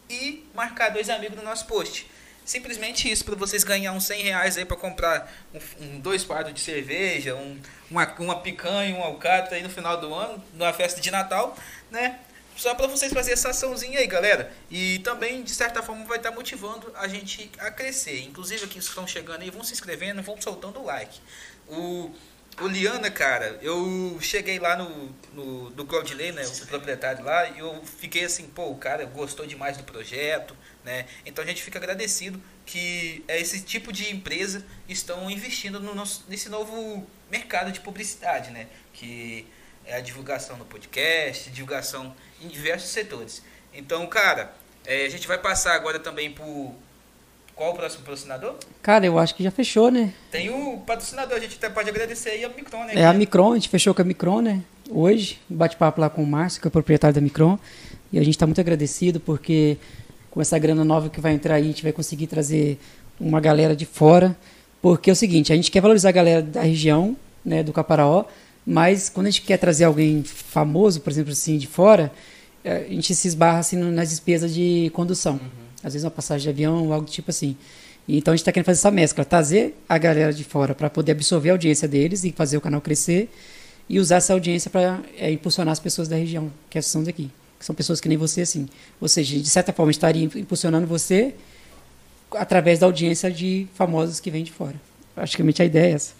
[0.09, 2.07] e marcar dois amigos no nosso post.
[2.45, 6.53] Simplesmente isso, para vocês ganhar uns 100 reais aí para comprar um, um- dois fardos
[6.55, 7.59] de cerveja, um,
[7.91, 11.57] uma, uma picanha, um alcatra aí no final do ano, numa festa de Natal,
[11.91, 12.21] né?
[12.57, 14.53] Só para vocês fazerem essa açãozinha aí, galera.
[14.71, 18.23] E também, de certa forma, vai estar motivando a gente a crescer.
[18.23, 21.21] Inclusive, aqui estão chegando aí, vão se inscrevendo, vão soltando o like.
[21.69, 22.11] O,
[22.61, 27.59] o Liana, cara, eu cheguei lá no, no do Claudinei, né, o proprietário lá, e
[27.59, 31.07] eu fiquei assim, pô, o cara gostou demais do projeto, né?
[31.27, 36.49] Então a gente fica agradecido que esse tipo de empresa estão investindo no nosso, nesse
[36.49, 38.69] novo mercado de publicidade, né?
[38.93, 39.47] Que
[39.87, 43.43] é a divulgação no podcast, divulgação em diversos setores.
[43.73, 44.53] Então, cara,
[44.87, 46.73] é, a gente vai passar agora também por.
[47.55, 48.57] Qual o próximo patrocinador?
[48.83, 50.13] Cara, eu acho que já fechou, né?
[50.29, 52.95] Tem o patrocinador, a gente até pode agradecer aí a Micron, né?
[52.97, 54.61] É a Micron, a gente fechou com a Micron, né?
[54.91, 57.57] Hoje, bate-papo lá com o Márcio, que é o proprietário da Micron.
[58.13, 59.79] E a gente está muito agradecido porque
[60.33, 62.77] com essa grana nova que vai entrar aí, a gente vai conseguir trazer
[63.21, 64.37] uma galera de fora.
[64.83, 68.25] Porque é o seguinte, a gente quer valorizar a galera da região, né, do Caparaó,
[68.67, 72.13] mas quando a gente quer trazer alguém famoso, por exemplo, assim, de fora,
[72.65, 75.35] eh, a gente se esbarra assim nas despesas de condução.
[75.35, 75.65] Uhum.
[75.83, 77.57] Às vezes uma passagem de avião, algo tipo assim.
[78.09, 81.13] Então a gente está querendo fazer essa mescla, trazer a galera de fora para poder
[81.13, 83.31] absorver a audiência deles e fazer o canal crescer
[83.89, 87.31] e usar essa audiência para é, impulsionar as pessoas da região, que são daqui.
[87.59, 88.69] Que são pessoas que nem você, assim.
[89.01, 91.35] Ou seja, de certa forma, estaria impulsionando você
[92.33, 94.75] através da audiência de famosos que vêm de fora.
[95.15, 96.13] Praticamente a ideia é essa.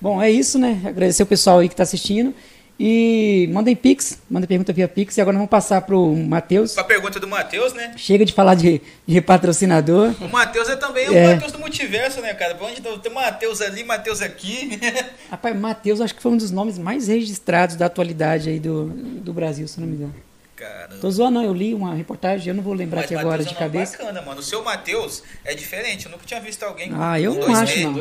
[0.00, 0.80] Bom, é isso, né?
[0.84, 2.34] Agradecer o pessoal aí que está assistindo.
[2.78, 5.16] E mandem Pix, mandem pergunta via Pix.
[5.16, 6.76] E agora vamos passar para o Matheus.
[6.76, 7.94] A pergunta do Matheus, né?
[7.96, 10.14] Chega de falar de, de patrocinador.
[10.20, 11.34] O Matheus é também o é.
[11.34, 12.56] Matheus do multiverso, né, cara?
[12.60, 14.78] Onde tem Matheus ali, Matheus aqui.
[15.30, 19.32] Rapaz, Matheus acho que foi um dos nomes mais registrados da atualidade aí do, do
[19.32, 20.14] Brasil, se não me engano.
[20.54, 20.96] Caramba.
[21.00, 21.44] Tô zoando, não.
[21.44, 23.96] Eu li uma reportagem, eu não vou lembrar Mas aqui agora de é cabeça.
[23.96, 24.40] bacana, mano.
[24.40, 26.06] O seu Matheus é diferente.
[26.06, 27.94] Eu nunca tinha visto alguém com Ah, eu não acho, não.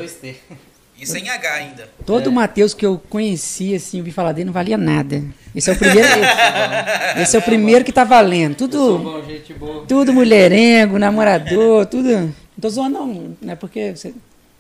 [1.00, 1.90] Isso em H ainda.
[2.06, 2.34] Todo é.
[2.34, 5.24] Matheus que eu conhecia, assim, ouvi falar dele, não valia nada.
[5.54, 6.10] Esse é o primeiro.
[7.22, 8.56] esse, é o primeiro que tá valendo.
[8.56, 9.00] Tudo.
[9.00, 9.86] Bom, gente boa.
[9.86, 12.10] Tudo mulherengo, namorador, tudo.
[12.10, 13.38] Não tô zoando, não.
[13.42, 14.14] Não é porque você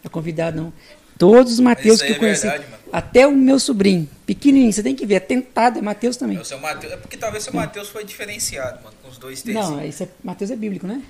[0.03, 0.73] é convidado, não.
[1.17, 2.47] Todos os Mateus que eu é conheci.
[2.47, 6.37] Verdade, até o meu sobrinho, pequenininho, você tem que ver, é tentado, é Mateus também.
[6.37, 9.17] É, o seu Mateus, é porque talvez o seu Mateus foi diferenciado, mano, com os
[9.17, 9.53] dois T's.
[9.53, 11.01] Não, esse é, Mateus é bíblico, né?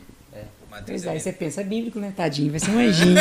[0.85, 2.13] Pois é, aí você pensa, é bíblico, né?
[2.15, 3.15] Tadinho, vai ser um anjinho.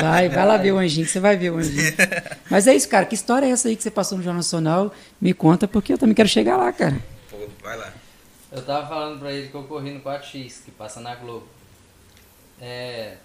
[0.00, 1.92] Vai, vai lá ver o anjinho, que você vai ver o anjinho.
[2.50, 3.04] Mas é isso, cara.
[3.04, 4.94] Que história é essa aí que você passou no Jornal Nacional?
[5.20, 6.98] Me conta, porque eu também quero chegar lá, cara.
[7.30, 7.92] Pô, vai lá.
[8.50, 11.46] Eu tava falando pra ele que eu corri no 4X, que passa na Globo.
[12.60, 13.16] É.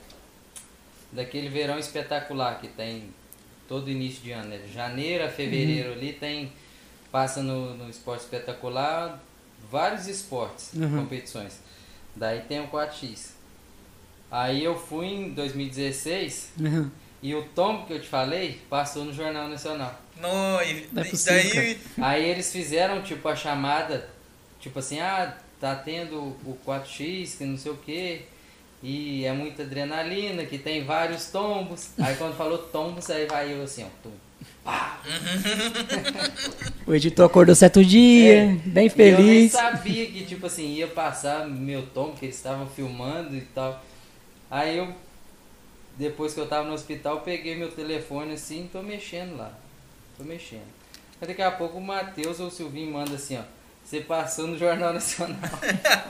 [1.12, 3.10] Daquele verão espetacular que tem
[3.68, 4.60] todo início de ano, né?
[4.74, 5.96] Janeiro a fevereiro uhum.
[5.96, 6.52] ali tem.
[7.12, 9.22] Passa no, no esporte espetacular
[9.72, 10.98] vários esportes, uhum.
[10.98, 11.60] competições.
[12.18, 13.32] Daí tem o 4X.
[14.30, 16.92] Aí eu fui em 2016 uhum.
[17.22, 20.02] e o tombo que eu te falei passou no Jornal Nacional.
[20.20, 21.80] Não, e é daí...
[22.02, 24.10] Aí eles fizeram tipo a chamada,
[24.60, 28.24] tipo assim, ah, tá tendo o 4X, que não sei o que,
[28.84, 31.92] e é muita adrenalina, que tem vários tombos.
[31.98, 34.10] Aí quando falou tombos, aí vai eu assim, ó,
[36.86, 39.20] o editor acordou certo dia, é, bem feliz.
[39.20, 43.42] eu nem sabia que, tipo assim, ia passar meu tom, que eles estavam filmando e
[43.42, 43.84] tal.
[44.52, 44.94] Aí eu,
[45.98, 49.52] depois que eu tava no hospital, peguei meu telefone assim e tô mexendo lá.
[50.18, 50.68] Tô mexendo.
[51.22, 53.44] Aí daqui a pouco o Matheus ou o Silvinho manda assim, ó.
[53.84, 55.38] Você passou no Jornal Nacional.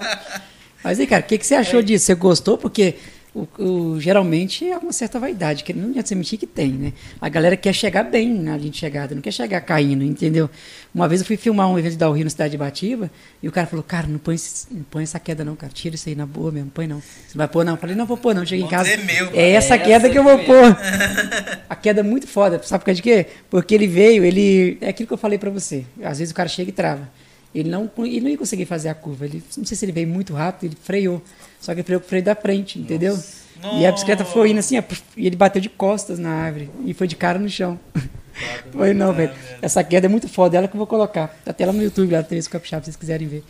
[0.84, 1.84] Mas aí, cara, o que, que você achou é.
[1.84, 2.06] disso?
[2.06, 2.58] Você gostou?
[2.58, 2.96] Porque
[3.38, 6.94] o, o, geralmente é uma certa vaidade, que não adianta mentir que tem, né?
[7.22, 10.50] A galera quer chegar bem na linha de chegada, não quer chegar caindo, entendeu?
[10.94, 13.12] Uma vez eu fui filmar um evento da Rio na cidade de Bativa,
[13.42, 14.36] e o cara falou, cara, não põe,
[14.72, 17.00] não põe essa queda não, cara, tira isso aí na boa mesmo, põe não.
[17.00, 17.74] Você vai pôr não?
[17.74, 18.90] Eu falei, não vou pôr não, cheguei em casa.
[18.90, 20.76] É, meu, é essa é queda essa que eu vou pôr.
[21.70, 23.28] A queda é muito foda, sabe por causa de quê?
[23.50, 24.78] Porque ele veio, ele.
[24.82, 25.86] É aquilo que eu falei pra você.
[26.02, 27.08] Às vezes o cara chega e trava.
[27.54, 29.26] Ele não, ele não ia conseguir fazer a curva.
[29.26, 31.22] Ele, não sei se ele veio muito rápido, ele freou.
[31.60, 33.14] Só que ele freou com o freio da frente, entendeu?
[33.14, 33.48] Nossa.
[33.80, 34.76] E a bicicleta foi indo assim,
[35.16, 37.80] e ele bateu de costas na árvore e foi de cara no chão.
[38.72, 39.34] foi não, velho.
[39.62, 41.28] Essa queda é muito foda, ela que eu vou colocar.
[41.44, 43.44] Tá até lá no YouTube, lá tem esse capixaba, se vocês quiserem ver.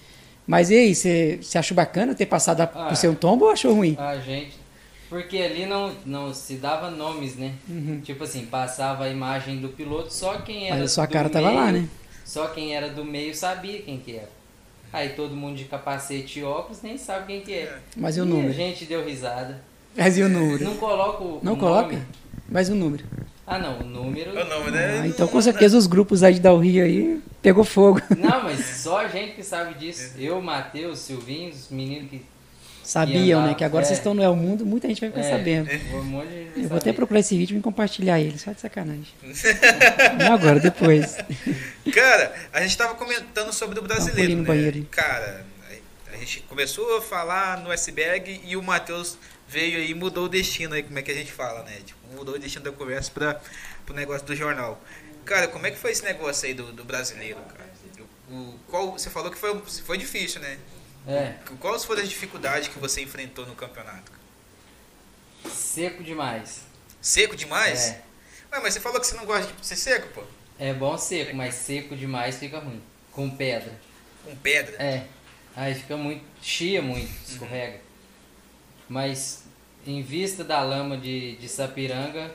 [0.46, 3.46] Mas e aí, você, você achou bacana ter passado a, ah, por ser um tombo
[3.46, 3.98] ou achou ruim?
[4.00, 4.58] Ah, gente,
[5.10, 7.54] porque ali não, não se dava nomes, né?
[7.68, 8.00] Uhum.
[8.02, 11.34] Tipo assim, passava a imagem do piloto, só quem era Mas a sua cara meio,
[11.34, 11.88] tava lá, né?
[12.24, 14.37] Só quem era do meio sabia quem que era.
[14.92, 17.78] Aí todo mundo de capacete e óculos nem sabe quem que é.
[17.96, 18.50] Mas e o número?
[18.50, 19.62] a gente deu risada.
[19.96, 20.64] Mas e o número?
[20.64, 22.00] Não coloca o Não coloca?
[22.50, 23.04] Mas o número.
[23.46, 24.32] Ah, não, o número.
[24.32, 25.00] O número é...
[25.00, 28.02] ah, então com certeza os grupos aí de Dal Rio aí pegou fogo.
[28.18, 30.14] Não, mas só a gente que sabe disso.
[30.18, 32.22] Eu, Matheus, Silvinho, os meninos que
[32.88, 33.58] Sabiam, andava- né?
[33.58, 33.86] Que agora é.
[33.88, 35.30] vocês estão no El Mundo, muita gente vai ficar É.
[35.30, 35.70] sabendo.
[35.94, 36.22] Um
[36.64, 39.08] Eu vou até procurar esse vídeo e compartilhar ele, só de sacanagem.
[40.20, 41.18] Não agora, depois.
[41.94, 44.48] Cara, a gente tava comentando sobre o brasileiro, no né?
[44.48, 44.86] banheiro.
[44.90, 45.46] Cara,
[46.14, 50.30] a- gente começou a falar no S-Bag e o Matheus veio aí e mudou o
[50.30, 51.74] destino aí, como é que a gente fala, né?
[51.86, 53.40] Tipo, mudou o destino da conversa para
[53.86, 54.82] pro negócio do jornal.
[55.26, 57.68] Cara, como é que foi esse negócio aí do, do brasileiro, cara?
[58.30, 60.58] O, o- qual, você falou que foi, foi difícil, né?
[61.08, 64.12] É, Quais foram as dificuldades que você enfrentou no campeonato?
[65.50, 66.62] seco demais.
[67.02, 67.90] Seco demais?
[67.90, 68.04] É.
[68.52, 70.24] Ué, mas você falou que você não gosta de ser seco, pô?
[70.60, 72.82] É bom seco, mas seco demais fica ruim.
[73.12, 73.80] Com pedra.
[74.26, 74.76] Com pedra.
[74.82, 75.06] É.
[75.56, 76.24] Aí fica muito.
[76.42, 77.80] chia muito, escorrega.
[78.90, 79.44] Mas
[79.86, 82.34] em vista da lama de, de Sapiranga,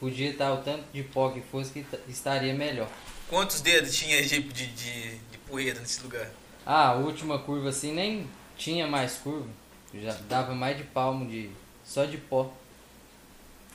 [0.00, 2.88] podia estar o tanto de pó que fosse que estaria melhor.
[3.28, 6.30] Quantos dedos tinha de, de, de, de poeira nesse lugar?
[6.66, 8.26] Ah, a última curva assim nem
[8.56, 9.48] tinha mais curva.
[9.94, 11.48] Já dava mais de palmo de.
[11.84, 12.52] só de pó.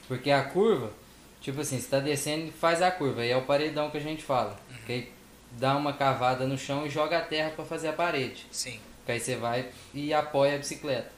[0.07, 0.91] Porque a curva,
[1.39, 3.21] tipo assim, você tá descendo e faz a curva.
[3.21, 4.59] Aí é o paredão que a gente fala.
[4.85, 5.11] Que aí
[5.51, 8.45] dá uma cavada no chão e joga a terra para fazer a parede.
[8.51, 8.79] Sim.
[9.05, 11.11] Que aí você vai e apoia a bicicleta.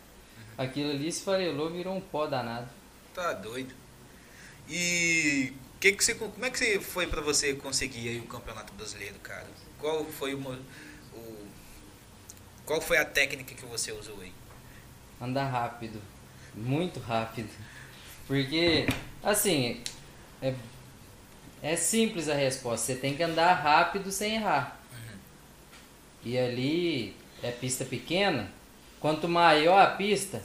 [0.55, 2.69] Aquilo ali esfarelou, virou um pó danado.
[3.15, 3.73] Tá doido.
[4.69, 8.71] E que que você, como é que você foi pra você conseguir aí o Campeonato
[8.73, 9.47] Brasileiro, cara?
[9.79, 10.39] Qual foi o
[12.65, 14.31] qual foi a técnica que você usou aí?
[15.21, 16.01] Andar rápido.
[16.55, 17.49] Muito rápido.
[18.27, 18.87] Porque,
[19.21, 19.81] assim,
[20.41, 20.53] é,
[21.61, 22.85] é simples a resposta.
[22.85, 24.79] Você tem que andar rápido sem errar.
[26.23, 28.49] E ali é pista pequena.
[28.99, 30.41] Quanto maior a pista,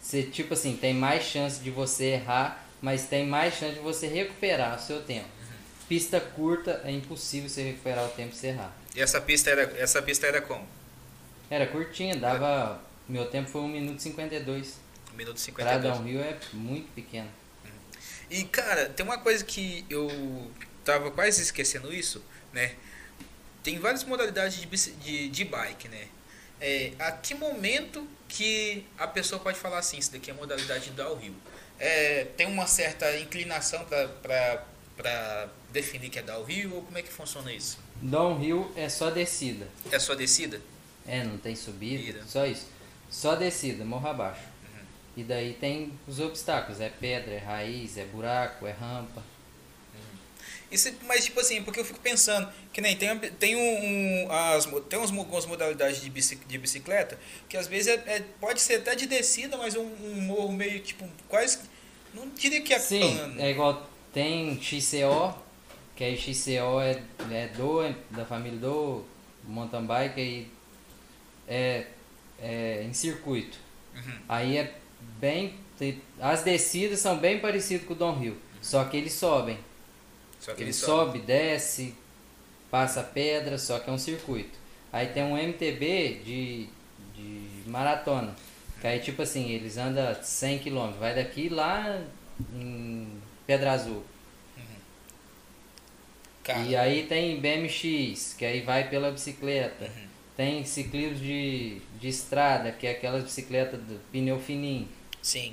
[0.00, 4.06] você, tipo assim, tem mais chance de você errar, mas tem mais chance de você
[4.06, 5.26] recuperar o seu tempo.
[5.88, 8.72] Pista curta, é impossível você recuperar o tempo sem errar.
[8.96, 10.66] E essa pista era essa pista era como?
[11.50, 12.80] Era curtinha, dava.
[13.08, 14.80] Meu tempo foi 1 minuto e 52.
[15.12, 15.98] 1 minuto e Pra 52.
[15.98, 17.28] downhill é muito pequeno.
[18.30, 20.50] E cara, tem uma coisa que eu
[20.84, 22.74] tava quase esquecendo isso, né?
[23.62, 26.08] Tem várias modalidades de, de, de bike, né?
[26.60, 30.90] É, a que momento que a pessoa pode falar assim, isso daqui é modalidade de
[30.92, 31.34] downhill?
[31.78, 37.52] É, tem uma certa inclinação para definir que é downhill ou como é que funciona
[37.52, 37.78] isso?
[38.02, 39.68] Downhill é só descida.
[39.90, 40.60] É só descida?
[41.06, 42.66] É, não tem subida, só isso.
[43.10, 44.42] Só descida, morro abaixo.
[45.16, 49.22] E daí tem os obstáculos, é pedra, é raiz, é buraco, é rampa.
[50.70, 54.66] Isso, mas tipo assim, porque eu fico pensando que nem tem, tem um, um- as,
[54.88, 57.16] tem umas, algumas modalidades de, bici- de bicicleta
[57.48, 60.80] que às vezes é, é- pode ser até de descida, mas um, um morro meio
[60.80, 61.60] tipo quase
[62.12, 63.40] não diria que é Sim, plano.
[63.40, 65.34] é igual tem XCO,
[65.96, 69.02] que aí XCO é, é do, é da família do
[69.44, 70.50] mountain bike e
[71.48, 71.86] é,
[72.38, 73.58] é em circuito.
[73.94, 74.12] Uhum.
[74.28, 74.74] Aí é
[75.18, 75.54] bem.
[75.78, 79.58] tem- As descidas são bem parecidas com o downhill, só que eles sobem.
[80.40, 81.12] Só que Ele ele sobe.
[81.12, 81.94] sobe, desce,
[82.70, 84.58] passa pedra, só que é um circuito.
[84.92, 86.68] Aí tem um MTB de,
[87.14, 88.34] de maratona.
[88.80, 92.00] Que aí tipo assim, eles andam 100 km, vai daqui lá
[92.54, 93.08] em
[93.46, 94.02] Pedra Azul.
[96.66, 99.84] E aí tem BMX, que aí vai pela bicicleta.
[99.84, 100.06] Uhum.
[100.36, 104.88] Tem ciclismo de, de estrada, que é aquelas bicicletas do pneu fininho.
[105.22, 105.52] sim.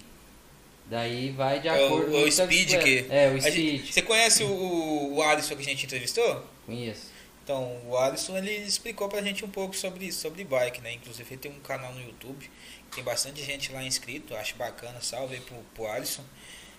[0.85, 3.53] Daí vai de É o- acordo o com a speed que- É, o speed.
[3.79, 6.45] gente- você conhece o, o Alisson que a gente entrevistou?
[6.65, 7.07] Conheço.
[7.41, 10.91] Então, o Alisson ele explicou pra gente um pouco sobre isso, sobre bike, né?
[10.93, 12.49] Inclusive ele tem um canal no YouTube,
[12.93, 16.23] tem bastante gente lá inscrito, acho bacana, salve aí pro, pro Alisson.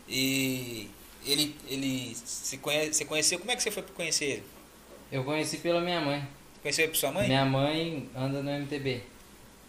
[0.07, 0.89] E
[1.25, 4.43] ele, ele se conhece, você conheceu, como é que você foi conhecer ele?
[5.13, 6.27] Eu conheci pela minha mãe.
[6.63, 7.27] Conheceu por sua mãe?
[7.27, 9.03] Minha mãe anda no MTB.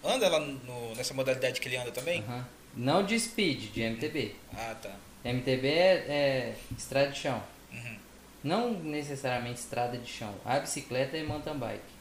[0.03, 2.21] Anda lá no- nessa modalidade que ele anda também?
[2.21, 2.47] Aham.
[2.75, 4.35] Não de speed, de MTB.
[4.53, 4.95] Ah, tá.
[5.23, 7.41] MTB é, é estrada de chão.
[7.71, 7.97] Uhum.
[8.43, 10.33] Não necessariamente estrada de chão.
[10.45, 11.95] A bicicleta é mountain bike.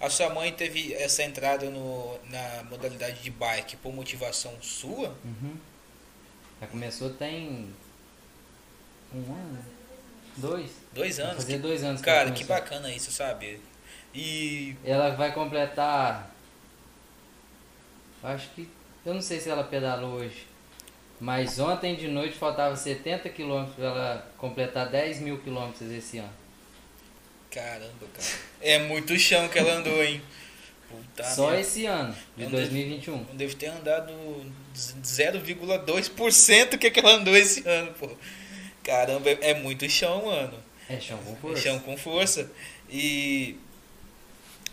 [0.00, 5.08] A sua mãe teve essa entrada no, na modalidade de bike por motivação sua?
[5.24, 5.56] Uhum.
[6.60, 7.68] Já começou tem
[9.14, 9.58] um ano?
[10.36, 10.70] Dois?
[10.92, 11.36] Dois anos.
[11.36, 13.60] fazer dois anos cara, que bacana isso, sabe?
[14.14, 16.32] E Ela vai completar.
[18.22, 18.68] Acho que.
[19.04, 20.46] Eu não sei se ela pedalou hoje.
[21.20, 26.32] Mas ontem de noite faltava 70 quilômetros para ela completar 10 mil quilômetros esse ano.
[27.50, 28.28] Caramba, cara.
[28.60, 30.22] É muito chão que ela andou, hein?
[30.88, 31.60] Puta Só merda.
[31.60, 33.16] esse ano, de Não 2021.
[33.16, 34.12] Não deve ter andado
[34.74, 38.08] 0,2% que, que ela andou esse ano, pô.
[38.84, 40.58] Caramba, é, é muito chão, mano.
[40.88, 41.62] É chão com É força.
[41.62, 42.50] chão com força.
[42.88, 43.56] E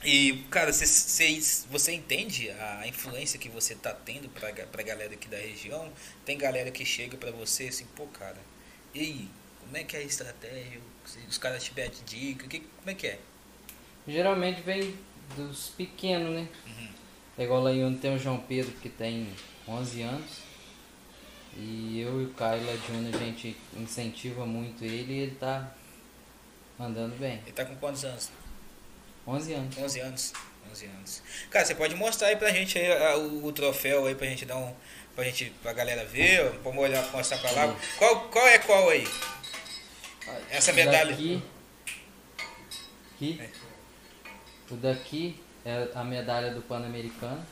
[0.04, 5.14] E, cara, cê, cê, você entende a influência que você tá tendo pra, pra galera
[5.14, 5.92] aqui da região?
[6.24, 8.38] Tem galera que chega pra você assim, pô, cara,
[8.94, 9.28] e aí,
[9.62, 10.80] como é que é a estratégia?
[11.28, 13.20] Os caras te pedem dica, que, como é que é?
[14.08, 14.96] Geralmente vem
[15.36, 16.48] dos pequenos, né?
[17.38, 19.28] É igual lá onde tem o João Pedro, que tem
[19.68, 20.45] 11 anos.
[21.58, 25.72] E eu e o Caio de Una, a gente incentiva muito ele e ele tá
[26.80, 27.40] andando bem.
[27.44, 28.30] Ele tá com quantos anos?
[29.26, 29.78] 11 anos.
[29.78, 30.34] 11 anos.
[30.72, 31.24] 11 anos.
[31.50, 34.46] Cara, você pode mostrar aí pra gente aí, a- o, o troféu aí pra gente
[34.46, 34.74] dar um.
[35.16, 37.76] Pra gente, pra galera ver, pra olhar, mostrar pra lá.
[37.98, 39.08] Qual, qual é qual aí?
[40.50, 41.12] Essa medalha.
[41.12, 41.42] Daqui,
[43.16, 43.50] aqui,
[44.70, 47.46] o daqui é a medalha do Pan-Americano.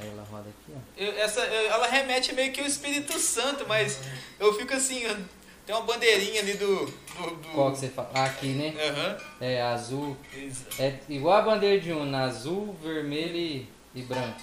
[0.00, 0.80] Aí ela roda aqui, ó.
[1.02, 4.00] Eu- essa, eu- ela remete meio que ao Espírito Santo, mas
[4.40, 5.16] eu fico assim, eu-
[5.64, 6.84] tem uma bandeirinha ali do.
[6.86, 8.10] do, do- Qual que você fala?
[8.14, 8.74] Ah, Aqui, né?
[8.88, 9.18] Aham.
[9.40, 10.16] É azul.
[10.34, 10.64] Isso.
[10.78, 14.40] É igual a bandeira de Una, azul, vermelho e, e branco.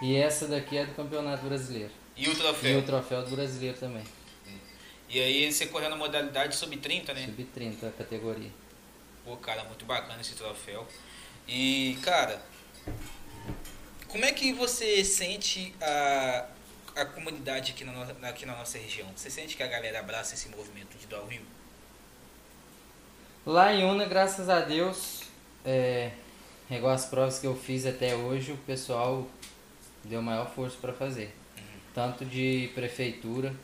[0.00, 1.90] E essa daqui é do Campeonato Brasileiro.
[2.16, 2.78] E o E troféu.
[2.78, 4.04] o troféu do Brasileiro também.
[5.08, 7.26] E aí você correu na modalidade sub-30, né?
[7.26, 8.50] Sub-30 a categoria.
[9.24, 10.86] Pô, cara, muito bacana esse troféu.
[11.48, 12.40] E, cara,
[14.10, 16.46] como é que você sente a,
[16.96, 19.08] a comunidade aqui na, aqui na nossa região?
[19.14, 21.42] Você sente que a galera abraça esse movimento de downhill?
[23.46, 25.22] Lá em Una, graças a Deus,
[25.64, 26.10] é,
[26.70, 29.26] igual as provas que eu fiz até hoje, o pessoal
[30.04, 31.34] deu maior força para fazer.
[31.94, 33.54] Tanto de prefeitura,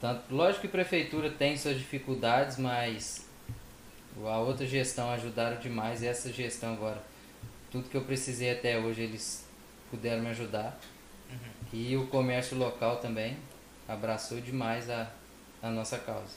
[0.00, 3.26] tanto, lógico que prefeitura tem suas dificuldades, mas
[4.22, 6.02] a outra gestão ajudaram demais.
[6.02, 7.02] E essa gestão agora,
[7.70, 9.45] tudo que eu precisei até hoje, eles
[9.90, 10.78] puderam me ajudar.
[11.72, 13.36] E o comércio local também
[13.88, 15.10] abraçou demais a,
[15.62, 16.34] a nossa causa.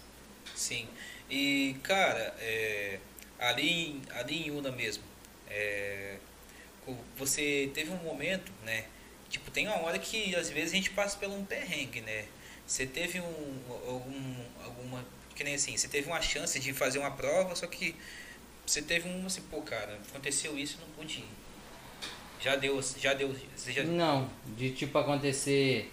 [0.56, 0.88] Sim.
[1.30, 3.00] E, cara, é,
[3.40, 5.04] ali, em- ali em Una mesmo,
[5.48, 6.18] é,
[7.18, 8.86] você teve um momento, né?
[9.30, 12.26] Tipo, tem uma hora que às vezes a gente passa por um perrengue, né?
[12.66, 15.06] Você teve um, algum, alguma,
[15.36, 17.96] que nem assim, você teve uma chance de fazer uma prova, só que
[18.66, 21.30] você teve um, assim, pô, cara, aconteceu isso, não pude ir.
[22.40, 23.84] Já deu, já deu, você já...
[23.84, 25.92] Não, de tipo acontecer.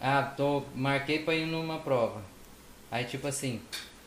[0.00, 2.22] Ah, tô, marquei pra ir numa prova.
[2.90, 3.60] Aí tipo assim,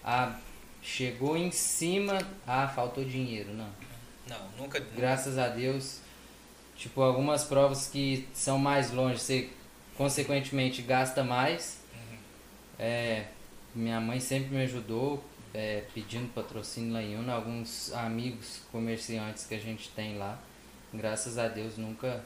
[0.04, 0.38] ah,
[0.82, 3.54] chegou em cima, ah, faltou dinheiro.
[3.54, 3.70] Não.
[4.28, 4.80] Não, nunca...
[4.80, 6.02] Graças a Deus,
[6.76, 9.50] tipo, algumas provas que são mais longe, você
[9.96, 11.80] consequentemente gasta mais.
[12.78, 13.26] É,
[13.74, 19.56] minha mãe sempre me ajudou, é, pedindo patrocínio lá em Una, alguns amigos comerciantes que
[19.56, 20.38] a gente tem lá.
[20.94, 22.24] Graças a Deus nunca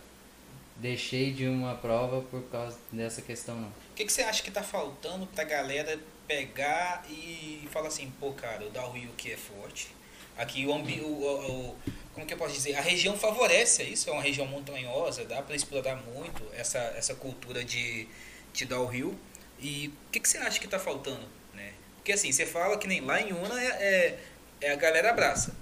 [0.77, 3.67] deixei de uma prova por causa dessa questão não.
[3.69, 8.31] O que, que você acha que tá faltando pra galera pegar e falar assim, pô,
[8.31, 9.89] cara, o downhill aqui é forte.
[10.37, 11.75] Aqui o, ambi o, o-
[12.13, 12.75] como que eu posso dizer?
[12.75, 17.63] A região favorece isso, é uma região montanhosa, dá para explorar muito essa, essa cultura
[17.63, 18.07] de,
[18.53, 19.17] de downhill.
[19.59, 21.73] E o que, que você acha que tá faltando, né?
[21.97, 24.19] Porque assim, você fala que nem lá em Una é, é,
[24.61, 25.53] é a galera abraça.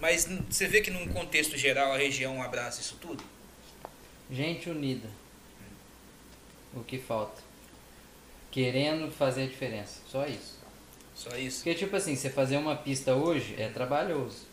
[0.00, 3.22] Mas você vê que num contexto geral a região abraça isso tudo?
[4.30, 5.08] Gente unida.
[6.74, 7.42] O que falta?
[8.50, 10.00] Querendo fazer a diferença.
[10.08, 10.58] Só isso.
[11.14, 11.58] Só isso?
[11.58, 14.48] Porque, tipo assim, você fazer uma pista hoje é trabalhoso.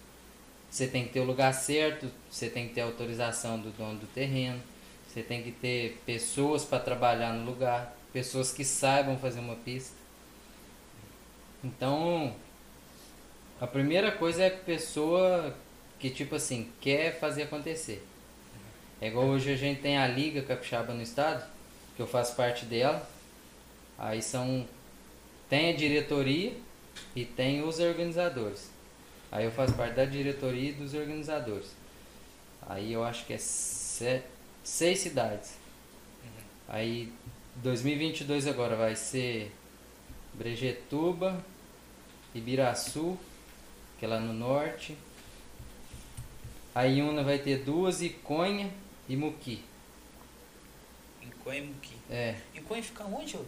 [0.70, 4.08] Você tem que ter o lugar certo, você tem que ter autorização do dono do
[4.08, 4.62] terreno,
[5.08, 9.96] você tem que ter pessoas para trabalhar no lugar, pessoas que saibam fazer uma pista.
[11.64, 12.36] Então,
[13.60, 15.56] a primeira coisa é a pessoa
[16.00, 18.06] que, tipo assim, quer fazer acontecer.
[19.02, 21.44] É igual hoje a gente tem a Liga Capixaba no estado,
[21.96, 23.08] que eu faço parte dela.
[23.98, 24.68] Aí são
[25.50, 26.54] tem a diretoria
[27.16, 28.70] e tem os organizadores.
[29.32, 31.68] Aí eu faço parte da diretoria e dos organizadores.
[32.68, 34.22] Aí eu acho que é se-
[34.64, 35.54] seis cidades.
[36.68, 37.12] Aí
[37.58, 39.52] 2022 agora vai ser
[40.34, 41.44] Brejetuba,
[42.36, 43.18] Ibiraçu,
[44.00, 44.98] que é lá no norte.
[46.74, 48.70] Aí Una vai ter duas, Iconha
[49.10, 49.64] e Muqui.
[51.22, 51.96] Em Coimuqui.
[52.10, 53.42] É, Em Coim fica onde, ô?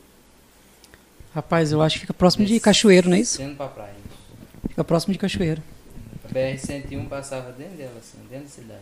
[1.33, 3.37] Rapaz, eu acho que fica próximo de Cachoeiro, não é isso?
[3.37, 3.93] Descendo pra praia.
[4.67, 5.61] Fica próximo de Cachoeiro.
[6.25, 8.81] A BR-101 passava dentro dela, assim, dentro da cidade.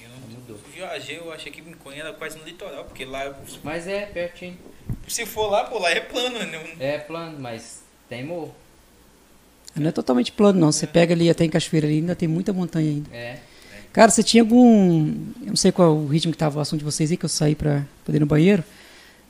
[0.00, 0.56] Eu Mudou.
[0.72, 3.32] viajei, eu achei que em Coin era quase no litoral, porque lá,
[3.62, 4.58] Mas é pertinho.
[5.06, 6.76] se for lá, pô, lá é plano, né?
[6.80, 8.54] É plano, mas tem morro.
[9.76, 10.70] Não é totalmente plano, não.
[10.70, 13.14] Você pega ali até em Cachoeira ali, ainda tem muita montanha ainda.
[13.14, 13.38] É.
[13.92, 15.06] Cara, você tinha algum.
[15.42, 17.24] Eu não sei qual é o ritmo que estava o assunto de vocês aí, que
[17.24, 18.62] eu saí para poder ir no banheiro.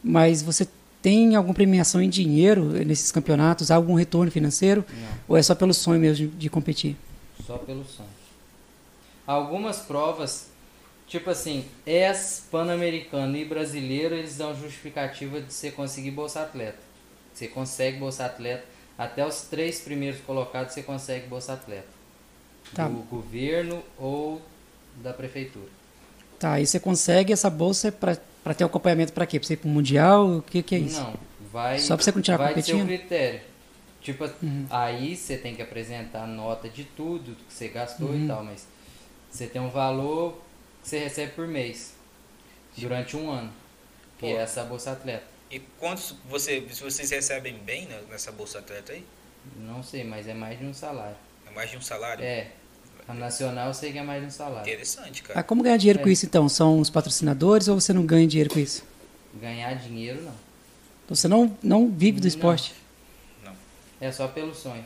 [0.02, 0.66] Mas você
[1.02, 3.70] tem alguma premiação em dinheiro nesses campeonatos?
[3.70, 4.84] Algum retorno financeiro?
[4.88, 5.08] Não.
[5.28, 6.96] Ou é só pelo sonho mesmo de, de competir?
[7.46, 8.08] Só pelo sonho.
[9.26, 10.48] Algumas provas,
[11.06, 16.78] tipo assim, ES, Pan-Americano e Brasileiro, eles dão justificativa de você conseguir Bolsa Atleta.
[17.34, 18.64] Você consegue Bolsa Atleta.
[18.96, 21.88] Até os três primeiros colocados você consegue Bolsa Atleta.
[22.74, 22.88] Tá.
[22.88, 24.40] Do governo ou
[25.02, 25.68] da prefeitura.
[26.38, 29.38] Tá, aí você consegue essa bolsa para ter acompanhamento para quê?
[29.38, 30.38] Para você ir pro Mundial?
[30.38, 31.00] O que, que é isso?
[31.00, 31.14] Não,
[31.52, 31.78] vai.
[31.78, 32.82] Só pra você continuar vai ser competindo?
[32.82, 33.40] o critério.
[34.00, 34.66] Tipo, Uhum.
[34.68, 38.24] aí você tem que apresentar nota de tudo que você gastou Uhum.
[38.24, 38.66] e tal, mas
[39.30, 40.32] você tem um valor
[40.82, 41.94] que você recebe por mês
[42.76, 43.50] durante um ano,
[44.18, 44.36] que Pô.
[44.38, 45.24] é essa bolsa atleta.
[45.54, 49.04] E quantos você, se vocês recebem bem nessa bolsa atleta aí?
[49.56, 51.14] Não sei, mas é mais de um salário.
[51.48, 52.24] É mais de um salário?
[52.24, 52.48] É,
[53.06, 54.68] a nacional eu sei que é mais de um salário.
[54.68, 55.42] Interessante, Ah, cara.
[55.44, 56.02] como ganhar dinheiro É.
[56.02, 56.48] com isso então?
[56.48, 58.82] São os patrocinadores ou você não ganha dinheiro com isso?
[59.40, 60.34] Ganhar dinheiro não.
[61.04, 62.28] Então você não, não vive do Não.
[62.28, 62.74] esporte.
[64.00, 64.84] É só pelo sonho.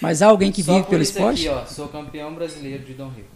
[0.00, 1.48] Mas há alguém que Só vive por pelo isso esporte?
[1.48, 3.26] Aqui, ó, sou campeão brasileiro de Dom Rio.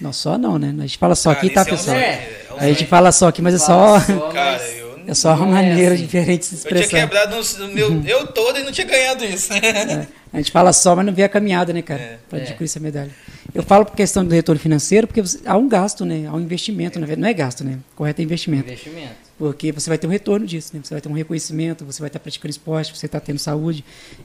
[0.00, 0.74] Não, só não, né?
[0.78, 1.96] A gente fala só Cara, aqui, tá, é um pessoal?
[1.96, 2.02] É.
[2.48, 5.34] é um A gente fala só aqui, mas é só, só, Cara, eu, é só
[5.34, 6.02] uma é maneira assim.
[6.04, 9.52] diferente de eu tinha quebrado uns- o meu, eu todo e não tinha ganhado isso.
[9.52, 12.00] É, a gente fala só, mas não vê a caminhada, né, cara?
[12.00, 12.18] É.
[12.28, 12.42] Pra É.
[12.42, 13.10] adquirir essa medalha.
[13.54, 16.26] Eu falo por questão do retorno financeiro, porque você- há um gasto, né?
[16.26, 17.22] Há um investimento, na verdade.
[17.22, 17.78] Não é gasto, né?
[17.94, 18.66] Correto é investimento.
[18.66, 19.14] investimento.
[19.38, 20.80] Porque você vai ter um retorno disso, né?
[20.82, 23.82] Você vai ter um reconhecimento, você vai estar praticando esporte, você está tendo saúde.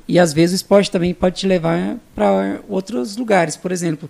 [0.07, 3.55] E às vezes o esporte também pode te levar para outros lugares.
[3.55, 4.09] Por exemplo,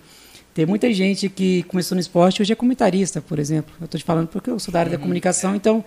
[0.54, 3.74] tem muita gente que começou no esporte e hoje é comentarista, por exemplo.
[3.80, 5.84] Eu estou te falando porque eu sou da área da comunicação, então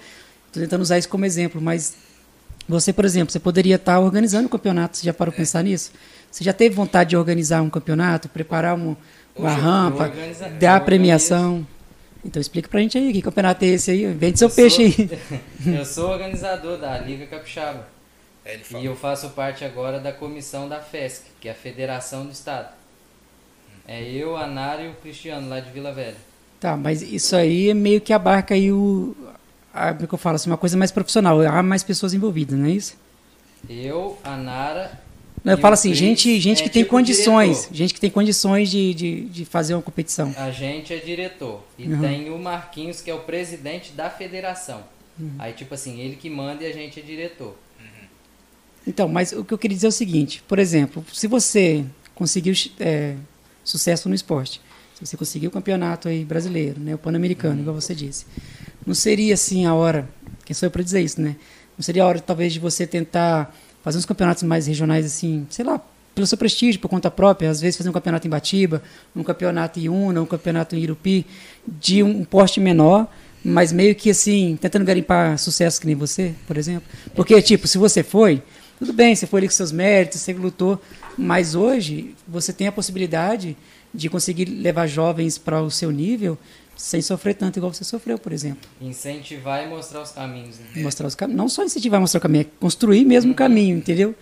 [0.46, 1.60] estou tentando usar isso como exemplo.
[1.60, 1.94] Mas
[2.68, 4.96] você, por exemplo, você poderia estar organizando um campeonato.
[4.96, 5.92] Você já parou para pensar nisso?
[6.30, 8.96] Você já teve vontade de organizar um campeonato, preparar um-
[9.36, 10.12] uma Hoje rampa,
[10.58, 11.66] dar eu premiação?
[12.24, 14.06] Então explica pra gente aí, que campeonato é esse aí?
[14.14, 15.04] Vende seu Eu peixe sou-
[15.66, 15.76] aí.
[15.78, 17.86] Eu sou organizador da Liga Capixaba.
[18.46, 22.32] É, E eu faço parte agora da comissão da FESC, que é a Federação do
[22.32, 22.68] Estado.
[23.86, 26.16] É eu, a Nara e o Cristiano, lá de Vila Velha.
[26.58, 29.14] Tá, mas isso aí é meio que abarca aí o.
[29.72, 31.40] Como é que eu falo assim, uma coisa mais profissional.
[31.42, 32.96] Há mais pessoas envolvidas, não é isso?
[33.68, 35.00] Eu, a Nara.
[35.42, 37.74] Não, eu falo assim, Cris gente, gente é que tem tipo condições, diretor.
[37.76, 40.32] gente que tem condições de, de, de fazer uma competição.
[40.38, 41.62] A gente é diretor.
[41.78, 42.00] E Uhum.
[42.00, 44.82] tem o Marquinhos, que é o presidente da federação.
[45.20, 45.32] Uhum.
[45.38, 47.54] Aí, tipo assim, ele que manda e a gente é diretor.
[48.86, 51.84] Então, mas o que eu queria dizer é o seguinte, por exemplo, se você
[52.14, 53.14] conseguiu é,
[53.64, 54.60] sucesso no esporte,
[54.94, 58.26] se você conseguiu o campeonato aí brasileiro, né, o pan-americano, igual você disse,
[58.86, 60.08] não seria assim a hora,
[60.44, 61.36] quem sou eu para dizer isso, né?
[61.76, 65.64] Não seria a hora talvez de você tentar fazer uns campeonatos mais regionais assim, sei
[65.64, 65.80] lá,
[66.14, 68.82] pelo seu prestígio, por conta própria, às vezes fazer um campeonato em Batiba,
[69.16, 71.26] um campeonato em Una, um campeonato em Irupi,
[71.66, 73.08] de um porte menor,
[73.44, 76.84] mas meio que assim, tentando garimpar sucesso que nem você, por exemplo.
[77.14, 78.42] Porque, tipo, se você foi,
[78.78, 80.80] tudo bem, você foi ali com seus méritos, você lutou,
[81.16, 83.56] mas hoje você tem a possibilidade
[83.92, 86.36] de conseguir levar jovens para o seu nível
[86.76, 88.68] sem sofrer tanto igual você sofreu, por exemplo.
[88.80, 90.58] Incentivar e mostrar os caminhos.
[90.58, 90.82] Né?
[90.82, 93.76] Mostrar os caminhos, não só incentivar a mostrar o caminho, é construir mesmo o caminho,
[93.76, 94.14] entendeu?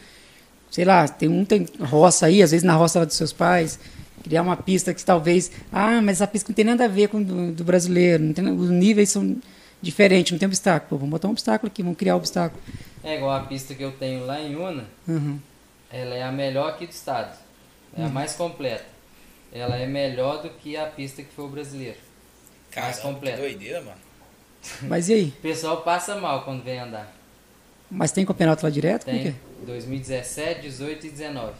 [0.70, 3.78] Sei lá, tem um tem roça aí, às vezes na roça dos seus pais,
[4.22, 7.22] criar uma pista que talvez, ah, mas essa pista não tem nada a ver com
[7.22, 9.36] do, do brasileiro, não tem, os níveis são
[9.82, 10.88] diferentes, não tem obstáculo.
[10.90, 12.62] Pô, vamos botar um obstáculo aqui, vamos criar um obstáculo.
[13.04, 15.38] É igual a pista que eu tenho lá em Una, Uhum.
[15.90, 17.36] ela é a melhor aqui do estado.
[17.96, 18.84] É a mais completa.
[19.52, 21.98] Ela é melhor do que a pista que foi o brasileiro.
[21.98, 23.38] Mais Caramba, que completo.
[23.40, 23.98] doideira, mano.
[24.82, 25.24] Mas e aí?
[25.38, 27.12] O pessoal passa mal quando vem andar.
[27.90, 29.04] Mas tem campeonato lá direto?
[29.04, 29.34] Tem quê?
[29.66, 31.52] 2017, 18 e 19.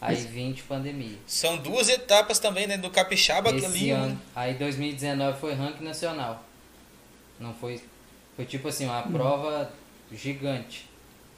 [0.00, 1.18] Aí 20 pandemia.
[1.26, 2.76] São duas etapas também, né?
[2.78, 3.90] Do Capixaba Esse ali.
[3.90, 4.16] ano, né?
[4.34, 6.42] aí 2019 foi ranking nacional.
[7.40, 7.80] Não foi.
[8.36, 9.12] Foi tipo assim, uma Hum.
[9.12, 9.70] prova
[10.12, 10.88] gigante.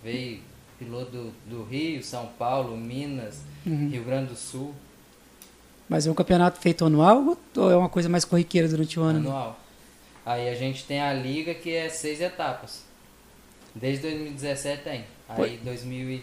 [0.03, 0.41] Veio
[0.79, 3.89] piloto do, do Rio, São Paulo, Minas, Uhum.
[3.89, 4.75] Rio Grande do Sul,
[5.89, 9.21] Mas é um campeonato feito anual ou é uma coisa mais corriqueira durante o ano?
[9.21, 9.29] né?
[9.29, 9.61] anual.
[10.27, 12.83] Aí a gente tem a liga que é seis etapas.
[13.75, 15.05] Desde 2017 tem.
[15.29, 16.23] Aí 2020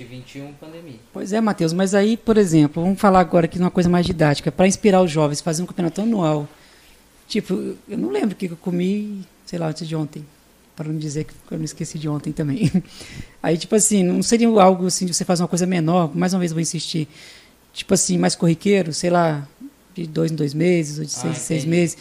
[0.00, 0.96] e 2021 pandemia.
[1.12, 4.04] Pois é, Matheus, mas aí, por exemplo, vamos falar agora aqui de uma coisa mais
[4.06, 6.48] didática, para inspirar os jovens, fazer um campeonato anual.
[7.28, 10.24] Tipo, eu não lembro o que eu comi, sei lá, antes de ontem,
[10.74, 12.72] para não dizer que eu não esqueci de ontem também.
[13.42, 16.40] Aí, tipo assim, não seria algo assim de você fazer uma coisa menor, mais uma
[16.40, 17.06] vez vou insistir,
[17.74, 19.46] tipo assim, mais corriqueiro, sei lá,
[19.94, 21.98] de dois em dois meses, ou de Ah, seis em seis meses.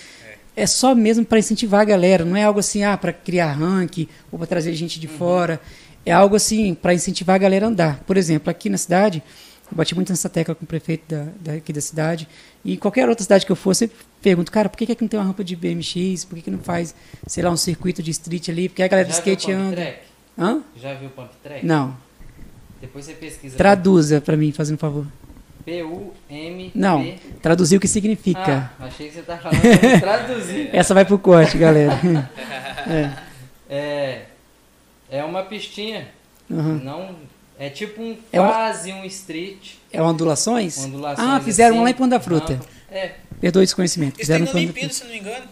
[0.56, 4.08] É só mesmo para incentivar a galera, não é algo assim, ah, para criar ranking
[4.32, 5.60] ou para trazer gente de fora.
[6.06, 8.04] É algo assim para incentivar a galera a andar.
[8.08, 9.22] Por exemplo, aqui na cidade,
[9.70, 12.28] eu bati muito nessa tecla com o prefeito da, daqui da cidade.
[12.64, 15.02] E em qualquer outra cidade que eu for, eu sempre pergunto, cara, por que, que
[15.02, 16.26] não tem uma rampa de BMX?
[16.26, 16.96] Por que, que não faz,
[17.28, 18.70] sei lá, um circuito de street ali?
[18.70, 19.76] Porque a galera de Já skate Pump anda.
[19.76, 20.00] Track?
[20.40, 20.62] Hã?
[20.76, 21.66] Já viu o Pump Track?
[21.66, 21.96] Não.
[22.80, 23.58] Depois você pesquisa.
[23.58, 25.06] Traduza para mim, fazendo um favor.
[25.66, 26.72] P-U-M-P.
[26.74, 28.72] Não, traduzir o que significa.
[28.80, 29.60] Ah, achei que você tá falando
[30.00, 30.70] traduzir.
[30.74, 32.00] Essa vai pro corte, galera.
[33.70, 34.22] É,
[35.10, 36.08] é uma pistinha.
[36.50, 36.80] Uhum.
[36.82, 37.16] Não,
[37.60, 39.74] é tipo um É uma- quase um street.
[39.92, 40.78] É ondulações?
[40.78, 42.54] Ondulações ah, fizeram assim, um lá em Pão da Fruta.
[42.54, 42.66] rampa.
[42.90, 43.12] É,
[43.42, 44.20] Perdoe o desconhecimento.
[44.22, 45.46] Isso tem Fizeram na um Pão da Olimpíada, se não me engano.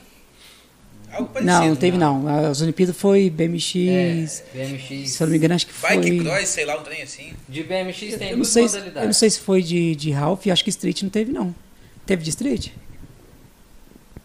[1.12, 1.54] Algo parecido.
[1.60, 2.28] Não, não teve não.
[2.50, 3.76] As Olimpíadas foi BMX.
[3.78, 5.12] é, BMX.
[5.12, 5.90] Se eu não me engano, acho que foi.
[5.98, 7.34] Bike cross, sei lá, um trem assim.
[7.48, 9.02] De BMX tem Eu não, duas sei, se- modalidades.
[9.02, 11.56] eu não sei se foi de, de Ralph, acho que Street não teve, não.
[12.06, 12.70] Teve de Street?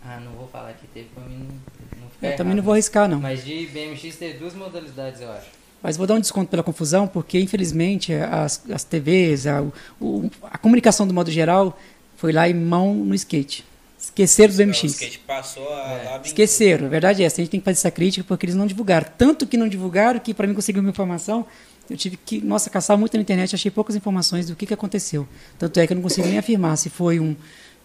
[0.05, 2.65] Ah, não vou falar que teve pra mim não, não ficar Eu também não errado.
[2.65, 3.21] vou arriscar, não.
[3.21, 5.47] Mas de BMX teve duas modalidades, eu acho.
[5.83, 9.63] Mas vou dar um desconto pela confusão, porque infelizmente as, as TVs, a,
[10.01, 11.79] o- a comunicação do modo geral
[12.17, 13.65] foi lá em mão no skate.
[13.99, 14.85] Esqueceram do O BMX.
[14.85, 16.21] skate passou a É.
[16.25, 17.41] Esqueceram, a verdade é essa.
[17.41, 19.07] A gente tem que fazer essa crítica porque eles não divulgaram.
[19.17, 21.47] Tanto que não divulgaram que para mim conseguir uma informação,
[21.89, 25.27] eu tive que, nossa, caçar muito na internet, achei poucas informações do que, que aconteceu.
[25.59, 27.35] Tanto é que eu não consigo nem afirmar se foi um,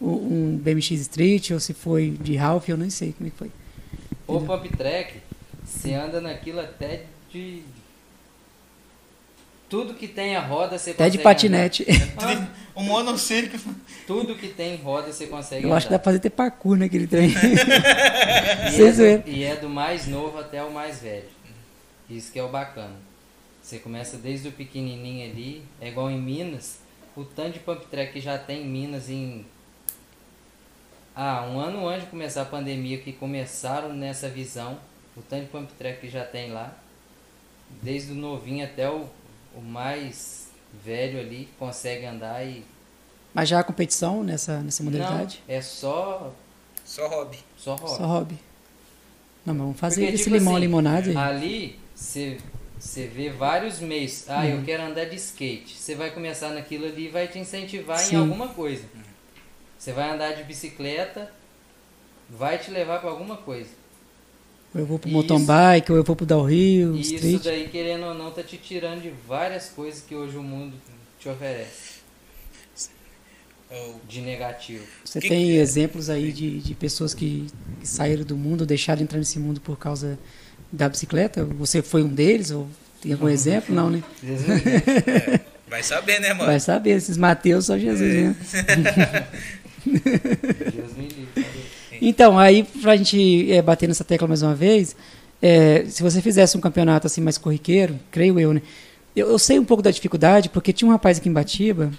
[0.02, 3.52] um, BMX Street ou se foi de Ralph, eu nem sei como é que foi.
[4.28, 5.16] O pump track,
[5.66, 7.62] você anda naquilo até de.
[9.76, 11.86] Tudo que tem a roda você Até de consegue patinete.
[12.18, 12.56] andar.
[12.78, 13.60] Um monociclo.
[14.08, 16.04] Tudo que tem roda você consegue Eu acho que dá andar.
[16.04, 17.30] pra fazer até parkour naquele trem.
[18.72, 21.28] E é, do, e é do mais novo até o mais velho.
[22.10, 22.96] Isso que é o bacana.
[23.62, 26.80] Você começa desde o pequenininho ali, é igual em Minas.
[27.14, 29.46] O tanto de pump track que já tem em Minas em.
[31.14, 34.78] Ah, um ano antes de começar a pandemia, que começaram nessa visão.
[35.18, 36.74] O tanto de pump track que já tem lá.
[37.82, 39.06] Desde o novinho até o,
[39.56, 40.50] o mais
[40.84, 42.64] velho ali, consegue andar e.
[43.34, 45.42] Mas já há competição nessa, nessa modalidade?
[45.48, 46.34] Não, é só,
[46.86, 47.40] Só hobby.
[47.58, 47.98] só roda.
[47.98, 48.40] Só hobby.
[49.46, 51.18] Não, mas vamos fazer Porque, esse tipo limão assim, limonada aí.
[51.18, 52.38] Ali, você
[53.08, 54.30] vê vários meios.
[54.30, 54.64] Ah, eu Uhum.
[54.64, 55.76] quero andar de skate.
[55.78, 58.16] Você vai começar naquilo ali e vai te incentivar Sim.
[58.16, 58.84] em alguma coisa.
[59.78, 61.32] Você vai andar de bicicleta,
[62.30, 63.70] vai te levar para alguma coisa.
[64.76, 65.18] Ou eu vou pro Isso.
[65.18, 67.44] mountain bike, ou eu vou pro downhill, E isso street.
[67.44, 70.76] daí, querendo ou não, tá te tirando de várias coisas que hoje o mundo
[71.18, 71.96] te oferece.
[73.72, 74.84] Ou- De negativo.
[75.04, 75.62] Você Que tem que é?
[75.62, 77.48] exemplos aí de, de pessoas que,
[77.80, 80.20] que saíram do mundo, deixaram de entrar nesse mundo por causa
[80.72, 81.44] da bicicleta?
[81.46, 82.52] Você foi um deles?
[82.52, 82.68] Ou
[83.02, 83.74] tem algum exemplo?
[83.74, 84.04] Não, né?
[85.68, 86.46] Vai saber, né, mano?
[86.46, 88.36] Vai saber, esses Mateus só Jesus, né?
[89.86, 91.46] Deus me livre.
[92.02, 94.96] Então, aí, pra gente é, bater nessa tecla mais uma vez,
[95.42, 98.62] é, se você fizesse um campeonato assim mais corriqueiro, creio eu, né?
[99.16, 101.92] Eu, eu sei um pouco da dificuldade, porque tinha um rapaz aqui em Batiba,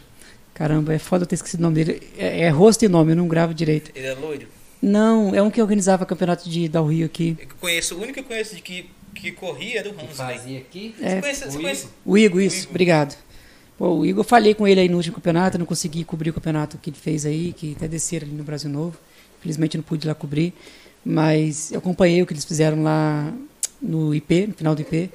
[0.54, 3.16] caramba, é foda eu ter esquecido o nome dele, é, é rosto e nome, eu
[3.16, 3.90] não gravo direito.
[3.94, 4.46] Ele é loiro.
[4.82, 7.36] Não, é um que organizava campeonato de downhill aqui.
[7.40, 10.16] Eu conheço, o único que eu conheço de que, que corria era o Que Hans.
[10.16, 10.94] fazia aqui.
[11.00, 11.14] É.
[11.16, 11.86] Você conhece, você O conhece?
[12.04, 12.70] O Igor, isso, O Igor.
[12.70, 13.16] obrigado.
[13.78, 16.34] Pô, o Igor, eu falei com ele aí no último campeonato, não consegui cobrir o
[16.34, 18.96] campeonato que ele fez aí, que até desceram ali no Brasil Novo.
[19.46, 20.52] Infelizmente não pude ir lá cobrir,
[21.04, 23.32] mas eu acompanhei o que eles fizeram lá
[23.80, 25.08] no IP, no final do IP.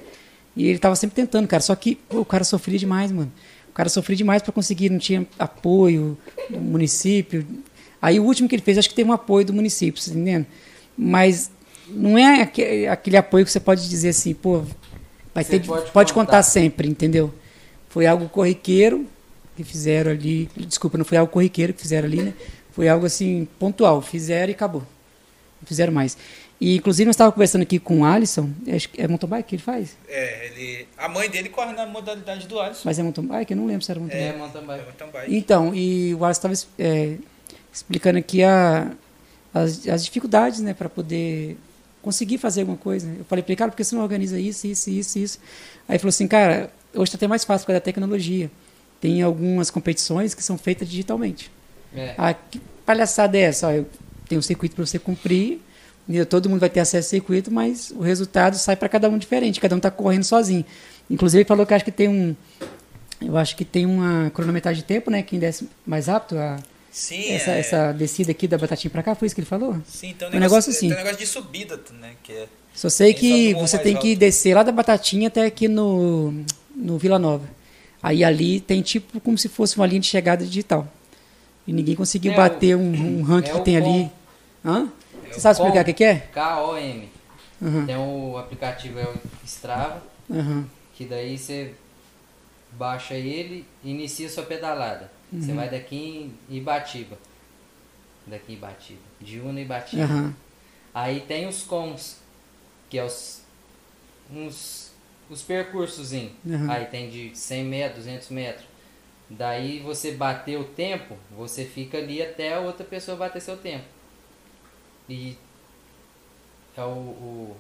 [0.56, 3.32] E ele tava sempre tentando, cara, só que pô, o cara sofria demais, mano.
[3.70, 6.18] O cara sofria demais para conseguir, não tinha apoio
[6.50, 7.46] do município.
[8.02, 10.16] Aí o último que ele fez, acho que teve um apoio do município, você tá
[10.16, 10.46] entendendo?
[10.98, 11.52] Mas
[11.90, 14.64] não é aque- aquele apoio que você pode dizer assim, pô,
[15.36, 16.44] vai Você ter, de- pode pode contar contar.
[16.44, 17.34] sempre, entendeu?
[17.90, 19.06] Foi algo corriqueiro
[19.58, 20.50] que fizeram ali.
[20.56, 22.34] Desculpa, não foi algo corriqueiro que fizeram ali, né?
[22.72, 24.02] Foi algo assim, pontual.
[24.02, 24.82] Fizeram e acabou.
[25.62, 26.18] Não fizeram mais.
[26.60, 28.52] E, inclusive, nós estávamos conversando aqui com o Alisson.
[28.72, 29.98] Acho que é mountain bike que ele faz?
[30.08, 30.88] É, ele.
[30.98, 32.82] A mãe dele corre na modalidade do Alisson.
[32.86, 33.52] Mas é mountain bike?
[33.52, 34.58] Eu não lembro se era mountain É, bike.
[34.58, 34.84] É bike.
[34.86, 35.36] mountain bike.
[35.36, 37.18] Então, e o Alisson estava é,
[37.74, 38.92] explicando aqui a,
[39.54, 41.58] as, as dificuldades, né, para poder
[42.02, 43.08] conseguir fazer alguma coisa.
[43.18, 45.40] Eu falei para ele, cara, por que você não organiza isso, isso, isso, isso?
[45.88, 48.52] Aí ele falou assim, cara, hoje está até mais fácil por causa da tecnologia.
[49.00, 51.52] Tem algumas competições que são feitas digitalmente.
[51.96, 52.14] É.
[52.18, 53.68] Ah, que palhaçada é essa?
[53.68, 53.86] Ó, eu
[54.28, 55.60] tenho um circuito para você cumprir,
[56.30, 59.60] todo mundo vai ter acesso ao circuito, mas o resultado sai para cada um diferente,
[59.60, 60.66] cada um está correndo sozinho.
[61.10, 62.36] Inclusive, ele falou que acho que tem um.
[63.22, 65.22] Eu acho que tem uma cronometragem de tempo, né?
[65.22, 66.58] Quem desce mais rápido, a,
[66.92, 67.60] Sim, essa, é.
[67.60, 69.78] essa descida aqui da batatinha para cá, foi isso que ele falou?
[69.86, 70.88] Sim, tem um um negócio, negócio assim.
[70.90, 72.12] Tem um negócio de subida, né?
[72.22, 72.48] Que é.
[72.74, 74.20] Só sei que você tem que alto.
[74.20, 76.34] descer lá da Batatinha até aqui no,
[76.76, 77.48] no Vila Nova.
[78.02, 80.88] Aí ali tem tipo como se fosse uma linha de chegada digital.
[81.72, 84.12] E ninguém conseguiu É bater o- um, um ranking é que tem ali.
[84.64, 84.70] com.
[84.70, 84.90] Hã?
[85.26, 86.16] É Você sabe explicar o que, é?
[86.34, 87.10] K-O-M.
[87.64, 89.14] Aham, Tem o aplicativo é o
[89.46, 90.66] Strava, aham.
[90.94, 91.74] que daí você
[92.74, 95.10] baixa ele e inicia sua pedalada.
[95.32, 95.96] Você vai daqui
[96.50, 97.18] em Ibatiba.
[98.28, 99.00] Daqui em Ibatiba.
[99.22, 100.04] De Una e Ibatiba.
[100.04, 100.36] aham.
[100.94, 102.18] Aí tem os cons,
[102.90, 103.40] que é os
[104.34, 104.92] uns
[105.30, 106.12] os percursos.
[106.70, 108.66] Aí tem de 100 metros, 200 metros.
[109.34, 113.86] Daí você bater o tempo, você fica ali até a outra pessoa bater seu tempo.
[115.08, 115.38] E
[116.76, 117.58] é o, o-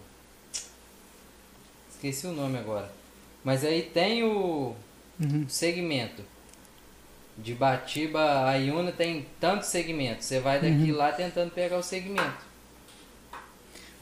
[1.90, 2.92] esqueci o nome agora.
[3.44, 4.76] Mas aí tem o
[5.20, 5.48] Uhum.
[5.48, 6.24] segmento.
[7.38, 10.26] De Batiba a Iuna tem tantos segmentos.
[10.26, 12.51] Você vai daqui lá tentando pegar o segmento.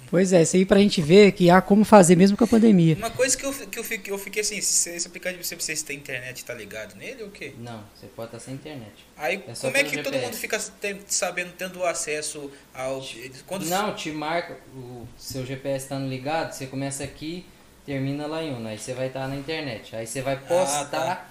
[0.09, 2.95] Pois é, isso aí pra gente ver que há como fazer mesmo com a pandemia.
[2.95, 5.83] Uma coisa que eu, que eu, fiquei, eu fiquei assim, se esse aplicativo, se vocês
[5.83, 7.53] têm internet, tá ligado nele ou o quê?
[7.59, 8.91] Não, você pode estar sem internet.
[9.15, 10.59] Aí, É como é que todo mundo fica
[11.07, 13.05] sabendo, tendo acesso ao...
[13.45, 17.45] Quando Não, te marca, o seu GPS estando ligado, você começa aqui,
[17.85, 19.95] termina lá em Una, aí você vai estar na internet.
[19.95, 21.29] Aí você vai postar tá.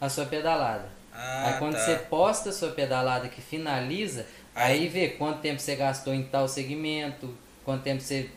[0.00, 0.88] a sua pedalada.
[1.12, 1.80] Ah, aí quando tá.
[1.80, 6.46] você posta a sua pedalada que finaliza, aí vê quanto tempo você gastou em tal
[6.46, 7.34] segmento,
[7.66, 8.30] quanto tempo você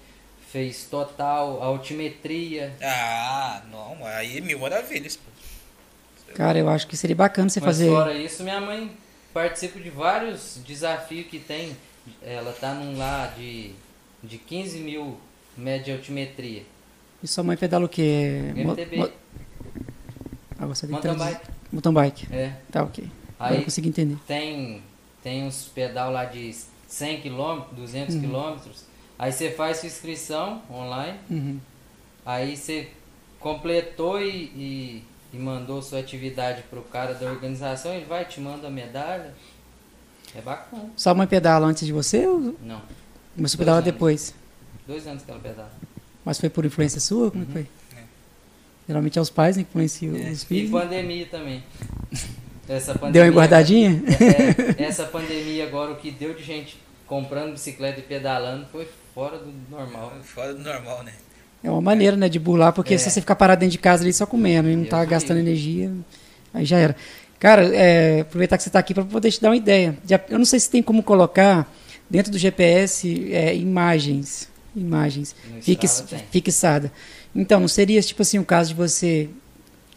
[0.52, 2.74] fez total, a altimetria.
[2.82, 6.34] Ah, não, aí mil maravilhas, pô.
[6.34, 7.90] Cara, eu acho que seria bacana você Mas fazer.
[7.90, 8.92] fora isso, minha mãe
[9.34, 11.76] participa de vários desafios que tem.
[12.24, 13.72] Ela tá num lá de,
[14.24, 15.18] de 15 mil
[15.58, 16.64] média de altimetria.
[17.22, 18.52] E sua mãe pedala o quê?
[18.56, 18.98] MTB.
[18.98, 19.10] mo-
[20.58, 21.42] Ah, você tem Mountain bike.
[21.72, 22.28] Mountain bike.
[22.34, 22.54] É.
[22.72, 23.08] Tá, ok.
[23.40, 24.18] Agora eu Aí consegui entender.
[24.28, 24.82] tem,
[25.24, 26.56] tem uns pedal lá de
[26.88, 28.22] 100 km, 200 Uhum.
[29.20, 31.20] Aí você faz sua inscrição online.
[31.30, 31.60] Uhum.
[32.26, 32.88] Aí você
[33.40, 37.94] completou e, e, e mandou sua atividade pro cara da organização.
[37.94, 39.34] Ele vai te manda a medalha.
[40.36, 40.90] É bacana.
[40.96, 43.94] Sua mãe pedala antes de você ou Não, começou a Dois pedalar anos.
[43.94, 44.34] depois?
[44.88, 45.72] dois anos que ela pedala.
[46.24, 47.30] Mas foi por influência sua?
[47.30, 47.68] Como é que foi?
[48.88, 50.72] Geralmente é os pais né, que influenciam os E filhos.
[50.72, 50.80] né?
[50.82, 51.64] pandemia também.
[52.68, 54.02] Essa pandemia, Deu uma engordadinha?
[54.78, 59.38] É, essa pandemia agora, o que deu de gente comprando bicicleta e pedalando foi fora
[59.38, 60.14] do normal.
[60.23, 61.14] Fora do normal, né?
[61.64, 62.98] É uma maneira, né, de burlar, porque É.
[62.98, 65.91] se você ficar parado dentro de casa ali só comendo e não tá gastando energia,
[66.53, 66.95] aí já era.
[67.38, 69.98] Cara, é, aproveitar que você está aqui para poder te dar uma ideia.
[70.07, 71.69] Já- eu não sei se tem como colocar
[72.10, 76.91] dentro do GPS é, imagens, imagens fix, fixada.
[77.36, 79.30] Então, não seria tipo assim o caso de você.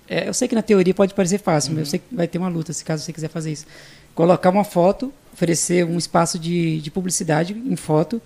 [0.09, 2.39] é, eu sei que na teoria pode parecer fácil, mas eu sei que vai ter
[2.39, 3.67] uma luta se caso você quiser fazer isso.
[4.15, 8.21] Colocar uma foto, oferecer um espaço de, de publicidade em foto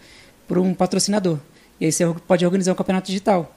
[0.47, 1.39] para um patrocinador.
[1.81, 3.55] E aí você pode organizar um campeonato digital.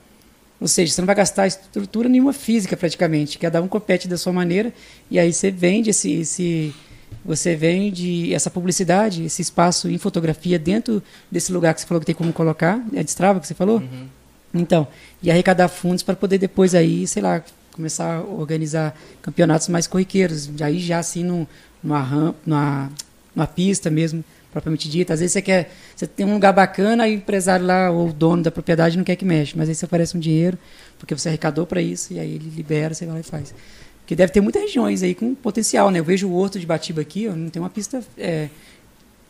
[0.60, 3.38] Ou seja, você não vai gastar estrutura nenhuma física praticamente.
[3.38, 4.74] Cada um compete da sua maneira
[5.10, 6.76] e aí você vende esse, esse
[7.24, 11.02] você vende essa publicidade, esse espaço em fotografia dentro
[11.32, 13.78] desse lugar que você falou que tem como colocar, é de Strava que você falou?
[13.80, 14.07] Uhum.
[14.53, 14.88] Então,
[15.22, 20.49] e arrecadar fundos para poder depois aí, sei lá, começar a organizar campeonatos mais corriqueiros,
[20.61, 21.45] aí já assim num-
[21.84, 22.91] numa rampa, numa,
[23.36, 25.14] numa pista mesmo, propriamente dita.
[25.14, 28.14] Às vezes você quer, você tem um lugar bacana e o empresário lá ou o
[28.14, 30.58] dono da propriedade não quer que mexa, mas aí você oferece um dinheiro
[30.98, 33.54] porque você arrecadou para isso e aí ele libera, você vai lá e faz.
[34.02, 36.00] Porque deve ter muitas regiões aí com potencial, né?
[36.00, 38.50] Eu vejo o Horto de Batiba aqui, ó, não tem uma pista, é,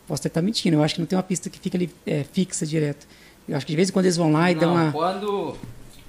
[0.08, 2.24] posso até estar mentindo, eu acho que não tem uma pista que fica ali é,
[2.32, 3.06] fixa direto.
[3.46, 4.92] Eu acho que de vez em quando eles vão lá e dão Não, uma...
[4.92, 5.56] quando.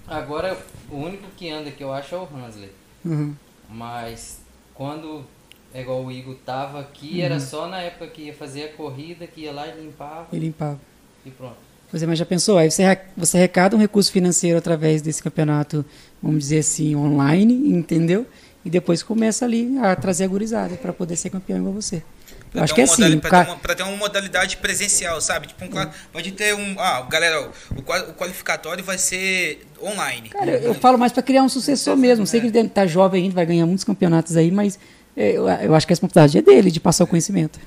[0.07, 0.57] Agora
[0.89, 2.69] o único que anda que eu acho é o Hansley.
[3.03, 3.33] Uhum.
[3.69, 4.39] Mas
[4.73, 5.25] quando
[5.73, 7.25] é igual o Igor tava aqui, Uhum.
[7.25, 10.37] era só na época que ia fazer a corrida, que ia lá e limpava E
[10.39, 10.79] limpava.
[11.25, 11.55] e pronto.
[11.89, 12.57] Pois é, mas já pensou?
[12.57, 12.83] Aí você,
[13.17, 15.83] você arrecada um recurso financeiro através desse campeonato,
[16.23, 18.25] vamos dizer assim, online, entendeu?
[18.63, 21.97] E depois começa ali a trazer a gurizada para poder ser campeão igual você.
[21.97, 22.03] Eu
[22.51, 23.19] Pra acho ter que é uma assim.
[23.19, 25.47] pra, ca- ter uma, pra ter uma modalidade presencial, sabe?
[25.47, 25.69] Tipo, um,
[26.11, 26.75] pode ter um.
[26.79, 30.29] Ah, galera, o, o qualificatório vai ser online.
[30.29, 32.25] Cara, eu, eu falo mais para criar um sucessor mesmo.
[32.27, 34.79] Sei que ele está jovem ainda, vai ganhar muitos campeonatos aí, mas é,
[35.15, 37.59] eu, eu acho que a responsabilidade é dele de passar o conhecimento.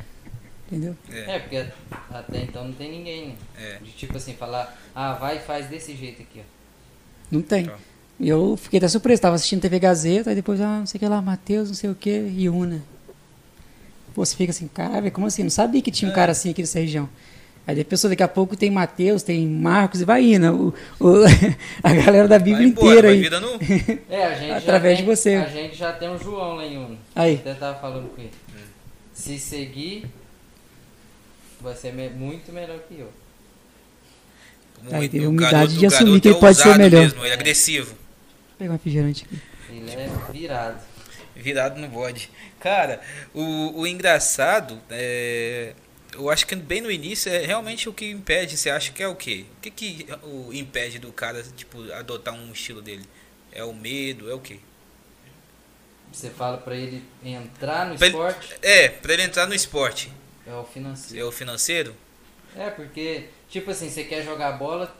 [0.67, 0.97] Entendeu?
[1.11, 1.67] É, porque
[2.11, 3.35] até então não tem ninguém, né?
[3.59, 3.79] É.
[3.83, 6.55] De tipo assim, falar, ah, vai e faz desse jeito aqui, ó.
[7.31, 7.67] Não tem.
[7.67, 7.77] Tá.
[8.19, 9.19] E eu fiquei até surpreso.
[9.19, 11.91] Estava assistindo TV Gazeta, aí depois, ah, não sei o que lá, Matheus, não sei
[11.91, 12.83] o que, Iuna.
[14.15, 15.43] Pô, você fica assim, cara, como assim?
[15.43, 17.09] Não sabia que tinha um cara assim aqui nessa região.
[17.67, 20.75] Aí depois, daqui a pouco tem Matheus, tem Marcos e vai indo.
[21.01, 21.25] O, o-
[21.83, 23.23] a galera da Bíblia Vai embora, inteira vai aí.
[23.23, 24.05] virando.
[24.11, 25.35] É, a gente Através já de tem, você.
[25.37, 26.99] A gente já tem um João lá em Uno.
[27.17, 27.35] Aí.
[27.37, 28.31] Até tava falando com ele.
[29.15, 30.05] Se seguir,
[31.61, 33.11] vai ser me- muito melhor que eu.
[34.93, 37.01] Aí tem o humildade de assumir que ele é pode ser melhor.
[37.05, 37.87] Mesmo, ele é agressivo.
[37.91, 39.39] Vou pegar um refrigerante aqui.
[39.71, 40.81] Ele é virado.
[41.35, 42.31] Virado no bode.
[42.61, 43.01] Cara,
[43.33, 45.73] o, o engraçado é.
[46.15, 48.57] Eu acho que bem no início é realmente o que impede.
[48.57, 49.45] Você acha que é o quê?
[49.59, 53.05] O que, que o impede do cara, tipo, adotar um estilo dele?
[53.53, 54.31] É o medo?
[54.31, 54.59] É o quê?
[56.13, 60.13] Você fala pra ele entrar no Pra ele- esporte, É, pra ele entrar no esporte.
[60.47, 61.29] é o É financeiro.
[61.29, 61.97] o financeiro?
[62.57, 64.95] É, porque, tipo assim, você quer jogar bola.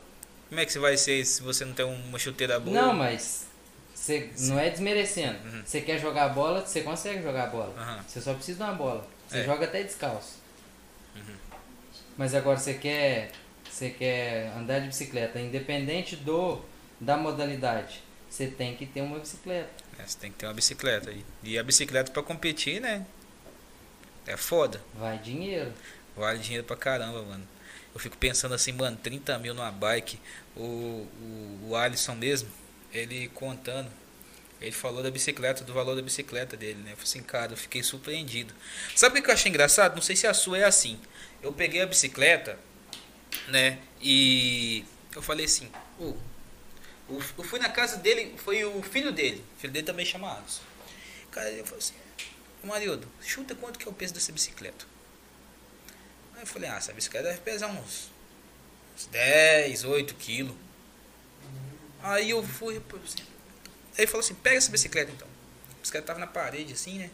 [0.49, 2.75] Como é que você vai ser se você não tem uma chuteira boa?
[2.75, 3.45] Não, mas
[3.93, 5.39] Você não é desmerecendo.
[5.65, 7.73] Você quer jogar bola, você consegue jogar bola.
[7.75, 8.03] Uhum.
[8.07, 9.07] Você só precisa de uma bola.
[9.27, 9.43] Você É.
[9.45, 10.35] joga até descalço.
[12.17, 13.31] Mas agora você quer,
[13.69, 16.61] você quer andar de bicicleta, independente do
[16.99, 19.69] da modalidade, você tem que ter uma bicicleta.
[19.99, 21.11] É, você tem que ter uma bicicleta.
[21.11, 23.05] E- E a bicicleta pra competir, né?
[24.25, 24.81] É foda.
[24.93, 25.71] Vai dinheiro.
[26.15, 27.45] Vale dinheiro pra caramba, mano.
[27.93, 30.19] Eu fico pensando assim, mano, 30 mil numa bike.
[30.55, 32.49] O, o, o Alisson mesmo,
[32.93, 33.89] ele contando.
[34.61, 36.91] Ele falou da bicicleta, do valor da bicicleta dele, né?
[36.93, 38.53] Eu falei assim, cara, eu fiquei surpreendido.
[38.95, 39.95] Sabe o que eu achei engraçado?
[39.95, 40.99] Não sei se a sua é assim.
[41.45, 42.57] Eu peguei a bicicleta,
[43.49, 43.79] né?
[44.01, 44.83] E
[45.15, 46.13] eu falei assim, "Ô,
[47.07, 49.43] o- eu fui na casa dele, foi o filho dele.
[49.57, 50.63] O filho dele também chama Alisson.
[51.31, 51.93] Cara, eu falei assim,
[52.63, 54.85] "Ô, Marildo, chuta quanto que é o peso dessa bicicleta.
[56.33, 58.09] Aí eu falei, ah, essa bicicleta deve pesar uns,
[58.95, 60.55] uns 10, 8 quilos.
[62.01, 62.77] Aí eu fui.
[63.03, 63.23] assim,
[63.93, 65.27] Aí ele falou assim, pega essa bicicleta então.
[65.27, 67.09] A bicicleta tava na parede assim, né?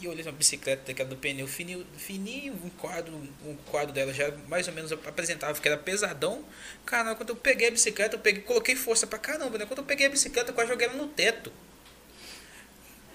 [0.00, 3.14] E eu olhei uma bicicleta daquela do pneu fininho, fininho, um quadro,
[3.44, 6.44] um quadro dela já mais ou menos apresentava que era pesadão.
[6.84, 9.66] Cara, quando eu peguei a bicicleta, eu peguei, coloquei força pra caramba, né?
[9.66, 11.52] Quando eu peguei a bicicleta, eu quase joguei ela no teto.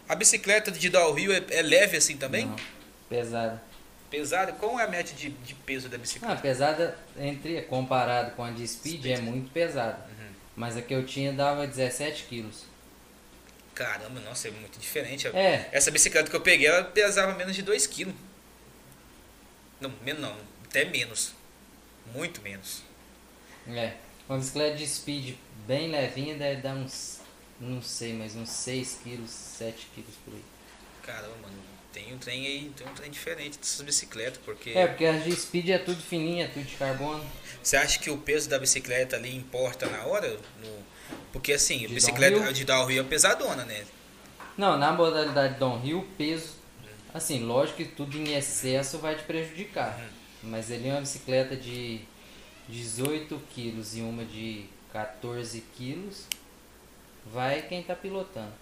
[0.08, 2.46] A bicicleta de downhill é, é leve assim também?
[2.46, 2.56] Não,
[3.10, 3.62] pesada.
[4.10, 4.54] Pesada?
[4.54, 6.34] Qual é a média de, de peso da bicicleta?
[6.34, 10.06] Ah, pesada entre comparado com a de speed é muito pesada.
[10.08, 10.32] Uhum.
[10.56, 12.64] Mas a que eu tinha dava 17 quilos.
[13.78, 15.28] Caramba, nossa, é muito diferente.
[15.28, 15.70] É.
[15.72, 18.12] Essa bicicleta que eu peguei, ela pesava menos de 2 kg.
[19.80, 20.36] Não, menos não,
[20.66, 21.34] até menos.
[22.12, 22.82] Muito menos.
[23.68, 23.94] É.
[24.28, 25.36] Uma bicicleta de speed
[25.68, 27.20] bem levinha deve dar uns.
[27.60, 30.44] Não sei, mas uns 6 quilos, 7 quilos por aí.
[31.04, 31.56] Caramba, mano,
[31.94, 35.36] tem um trem aí, tem um trem diferente dessas bicicletas, porque É, porque as de
[35.36, 37.24] speed é tudo fininha, é tudo de carbono.
[37.64, 40.38] você acha que o peso da bicicleta ali importa na hora?
[40.62, 40.97] No-
[41.32, 42.54] Porque assim, a De bicicleta downhill?
[42.54, 43.86] de downhill é pesadona, né?
[44.58, 46.54] Não, na modalidade downhill, peso.
[47.14, 50.00] Assim, lógico que tudo em excesso vai te prejudicar.
[50.44, 52.02] Mas ele é uma bicicleta de
[52.70, 56.26] 18 quilos e uma de 14 quilos.
[57.26, 58.54] Vai quem tá pilotando.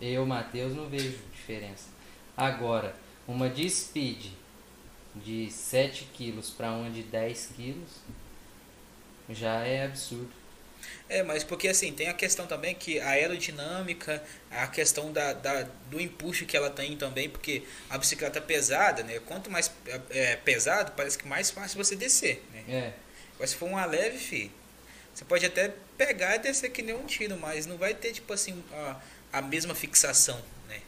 [0.00, 1.88] Eu, Matheus, não vejo diferença.
[2.36, 2.94] Agora,
[3.26, 4.26] uma de speed
[5.14, 7.90] de 7 quilos para uma de 10 quilos
[9.30, 10.30] já é absurdo.
[11.08, 14.20] É, mas porque assim, tem a questão também que a aerodinâmica,
[14.50, 19.20] a questão da, da, do empuxo que ela tem também, porque a bicicleta pesada, né?
[19.20, 19.70] Quanto mais
[20.10, 22.64] é, pesado, parece que mais fácil você descer, né?
[22.68, 22.92] É.
[23.38, 24.50] Mas se for uma leve, fi,
[25.14, 28.32] você pode até pegar e descer que nem um tiro, mas não vai ter, tipo
[28.32, 28.96] assim, a,
[29.34, 30.80] a mesma fixação, né?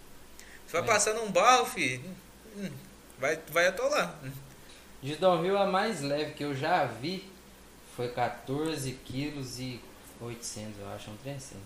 [0.67, 0.85] Você vai É.
[0.85, 2.01] passar num barro, fi,
[2.57, 2.71] hum,
[3.21, 4.19] vai, vai atolar.
[5.01, 7.31] De downhill a mais leve que eu já vi
[7.95, 9.81] foi 14 quilos e
[10.21, 11.61] 800, eu acho, um trem assim.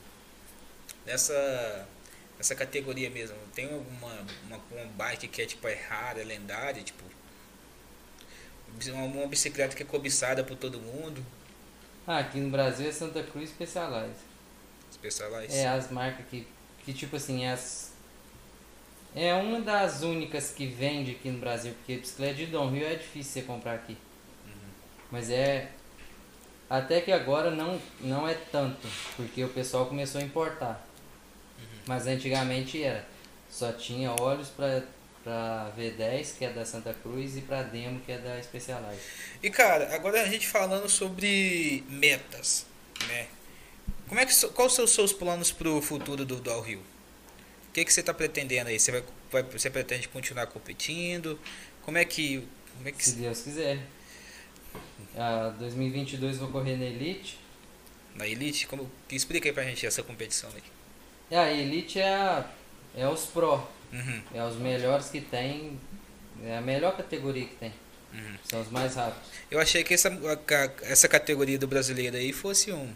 [1.07, 1.89] Nessa,
[2.39, 4.13] nessa categoria mesmo, tem alguma
[4.47, 7.05] uma, uma bike que é tipo é rara, lendária, tipo
[8.93, 11.25] uma, bicicleta que é cobiçada por todo mundo,
[12.07, 14.17] Ah, aqui no Brasil é Santa Cruz Specialized.
[14.93, 15.57] Specialized.
[15.57, 16.47] É as marcas que,
[16.85, 17.93] que tipo assim, é as...
[19.15, 23.33] É uma das únicas que vende aqui no Brasil, porque bicicleta de downhill é difícil
[23.33, 23.97] você comprar aqui.
[25.11, 25.71] Mas é...
[26.73, 30.83] Até que agora não, não é tanto, porque o pessoal começou a importar.
[31.87, 33.07] Mas antigamente era.
[33.51, 34.83] Só tinha óleos para
[35.23, 39.03] para V10, que é da Santa Cruz, e para Demo, que é da Specialized.
[39.43, 42.65] E cara, agora a gente falando sobre metas,
[43.07, 43.29] né?
[44.09, 46.81] Como é que quais são os seus planos pro futuro do downhill?
[47.69, 48.81] O que que você está pretendendo aí?
[48.81, 51.39] Você vai, vai você pretende continuar competindo?
[51.83, 53.79] Como é que como é que Se Deus quiser.
[55.17, 57.39] Ah, 2022 vou correr na Elite.
[58.15, 58.67] na elite?
[58.67, 60.63] Como que explica aí pra gente essa competição aí?
[61.31, 62.47] É, a Elite é, a-
[62.97, 63.67] é os Pro.
[63.93, 65.79] Uhum, É os melhores que tem.
[66.45, 67.73] É a melhor categoria que tem.
[68.13, 68.37] uhum.
[68.45, 69.29] São os mais rápidos.
[69.51, 72.93] Eu achei que essa a- essa categoria do brasileiro aí fosse um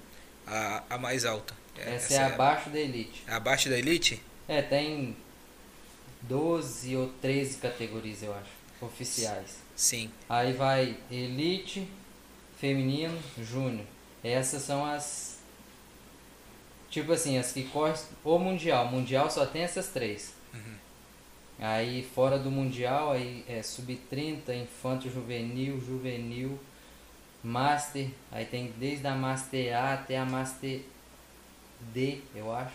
[0.47, 1.55] a, a mais alta.
[1.79, 3.23] Essa é abaixo da Elite.
[3.27, 4.23] abaixo da elite?
[4.49, 5.15] É, tem
[6.23, 8.51] 12 ou 13 categorias, eu acho.
[8.81, 9.59] Oficiais.
[9.75, 10.11] Sim.
[10.29, 11.87] Aí vai Elite,
[12.57, 13.87] Feminino, Júnior.
[14.23, 15.39] Essas são as.
[16.91, 18.87] Tipo assim, as que correm o Mundial.
[18.87, 20.35] Mundial só tem essas três.
[20.55, 20.77] Uhum.
[21.59, 26.59] Aí fora do Mundial, aí é Sub-30, Infanto Juvenil, Juvenil,
[27.43, 28.09] Master.
[28.33, 30.81] Aí tem desde a Master A até a Master
[31.93, 32.75] D, eu acho.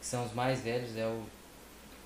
[0.00, 0.96] Que são os mais velhos.
[0.96, 1.22] É o.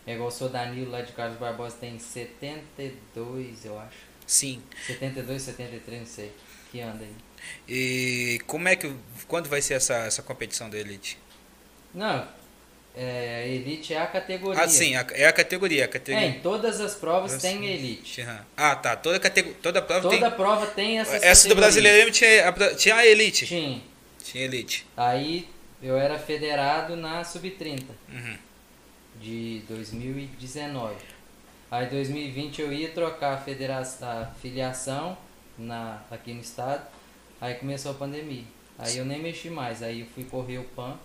[0.06, 3.98] É igual o seu Danilo lá de Carlos Barbosa tem 72, eu acho.
[4.26, 4.62] Sim.
[4.86, 6.32] 72, 73, não sei.
[6.70, 7.14] Que anda aí.
[7.68, 8.92] E como é que
[9.26, 11.18] quando vai ser essa essa competição da elite?
[11.94, 12.26] Não,
[12.96, 14.62] é, Elite é a categoria.
[14.62, 15.82] Ah, sim, é a categoria.
[15.82, 16.26] A É, categoria.
[16.28, 17.46] em todas as provas Nossa.
[17.48, 18.24] tem Elite.
[18.56, 18.96] Ah, tá.
[18.96, 19.54] Toda, catego...
[19.62, 20.30] Toda prova Toda tem.
[20.36, 23.46] prova tem essas Essa do brasileiro tinha a, tinha a Elite.
[23.46, 23.80] Tinha.
[24.22, 24.86] Tinha Elite.
[24.96, 25.48] Aí
[25.82, 28.36] eu era federado na Sub-30 Uhum.
[29.20, 30.94] de 2019.
[31.70, 35.16] Aí em 2020 eu ia trocar a, federa- a filiação
[35.60, 36.86] na, aqui no estado.
[37.40, 38.44] Aí começou a pandemia.
[38.78, 39.82] Aí eu nem mexi mais.
[39.82, 40.98] Aí eu fui correr o PAN.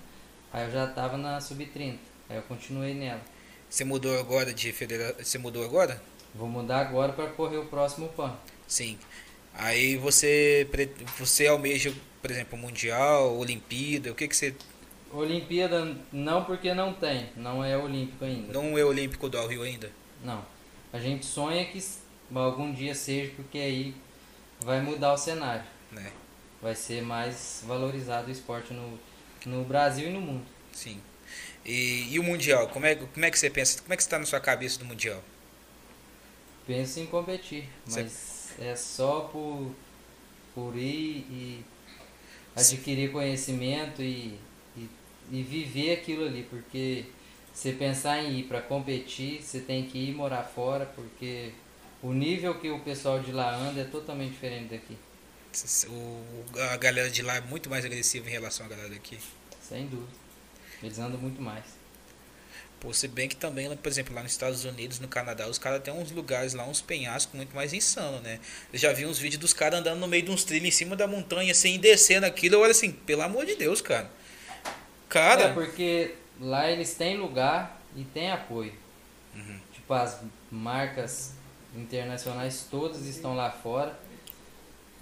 [0.52, 1.98] Aí eu já tava na Sub-30.
[2.30, 3.22] Aí eu continuei nela.
[3.70, 5.24] Você mudou agora de federação.
[5.24, 6.02] Você mudou agora?
[6.34, 8.36] Vou mudar agora para correr o próximo PAN.
[8.68, 8.98] Sim.
[9.54, 10.68] Aí você,
[11.18, 14.54] você almeja, por exemplo, Mundial, Olimpíada, o que que você.
[15.12, 18.52] Olimpíada não porque não tem, não é olímpico ainda.
[18.52, 19.90] Não é olímpico do Rio ainda?
[20.24, 20.44] Não.
[20.92, 21.82] A gente sonha que
[22.34, 23.96] algum dia seja porque aí
[24.62, 25.64] vai mudar o cenário.
[25.92, 26.12] Né?
[26.62, 29.00] Vai ser mais valorizado o esporte no,
[29.46, 30.46] no Brasil e no mundo.
[30.74, 31.02] Sim.
[31.66, 32.70] E, e o Mundial?
[32.70, 33.82] Como é, como é que você pensa?
[33.82, 35.24] Como é que está na sua cabeça do Mundial?
[36.66, 39.72] Penso em competir, Você- mas é só por,
[40.54, 41.66] por ir e
[42.56, 44.40] adquirir conhecimento e,
[44.78, 44.90] e,
[45.32, 47.06] e viver aquilo ali, porque
[47.54, 51.52] você pensar em ir para competir, você tem que ir morar fora, porque
[52.06, 54.98] o nível que o pessoal de lá anda é totalmente diferente daqui,
[55.88, 56.24] O,
[56.74, 59.18] a galera de lá é muito mais agressiva em relação à galera daqui.
[59.62, 60.14] sem dúvida.
[60.84, 61.64] Eles andam muito mais.
[62.80, 65.82] Pô, se bem que também, por exemplo, lá nos Estados Unidos, no Canadá, os caras
[65.82, 68.40] têm uns lugares lá, uns penhascos muito mais insano, né?
[68.72, 70.96] Eu já vi uns vídeos dos caras andando no meio de uns trilhos em cima
[70.96, 72.56] da montanha, assim, descendo aquilo.
[72.56, 74.12] Eu olho assim, pelo amor de Deus, cara.
[75.10, 78.74] É Cara, porque lá eles têm lugar e têm apoio.
[79.34, 79.60] Uhum.
[79.74, 80.22] Tipo, as
[80.52, 81.35] marcas
[81.78, 83.98] internacionais todas estão lá fora.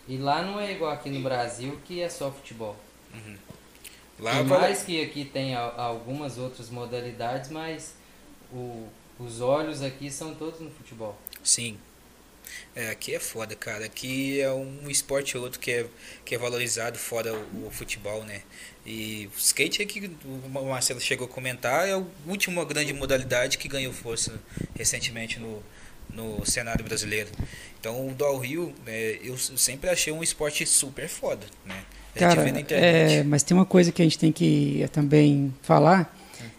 [0.07, 2.75] E lá não é igual aqui no Brasil que é só futebol.
[4.19, 7.93] lá Por mais que aqui tem algumas outras modalidades, mas
[8.51, 8.87] o-
[9.19, 11.17] os olhos aqui são todos no futebol.
[11.43, 11.77] Sim.
[12.75, 13.85] É, aqui é foda, cara.
[13.85, 15.85] Aqui é um esporte ou outro que é,
[16.25, 18.41] que é valorizado fora o, o futebol, né?
[18.85, 23.57] E o skate é que o Marcelo chegou a comentar, é a última grande modalidade
[23.57, 24.37] que ganhou força
[24.75, 25.63] recentemente no,
[26.13, 27.29] no cenário brasileiro.
[27.79, 31.75] Então o downhill, né, eu s- sempre achei um esporte super foda, né?
[32.15, 33.13] A gente Cara, vê na internet.
[33.15, 36.15] é, mas tem uma coisa que a gente tem que eh, também falar,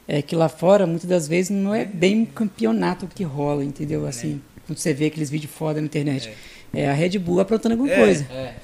[0.08, 4.04] é que lá fora, muitas das vezes, não é bem um campeonato que rola, entendeu?
[4.06, 6.32] Assim, quando você vê aqueles vídeos foda na internet.
[6.72, 7.96] É, a Red Bull aprontando alguma É.
[7.96, 8.26] coisa.
[8.30, 8.54] É,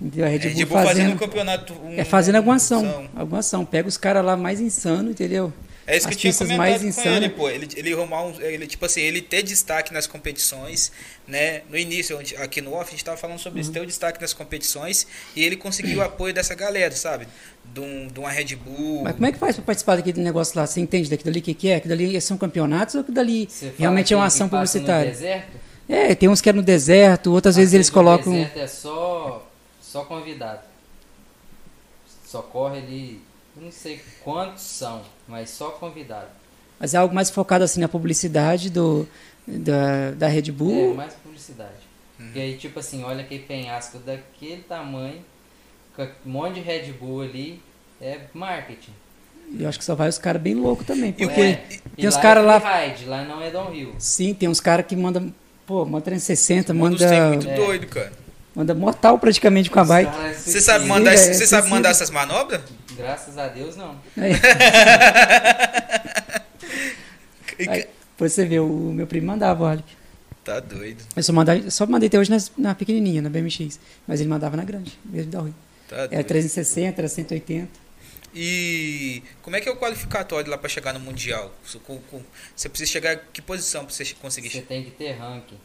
[0.00, 0.24] Entendeu?
[0.24, 1.72] A Red É, Bull, de boa fazendo, fazendo, um campeonato.
[1.74, 3.64] Um, é fazendo alguma um- ação, alguma ação.
[3.64, 5.52] Pega os caras lá mais insano, entendeu?
[5.90, 7.16] É isso que As eu tinha comentado mais com insanas.
[7.16, 7.48] ele, pô.
[7.48, 8.40] Ele, ele arrumar um.
[8.42, 10.92] Ele, tipo assim, ele ter destaque nas competições,
[11.26, 11.62] né?
[11.70, 13.62] No início, onde- aqui no off, a gente tava falando sobre Uhum.
[13.62, 17.26] isso, ter o destaque nas competições e ele conseguiu o apoio dessa galera, sabe?
[17.64, 19.02] De, um, de uma Red Bull.
[19.02, 20.66] Mas como é que faz pra participar daquele negócio lá?
[20.66, 21.76] Você entende daquilo ali o que, que é?
[21.76, 25.46] Aquilo ali são campeonatos ou aquilo dali fala realmente é uma que ação publicitária?
[25.88, 28.30] É, tem uns que é no deserto, outras vezes eles no colocam.
[28.34, 29.50] deserto é só,
[29.80, 30.60] só convidado.
[32.26, 33.22] Só corre ali,
[33.60, 36.28] não sei quantos são, mas só convidado.
[36.78, 39.06] Mas é algo mais focado assim na publicidade do,
[39.46, 40.94] da, da Red É, Bull.
[40.94, 41.72] mais publicidade.
[42.20, 42.30] Uhum.
[42.34, 45.20] E aí, tipo assim, olha aquele penhasco daquele tamanho,
[45.96, 47.60] com um monte de Red Bull ali,
[48.00, 48.92] é marketing.
[49.50, 51.12] E eu acho que só vai os caras bem loucos também.
[51.12, 51.64] Porque É,
[51.96, 52.60] tem os lá caras é lá.
[52.60, 53.94] freeride, lá não é downhill.
[53.98, 55.32] Sim, tem uns caras que mandam.
[55.66, 57.28] Pô, manda 360, Manda uns manda.
[57.28, 57.54] muito É.
[57.56, 58.12] doido, cara.
[58.58, 60.10] Manda mortal praticamente com a bike.
[60.34, 61.68] Você sabe mandar, é você sabe suicida.
[61.68, 62.60] mandar essas manobras?
[62.96, 63.94] Graças a Deus, não.
[64.18, 64.32] Aí,
[67.56, 67.86] E- aí,
[68.18, 69.84] você vê, o meu primo mandava, olha.
[70.44, 71.04] Tá doido.
[71.14, 73.78] Eu só, mandava, só mandei até hoje nas- na pequenininha, na BMX.
[74.08, 75.54] Mas ele mandava na grande, mesmo da Rui.
[75.88, 76.24] Tá Era doido.
[76.26, 77.68] 360, era 180.
[78.34, 81.52] E como é que é o qualificatório lá pra chegar no Mundial?
[82.56, 85.58] Você, precisa chegar em que posição pra você conseguir Você tem que ter ranking.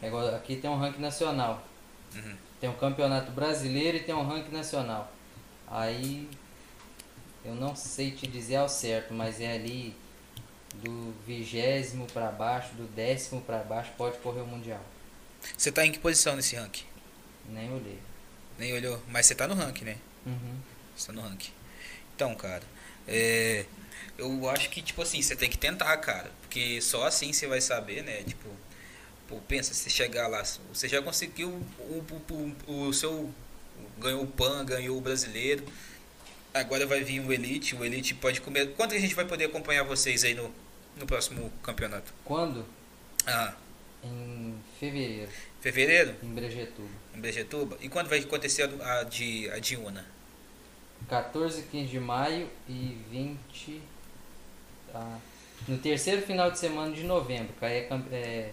[0.00, 1.66] É Aqui tem um ranking nacional.
[2.14, 2.36] Uhum.
[2.60, 5.12] Tem um campeonato brasileiro e tem um ranking nacional.
[5.66, 6.28] Aí
[7.44, 9.94] eu não sei te dizer ao certo, mas é ali
[10.74, 14.82] do vigésimo para baixo, do décimo para baixo pode correr o mundial.
[15.56, 16.86] Você tá em que posição nesse ranking?
[17.48, 17.98] Nem olhei.
[18.58, 19.96] Nem olhou, mas você tá no ranking, né?
[20.24, 20.56] Uhum.
[20.96, 21.52] Você tá no ranking.
[22.14, 22.62] Então, cara,
[23.06, 23.66] é,
[24.16, 26.30] eu acho que, tipo assim, você tem que tentar, cara.
[26.42, 28.22] Porque só assim você vai saber, né?
[28.22, 28.48] Tipo,
[29.28, 30.42] pô, pensa, se chegar lá,
[30.72, 31.48] você já conseguiu
[31.78, 33.32] o, o, o, o seu.
[33.98, 35.64] Ganhou o PAN, ganhou o brasileiro.
[36.54, 37.74] Agora vai vir o Elite.
[37.76, 38.74] O Elite pode comer.
[38.74, 40.52] Quanto que a gente vai poder acompanhar vocês aí no,
[40.96, 42.12] no próximo campeonato?
[42.24, 42.66] Quando?
[43.26, 43.56] Ah,
[44.02, 46.14] Em fevereiro, fevereiro?
[46.22, 47.00] em Brejetuba.
[47.14, 47.78] Em Brejetuba?
[47.80, 50.04] E quando vai acontecer a, a de, a de Una?
[51.08, 53.82] 14 e 15 de maio e 20.
[54.94, 55.18] ah,
[55.66, 58.52] no terceiro final de semana de novembro, que aí é, é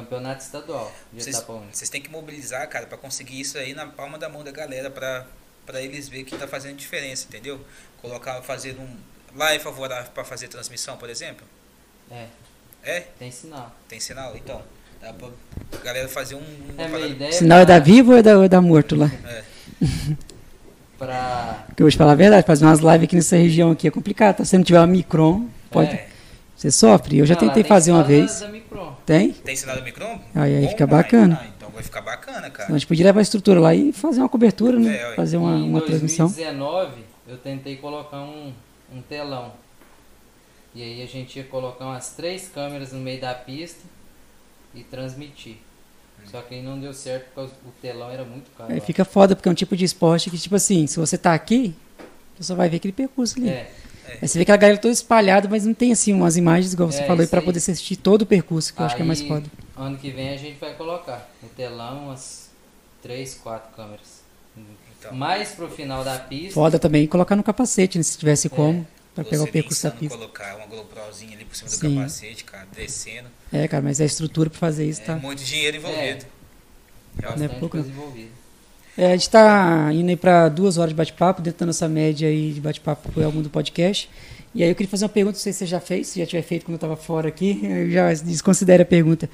[0.00, 1.68] campeonato estadual de Vocês, etapa única.
[1.74, 4.90] vocês têm que mobilizar, cara, pra conseguir isso aí na palma da mão da galera,
[4.90, 5.26] pra,
[5.64, 7.58] pra eles verem que tá fazendo diferença, entendeu?
[8.02, 8.86] Colocar, fazer um.
[9.34, 11.46] Lá é favorável pra fazer transmissão, por exemplo?
[12.10, 12.26] É,
[12.84, 13.00] É?
[13.18, 13.74] tem sinal.
[13.88, 14.36] Tem sinal?
[14.36, 14.62] Então.
[15.00, 15.28] Dá pra
[15.84, 16.40] galera fazer um.
[16.40, 18.96] É, minha parada- ideia Sinal é da vivo ou é da, ou é da morto
[18.96, 19.10] lá?
[19.26, 19.44] É.
[20.98, 21.64] pra.
[21.66, 23.90] Porque eu vou te falar a verdade, fazer umas lives aqui nessa região aqui é
[23.90, 24.36] complicado.
[24.36, 24.44] tá?
[24.44, 26.08] Se você não tiver uma Micron, pode, É.
[26.56, 27.18] você sofre.
[27.18, 28.40] Eu já lá tentei fazer uma da- vez.
[28.40, 28.96] Da, Micron.
[29.04, 29.32] Tem?
[29.32, 30.18] Tem sinal do micron?
[30.34, 31.38] Aí- aí Bom fica bacana.
[31.42, 32.64] Ah, então vai ficar bacana, cara.
[32.64, 34.96] Então, a gente podia levar a estrutura lá e fazer uma cobertura, né?
[34.96, 36.26] É, fazer uma, em uma transmissão.
[36.26, 38.52] 2019 eu tentei colocar um,
[38.94, 39.52] um telão.
[40.74, 43.80] E aí a gente ia colocar umas três câmeras no meio da pista
[44.74, 45.56] e transmitir.
[46.20, 46.26] Hum.
[46.30, 48.72] Só que aí não deu certo porque o telão era muito caro.
[48.72, 48.82] Aí ó.
[48.82, 51.74] fica foda, porque é um tipo de esporte que, tipo assim, se você tá aqui,
[52.36, 53.48] você só vai ver aquele percurso ali.
[53.48, 53.72] É,
[54.20, 57.02] Aí você vê aquela galera toda espalhada, mas não tem assim umas imagens, igual você
[57.02, 57.44] É, falou, aí pra aí.
[57.44, 59.46] poder assistir todo o percurso, que eu acho que é mais Aí, foda.
[59.76, 62.50] Ano que vem a gente vai colocar no telão umas
[63.02, 64.22] três, quatro câmeras.
[64.98, 66.54] Então, Mais pro final da pista.
[66.54, 69.90] Foda também colocar no capacete, né, se tivesse como, pra você pegar o percurso da
[69.90, 70.16] pista.
[70.16, 71.96] colocar uma GoProzinha ali por cima do Sim.
[71.96, 73.28] capacete, cara, descendo.
[73.52, 75.16] É, cara, mas a estrutura pra fazer isso É tá.
[75.16, 76.24] muito dinheiro envolvido.
[77.14, 78.30] Bastante Não é pouco, coisa envolvida.
[78.96, 82.28] É, a gente tá indo aí pra duas horas de bate-papo, dentro da nossa média
[82.28, 84.08] aí de bate-papo por algum do podcast.
[84.54, 86.24] E aí eu queria fazer uma pergunta, não sei se você já fez, se já
[86.24, 89.28] tiver feito quando eu estava fora aqui, eu já desconsidere a pergunta.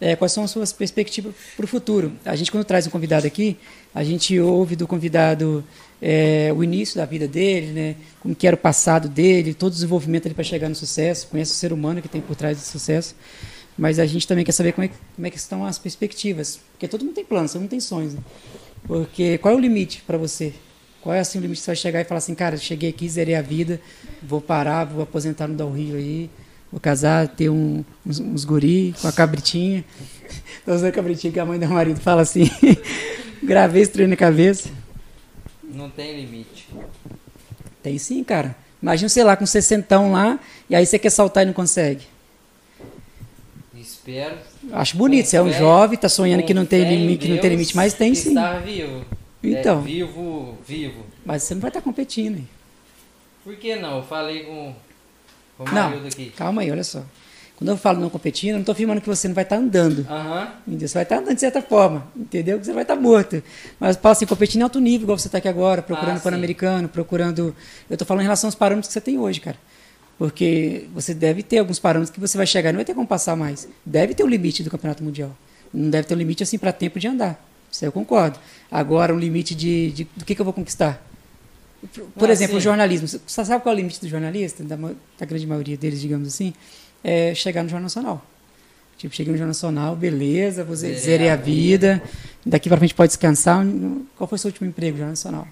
[0.00, 2.12] É, quais são as suas perspectivas para o futuro?
[2.24, 3.56] A gente, quando traz um convidado aqui,
[3.94, 5.64] a gente ouve do convidado
[6.02, 7.96] é, o início da vida dele, né?
[8.20, 11.54] como que era o passado dele, todo o desenvolvimento para chegar no sucesso, conhece o
[11.54, 13.14] ser humano que tem por trás do sucesso.
[13.78, 16.60] Mas a gente também quer saber como é, como é que estão as perspectivas.
[16.72, 18.14] Porque todo mundo tem planos, todo mundo tem sonhos.
[18.14, 18.20] Né?
[18.86, 20.52] Porque qual é o limite para você?
[21.00, 23.08] Qual é assim, o limite que você vai chegar e falar assim, cara, cheguei aqui,
[23.08, 23.80] zerei a vida,
[24.22, 26.30] vou parar, vou aposentar no Dal Rio aí,
[26.70, 29.84] vou casar, ter um, uns, uns guri com a cabritinha.
[30.64, 32.50] Tô usando a cabritinha que a mãe do marido fala assim.
[33.42, 34.70] Gravei esse treino na cabeça.
[35.62, 36.68] Não tem limite.
[37.82, 38.56] Tem sim, cara.
[38.80, 40.38] Imagina, sei lá, com 60 lá,
[40.68, 42.06] e aí você quer saltar e não consegue.
[43.74, 44.36] Espero.
[44.72, 47.38] Acho bonito, você é um fé- jovem, tá sonhando que não tem limite, que não
[47.38, 48.30] tem limite, mas tem sim.
[48.30, 49.04] Estar vivo.
[49.42, 49.78] Então.
[49.80, 51.04] É, vivo, vivo.
[51.24, 52.36] Mas você não vai estar competindo.
[52.38, 52.48] hein?
[53.44, 53.98] Por que não?
[53.98, 54.74] Eu falei com,
[55.58, 55.72] com o.
[55.74, 56.32] Marildo aqui.
[56.36, 57.02] Calma aí, olha só.
[57.56, 60.04] Quando eu falo não competindo, eu não estou afirmando que você não vai estar andando.
[60.10, 60.48] Aham.
[60.66, 60.88] Entendeu?
[60.88, 62.58] Você vai estar andando de certa forma, entendeu?
[62.58, 63.40] Que você vai estar morto.
[63.78, 66.88] Mas fala assim, competindo em alto nível, igual você está aqui agora, procurando Ah, Pan-Americano,
[66.88, 67.54] procurando.
[67.88, 69.56] Eu estou falando em relação aos parâmetros que você tem hoje, cara.
[70.18, 73.06] Porque você deve ter alguns parâmetros que você vai chegar e não vai ter como
[73.06, 73.68] passar mais.
[73.84, 75.36] Deve ter o limite do campeonato mundial.
[75.72, 77.44] Não deve ter um limite assim para tempo de andar.
[77.70, 78.38] Isso eu concordo.
[78.70, 81.04] Agora, um limite de, de do que, que eu vou conquistar.
[82.14, 82.58] Por, Ah, exemplo, sim.
[82.58, 83.08] o jornalismo.
[83.08, 86.54] Você sabe qual é o limite do jornalista, da, da grande maioria deles, digamos assim?
[87.02, 88.24] É chegar no Jornal Nacional.
[88.96, 92.00] Tipo, cheguei no Jornal Nacional, beleza, vou Zerei zerei a a vida.
[92.46, 93.66] Daqui para frente pode descansar.
[94.16, 94.96] Qual foi o seu último emprego?
[94.96, 95.48] Jornal Nacional.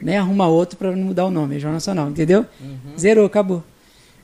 [0.00, 2.46] Nem arruma outro para não mudar o nome, é Jornal Nacional, entendeu?
[2.60, 2.96] Uhum.
[2.98, 3.62] Zerou, acabou.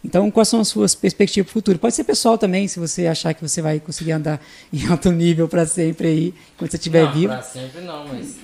[0.04, 1.78] Então, quais são as suas perspectivas para o futuro?
[1.78, 4.40] Pode ser pessoal também, se você achar que você vai conseguir andar
[4.72, 7.32] em alto nível para sempre aí, quando você estiver não, vivo.
[7.32, 8.36] Pra sempre não, mas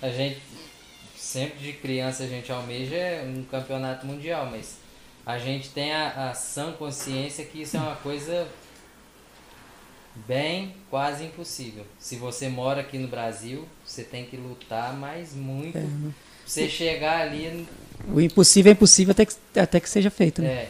[0.00, 0.40] a gente
[1.16, 2.96] sempre de criança a gente almeja
[3.26, 4.76] um campeonato mundial, mas
[5.24, 8.48] a gente tem a, a sã consciência que isso é uma coisa
[10.26, 11.84] bem quase impossível.
[11.98, 15.76] Se você mora aqui no Brasil, você tem que lutar mais muito.
[15.76, 15.84] É,
[16.46, 17.66] Você chegar ali,
[18.08, 20.40] O impossível é impossível até que, até que seja feito.
[20.40, 20.48] Né?
[20.48, 20.68] é,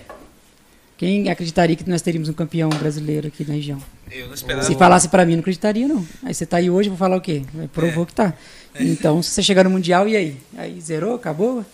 [0.97, 3.83] Quem acreditaria que nós teríamos um campeão brasileiro aqui na região?
[4.11, 4.67] Eu não esperava.
[4.67, 6.07] Se falasse para mim, não acreditaria, não.
[6.23, 7.43] Aí você tá aí hoje, eu vou falar o quê?
[7.73, 8.07] Provou É.
[8.07, 8.33] que tá.
[8.79, 10.37] Então, se você chegar no Mundial, e aí?
[10.57, 11.65] Aí zerou, acabou?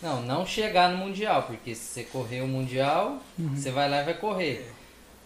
[0.00, 3.56] Não, não chegar no Mundial, porque se você correr o Mundial, Uhum.
[3.56, 4.68] você vai lá e vai correr.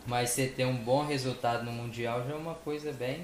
[0.06, 3.22] Mas você ter um bom resultado no Mundial já é uma coisa bem.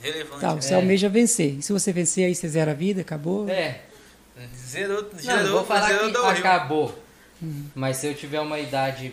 [0.00, 0.40] Relevante.
[0.40, 0.76] Tá, você É.
[0.76, 1.58] almeja vencer.
[1.58, 3.48] E se você vencer, aí você zera a vida, acabou?
[3.48, 3.80] É,
[4.56, 6.98] Zerou, não, zerou, vou falar zerou que acabou.
[7.44, 7.70] Uhum.
[7.74, 9.12] Mas se eu tiver uma idade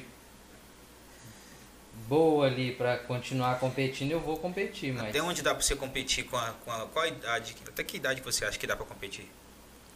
[2.08, 4.94] boa ali pra continuar competindo, eu vou competir.
[4.94, 6.86] Mas Até onde dá pra você competir com a, com a.
[6.88, 7.56] Qual a idade?
[7.68, 9.30] Até que idade você acha que dá pra competir?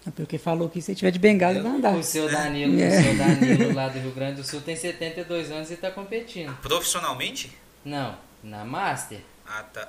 [0.08, 1.96] É Porque falou que se tiver de bengala, vai andar.
[1.96, 2.88] o seu Danilo, É.
[3.00, 6.56] o seu Danilo lá do Rio Grande do Sul tem 72 anos e tá competindo.
[6.62, 7.52] Profissionalmente?
[7.84, 9.20] Não, na Master.
[9.48, 9.82] Ah, tá.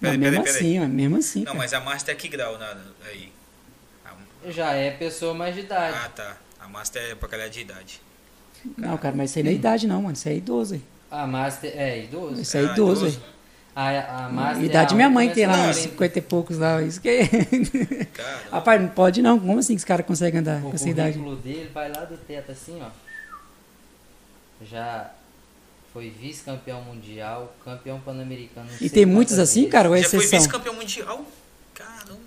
[0.00, 0.76] Não, Peraí, mesmo peraí, peraí.
[0.78, 1.38] assim, mesmo assim.
[1.40, 1.58] Não, cara.
[1.58, 2.76] mas a Master é que grau na,
[3.06, 3.32] aí?
[4.04, 5.96] A- Já é pessoa mais de idade.
[6.04, 6.36] Ah, tá.
[6.66, 8.00] A Master é pra galera de idade.
[8.76, 10.14] Não, cara, mas isso aí não é idade, não, mano.
[10.14, 10.74] Isso aí é idoso.
[10.74, 10.82] aí.
[11.10, 12.40] A Master é idoso.
[12.40, 13.06] Isso aí é Ah, idoso.
[13.06, 13.22] idoso.
[13.24, 13.36] aí.
[13.76, 16.18] A, a Master A idade é a minha mãe tem lá uns começa a 50
[16.18, 16.82] e poucos lá.
[16.82, 17.22] Isso que é.
[18.50, 19.38] Rapaz, não pode não.
[19.38, 21.12] Como assim que os caras conseguem andar O com essa idade?
[21.18, 22.88] currículo dele vai lá do teto assim, ó.
[24.64, 25.10] Já
[25.92, 28.68] foi vice-campeão mundial, campeão pan-americano.
[28.80, 29.72] E tem muitos assim, vezes.
[29.72, 30.38] cara, ou é já foi exceção?
[30.40, 31.24] vice-campeão mundial?
[31.74, 32.18] Caramba,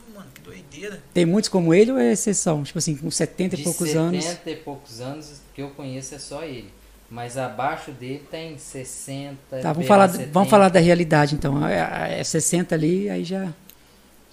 [0.50, 1.02] doideira.
[1.14, 2.64] Tem muitos como ele ou é exceção?
[2.64, 4.38] Tipo assim, com 70 e De poucos 70 anos.
[4.46, 6.70] e poucos anos que eu conheço é só ele.
[7.10, 9.36] Mas abaixo dele tem 60.
[9.62, 10.32] Tá, vamos falar, 70.
[10.32, 11.66] vamos falar da realidade então.
[11.68, 13.52] É, é 60 ali, aí já,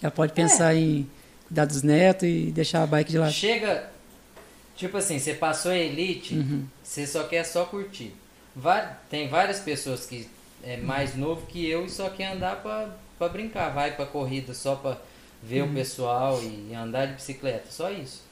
[0.02, 1.08] já pode pensar em
[1.48, 3.32] cuidar dos netos e deixar a bike de lado.
[3.32, 3.88] Chega,
[4.76, 6.64] tipo assim, você passou a elite, Uhum.
[6.82, 8.12] você só quer só curtir.
[8.54, 10.28] Va- tem várias pessoas que
[10.62, 14.52] é mais novo que eu e só quer andar pra, pra brincar, vai pra corrida
[14.52, 14.98] só pra
[15.42, 15.70] ver Uhum.
[15.70, 18.24] o pessoal e andar de bicicleta, só isso.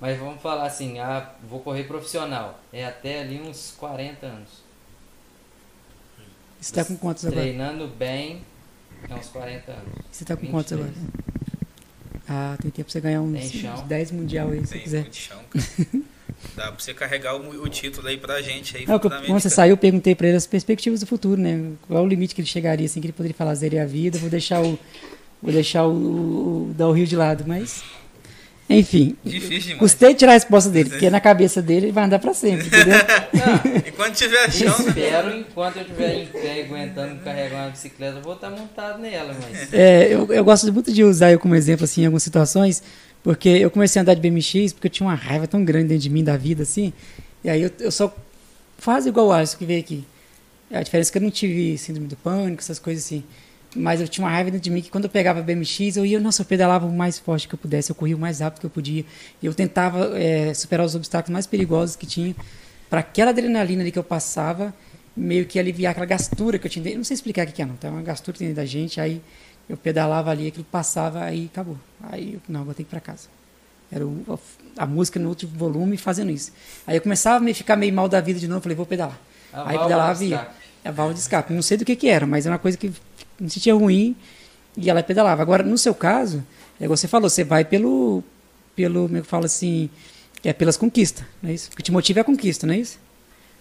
[0.00, 4.48] Mas vamos falar assim, ah, vou correr profissional, é até ali uns 40 anos.
[6.60, 7.40] Você tá com quantos agora?
[7.42, 8.42] Treinando bem,
[9.08, 9.92] é uns 40 anos.
[10.10, 10.96] Você tá com quantos 23.
[10.96, 11.28] agora?
[12.28, 13.74] Ah, tem tempo pra você ganhar uns, Tem chão.
[13.74, 15.00] uns 10 mundial aí, se Tem quiser.
[15.02, 15.64] muito chão, cara.
[16.54, 18.86] Dá pra você carregar o, o título aí pra gente aí.
[18.86, 21.72] Não, quando você saiu, eu perguntei pra ele as perspectivas do futuro, né?
[21.86, 24.18] Qual é o limite que ele chegaria, assim, que ele poderia falar, zerei a vida,
[24.18, 24.78] vou deixar o.
[25.42, 27.82] Vou deixar o, o, o Del Rio de lado, mas.
[28.68, 29.16] Enfim.
[29.24, 29.78] Difícil demais.
[29.78, 32.66] Gostei de tirar a resposta dele, porque na cabeça dele ele vai andar pra sempre,
[32.66, 32.98] entendeu?
[33.88, 34.88] Enquanto tiver chão, né?
[34.88, 39.34] Espero, enquanto eu estiver em pé aguentando carregar uma bicicleta, eu vou estar montado nela,
[39.40, 39.72] mas...
[39.72, 42.82] É, eu, eu gosto muito de usar eu como exemplo, assim, em algumas situações,
[43.22, 46.02] porque eu comecei a andar de BMX porque eu tinha uma raiva tão grande dentro
[46.02, 46.92] de mim da vida, assim,
[47.42, 48.14] e aí eu, eu só
[48.76, 50.04] faço igual o Alisson que veio aqui.
[50.70, 53.24] A diferença é que eu não tive síndrome do pânico, essas coisas assim.
[53.76, 56.18] Mas eu tinha uma raiva dentro de mim que quando eu pegava BMX, eu ia,
[56.18, 58.66] nossa, eu pedalava o mais forte que eu pudesse, eu corria o mais rápido que
[58.66, 59.04] eu podia.
[59.42, 62.34] Eu tentava é, superar os obstáculos mais perigosos que tinha,
[62.88, 64.74] para aquela adrenalina ali que eu passava,
[65.14, 66.88] meio que aliviar aquela gastura que eu tinha.
[66.90, 67.76] Eu não sei explicar o que é, não.
[67.76, 69.20] Tem uma gastura que tem dentro da gente, aí
[69.68, 71.76] eu pedalava ali, aquilo passava, aí acabou.
[72.10, 73.28] Aí eu, não, vou ter que ir para casa.
[73.92, 74.40] Era o-
[74.78, 76.52] a música no outro volume fazendo isso.
[76.86, 79.18] Aí eu começava a me ficar meio mal da vida de novo, falei, vou pedalar.
[79.52, 80.48] A Aí pedalava e ia.
[80.88, 81.52] É a válvula de escape.
[81.52, 82.90] Não sei do que que era, mas era uma coisa que
[83.38, 84.16] me sentia ruim
[84.74, 85.42] e ela pedalava.
[85.42, 86.42] Agora, no seu caso,
[86.80, 88.24] é você falou, você vai pelo,
[88.74, 89.90] pelo, como é eu falo assim,
[90.42, 91.68] é pelas conquistas, não é isso?
[91.70, 92.98] O que te motiva é a conquista, não é isso?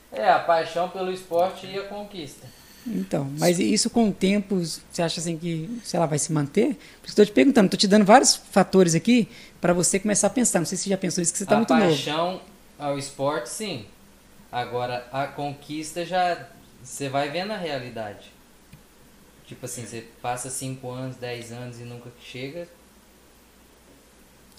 [0.10, 2.48] É, a paixão pelo esporte e a conquista.
[2.88, 6.78] Então, mas isso com o tempo, você acha assim que, sei lá, vai se manter?
[7.02, 9.28] Por isso que eu tô te perguntando, tô te dando vários fatores aqui
[9.60, 10.60] para você começar a pensar.
[10.60, 11.86] Não sei se você já pensou isso, que você tá a muito novo.
[11.88, 12.40] paixão
[12.80, 13.86] ao esporte, sim.
[14.50, 16.48] Agora, a conquista já...
[16.88, 18.32] Você vai vendo a realidade.
[19.46, 22.68] Tipo assim, você passa 5 anos, 10 anos e nunca chega.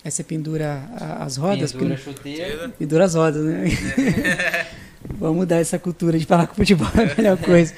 [0.05, 2.69] Aí você pendura a- as rodas, pendura porque chuteira.
[2.69, 3.65] pendura as rodas, né?
[5.19, 7.75] Vamos mudar essa cultura de falar que o futebol é a melhor coisa.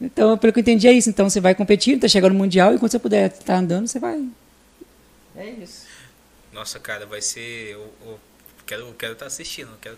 [0.00, 1.08] Então, pelo que eu entendi, é isso.
[1.08, 3.98] Então, você vai competir, tá chegando no Mundial, e quando você puder estar andando, você
[3.98, 4.28] vai.
[5.34, 5.86] É isso.
[6.52, 7.72] Nossa, cara, vai ser.
[7.72, 8.20] Eu, eu
[8.66, 9.70] quero estar quero tá assistindo.
[9.70, 9.96] eu Quero...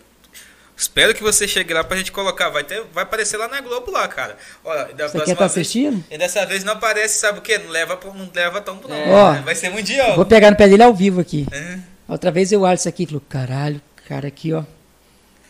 [0.79, 2.47] Espero que você chegue lá pra gente colocar.
[2.49, 4.37] Vai, ter, vai aparecer lá na Globo lá, cara.
[4.63, 6.01] Olha, da Você quer estar vez- assistindo?
[6.09, 7.57] E dessa vez não aparece, sabe o quê?
[7.57, 8.95] Não leva, não leva tanto, não.
[8.95, 9.09] É.
[9.11, 10.15] Ó, vai ser mundial.
[10.15, 11.45] Vou pegar no pé dele ao vivo aqui.
[11.51, 11.79] É.
[12.07, 14.63] Outra vez eu olho isso aqui e falo, caralho, cara aqui, ó.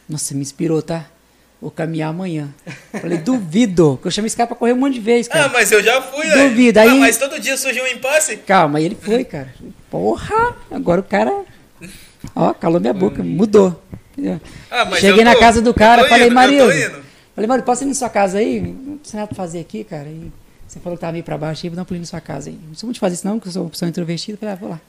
[0.10, 1.06] Nossa, me inspirou, tá?
[1.62, 2.50] Vou caminhar amanhã.
[3.00, 5.46] Falei, duvido, que eu chamei esse cara pra correr um monte de vezes, cara.
[5.46, 6.48] Ah, mas eu já fui, né?
[6.48, 8.38] Duvido, Ah, aí- mas todo dia surgiu um impasse.
[8.38, 9.54] Calma, aí ele foi, cara.
[9.92, 11.44] Porra, agora o cara.
[12.36, 13.80] Ó, calou minha boca, mudou.
[14.20, 14.42] Entendeu?
[14.70, 16.72] Ah, Cheguei na tô- casa do cara, falei, indo, Marildo.
[17.36, 18.60] Falei, Marildo, posso ir na sua casa aí?
[18.62, 20.08] Não tem nada pra fazer aqui, cara.
[20.10, 20.32] E
[20.68, 22.50] você falou que tava meio pra baixo aí, vou dar um pulinho na sua casa
[22.50, 22.60] aí.
[22.68, 24.38] Não sou muito fazer isso, não, porque eu sou uma pessoa introvertida.
[24.38, 24.82] Falei, ah, vou lá.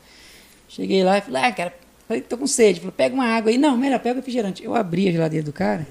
[0.68, 1.74] Cheguei lá e falei, ah, cara,
[2.08, 2.80] falei, tô com sede.
[2.80, 3.58] Falei, pega uma água aí.
[3.58, 4.64] Não, melhor, pega o refrigerante.
[4.64, 5.86] Eu abri a geladeira do cara,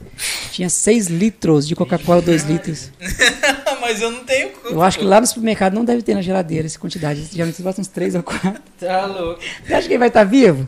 [0.52, 2.92] tinha 6 litros de Coca-Cola, 2 litros.
[3.80, 4.52] mas eu não tenho.
[4.66, 7.24] Eu acho que lá no supermercado não deve ter na geladeira essa quantidade.
[7.32, 8.62] Geralmente bota uns 3 ou 4.
[8.80, 9.42] Tá louco.
[9.66, 10.68] Você acha que ele vai estar vivo?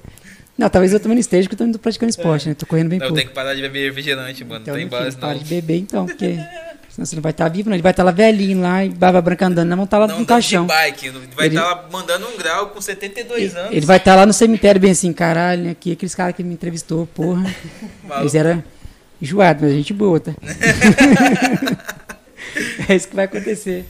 [0.61, 2.53] Não, talvez eu também não esteja, porque eu tô indo praticando esporte, né?
[2.53, 3.19] Tô correndo bem Não, eu pouco.
[3.19, 4.61] tenho que parar de beber refrigerante, mano.
[4.61, 5.39] Então, não tem base, para não.
[5.39, 6.35] de beber então, porque
[6.87, 7.75] senão você não vai estar vivo, não.
[7.75, 10.19] Ele vai estar lá velhinho lá, e barba branca andando, não vão estar lá Não
[10.19, 10.67] no caixão.
[10.67, 11.09] bike.
[11.35, 13.71] Vai Ele- estar lá mandando um grau com 72 anos.
[13.75, 16.53] Ele vai estar lá no cemitério bem assim, caralho, né, aqui, aqueles caras que me
[16.53, 17.41] entrevistou, porra.
[18.03, 18.21] Maluco.
[18.21, 18.63] Eles eram
[19.19, 20.33] enjoados, mas gente boa, tá?
[22.87, 23.85] é isso que vai acontecer.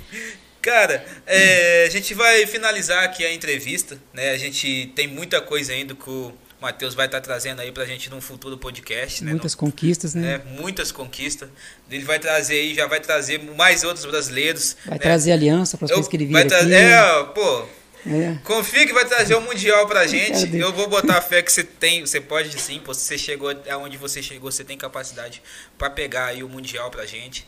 [0.62, 4.30] Cara, é, a gente vai finalizar aqui a entrevista, né?
[4.32, 6.32] A gente tem muita coisa ainda que o
[6.62, 9.32] Matheus vai estar trazendo aí pra gente num futuro podcast, né?
[9.32, 10.34] Muitas conquistas, né?
[10.34, 11.50] É, muitas conquistas.
[11.90, 14.78] Ele vai trazer aí, já vai trazer mais outros brasileiros.
[14.86, 15.00] Vai né?
[15.00, 16.74] trazer aliança para as coisas que ele vira aqui.
[16.74, 17.66] é, pô,
[18.06, 18.36] É.
[18.44, 20.56] Confia que vai trazer o Mundial pra gente.
[20.58, 22.02] Eu vou botar a fé que você tem.
[22.06, 25.42] Você pode sim, você chegou aonde você chegou, você tem capacidade
[25.78, 27.46] pra pegar aí o Mundial pra gente.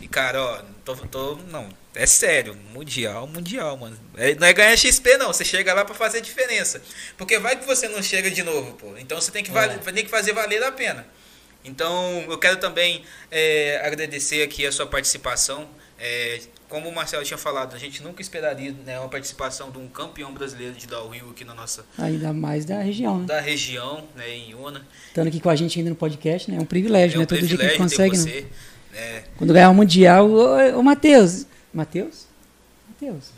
[0.00, 3.98] E, cara, ó, tô, tô- não, é sério, Mundial, Mundial, mano.
[4.16, 5.28] É- não é ganhar XP, não.
[5.32, 6.80] Você chega lá pra fazer diferença.
[7.16, 8.96] Porque vai que você não chega de novo, pô.
[8.98, 11.06] Então você tem que, vale- tem que fazer valer a pena.
[11.64, 15.68] Então, eu quero também é, agradecer aqui a sua participação.
[16.68, 20.32] Como o Marcelo tinha falado, a gente nunca esperaria né, uma participação de um campeão
[20.32, 23.26] brasileiro de downhill aqui na nossa Ainda mais da região, né?
[23.26, 24.82] da região, né, em Iuna.
[25.08, 26.56] Estando aqui com a gente ainda no podcast, né?
[26.58, 27.22] É um privilégio, É né?
[27.24, 28.22] um Todo dia que a gente consegue, né?
[28.22, 28.46] você.
[28.92, 29.22] né?
[29.38, 31.46] Quando ganhar o Mundial, ô, ô Matheus.
[31.72, 32.26] Matheus?
[32.88, 33.30] Matheus?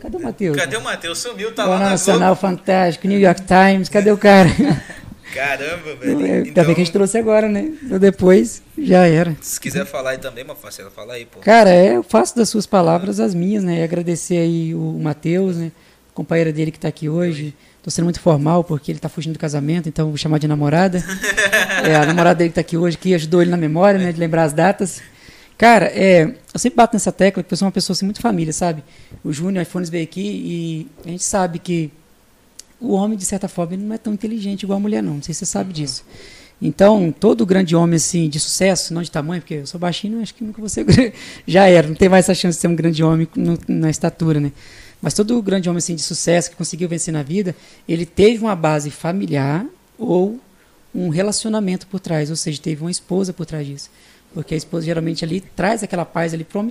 [0.00, 0.56] Cadê o Matheus?
[0.56, 1.18] Cadê o Matheus?
[1.18, 2.40] Sumiu, tá lá Jornal na Nacional Globo.
[2.56, 4.48] Fantástico, New York Times, cadê o cara?
[5.34, 6.18] Caramba, velho.
[6.18, 7.72] Ainda Então, bem que a gente trouxe agora, né?
[7.82, 9.36] Então depois já era.
[9.40, 11.40] se quiser falar aí também, Marcelo, fala aí, pô.
[11.40, 13.80] Cara, é, eu faço das suas palavras as minhas, né?
[13.80, 15.72] E agradecer aí o Matheus, né?
[16.14, 17.54] Companheira dele que tá aqui hoje.
[17.82, 21.02] Tô sendo muito formal porque ele tá fugindo do casamento, então vou chamar de namorada.
[21.84, 24.10] É, a namorada dele que tá aqui hoje, que ajudou ele na memória, né?
[24.10, 25.00] De lembrar as datas.
[25.56, 28.52] Cara, é, eu sempre bato nessa tecla porque eu sou uma pessoa assim, muito família,
[28.52, 28.82] sabe?
[29.22, 31.92] O Júnior iPhones veio aqui e a gente sabe que
[32.80, 35.14] o homem, de certa forma, não é tão inteligente igual a mulher, não.
[35.14, 36.04] Não sei se você sabe disso.
[36.60, 40.34] Então, todo grande homem, assim, de sucesso, não de tamanho, porque eu sou baixinho, acho
[40.34, 40.84] que nunca ser.
[41.46, 44.40] Já era, não tem mais essa chance de ser um grande homem no- na estatura,
[44.40, 44.52] né?
[45.00, 47.54] Mas todo grande homem, assim, de sucesso, que conseguiu vencer na vida,
[47.88, 49.64] ele teve uma base familiar
[49.96, 50.40] ou
[50.92, 53.90] um relacionamento por trás, ou seja, teve uma esposa por trás disso.
[54.34, 56.66] Porque a esposa geralmente ali traz aquela paz ali para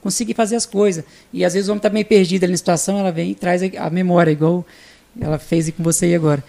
[0.00, 1.04] conseguir fazer as coisas.
[1.32, 3.60] E às vezes o homem está meio perdido ali na situação, ela vem e traz
[3.76, 4.64] a memória, igual
[5.20, 6.42] ela fez aí com você aí agora.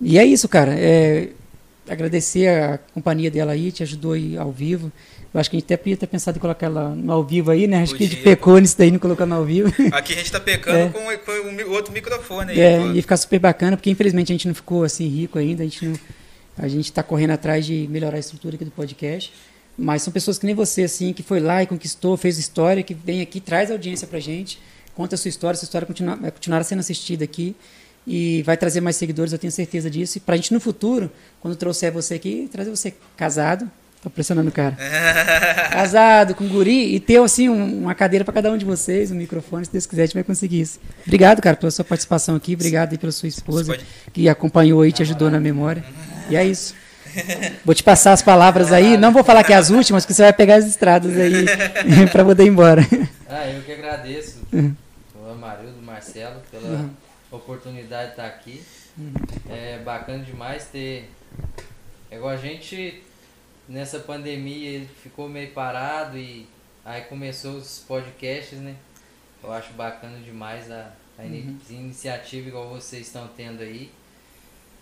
[0.00, 0.74] E é isso, cara.
[0.76, 1.28] É,
[1.88, 4.92] agradecer a companhia dela aí, te ajudou aí ao vivo.
[5.32, 7.50] Eu acho que a gente até podia ter pensado em colocar ela no ao vivo
[7.50, 7.82] aí, né?
[7.82, 9.68] Acho que a gente Podia, pecou nisso daí, não colocou no ao vivo.
[9.92, 10.88] Aqui a gente tá pecando É.
[10.88, 12.86] com, com outro microfone aí, É, pô.
[12.92, 15.84] ia ficar super bacana, porque infelizmente a gente não ficou assim rico ainda, a gente
[15.84, 15.98] não,
[16.56, 19.32] a gente está correndo atrás de melhorar a estrutura aqui do podcast.
[19.76, 22.94] Mas são pessoas que nem você, assim, que foi lá e conquistou, fez história, que
[22.94, 24.58] vem aqui, traz audiência pra gente,
[24.94, 27.54] conta a sua história, sua história continua, vai continuar sendo assistida aqui
[28.08, 30.16] e vai trazer mais seguidores, eu tenho certeza disso.
[30.18, 31.10] E pra gente no futuro,
[31.40, 33.70] quando trouxer você aqui, trazer você casado,
[34.02, 34.76] tô pressionando o cara,
[35.70, 39.14] casado, com guri, e ter assim um- uma cadeira para cada um de vocês, um
[39.14, 40.78] microfone, se Deus quiser, a gente vai conseguir isso.
[41.06, 44.92] Obrigado, cara, pela sua participação aqui, obrigado aí pela sua esposa, pode- que acompanhou aí,
[44.92, 45.84] te ajudou na memória.
[46.30, 46.74] E é isso.
[47.64, 50.22] Vou te passar as palavras aí, não vou falar que é as últimas, porque você
[50.22, 51.46] vai pegar as estradas aí
[52.12, 52.86] para poder ir embora.
[53.28, 54.74] Ah, eu que agradeço Uhum.
[55.26, 56.90] o Amarildo, Marcelo, pela Uhum.
[57.30, 58.64] Oportunidade de estar aqui.
[59.48, 61.10] É bacana demais ter.
[62.10, 63.02] É igual a gente
[63.68, 66.46] nessa pandemia ele ficou meio parado e
[66.84, 68.74] aí começou os podcasts, né?
[69.42, 73.92] Eu acho bacana demais a, a ini- iniciativa igual vocês estão tendo aí.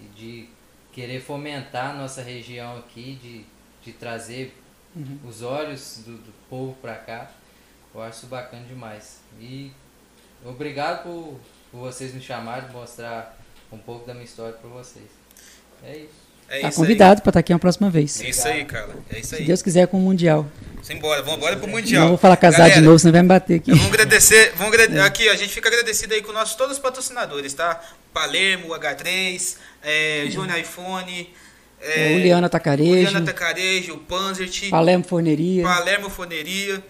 [0.00, 0.48] E de
[0.92, 3.44] querer fomentar a nossa região aqui, de,
[3.84, 4.54] de trazer
[4.94, 5.18] Uhum.
[5.28, 7.30] os olhos do, do povo pra cá.
[7.94, 9.20] Eu acho isso bacana demais.
[9.38, 9.70] E
[10.42, 11.38] obrigado por,
[11.76, 13.36] por vocês me chamarem, mostrar
[13.70, 15.04] um pouco da minha história pra vocês.
[15.84, 16.26] É isso.
[16.48, 18.20] É Tá isso convidado para estar aqui uma próxima vez.
[18.20, 18.94] É isso aí, cara.
[19.10, 19.44] É isso Se aí.
[19.44, 20.46] Deus quiser com o Mundial.
[20.82, 22.02] Simbora, vamos embora pro Mundial.
[22.02, 23.70] Não vou falar casado Galera, de novo, senão vai me bater aqui.
[23.72, 27.52] Vamos agradecer, vamos agrade- aqui, a gente fica agradecido aí com nossos todos os patrocinadores,
[27.52, 27.80] tá?
[28.14, 31.34] Palermo, H3, é, Júnior iPhone,
[31.80, 36.82] É, Uliana Tacarejo, Juliana Tacarejo, Panzert, Palermo Forneria Palermo Foneria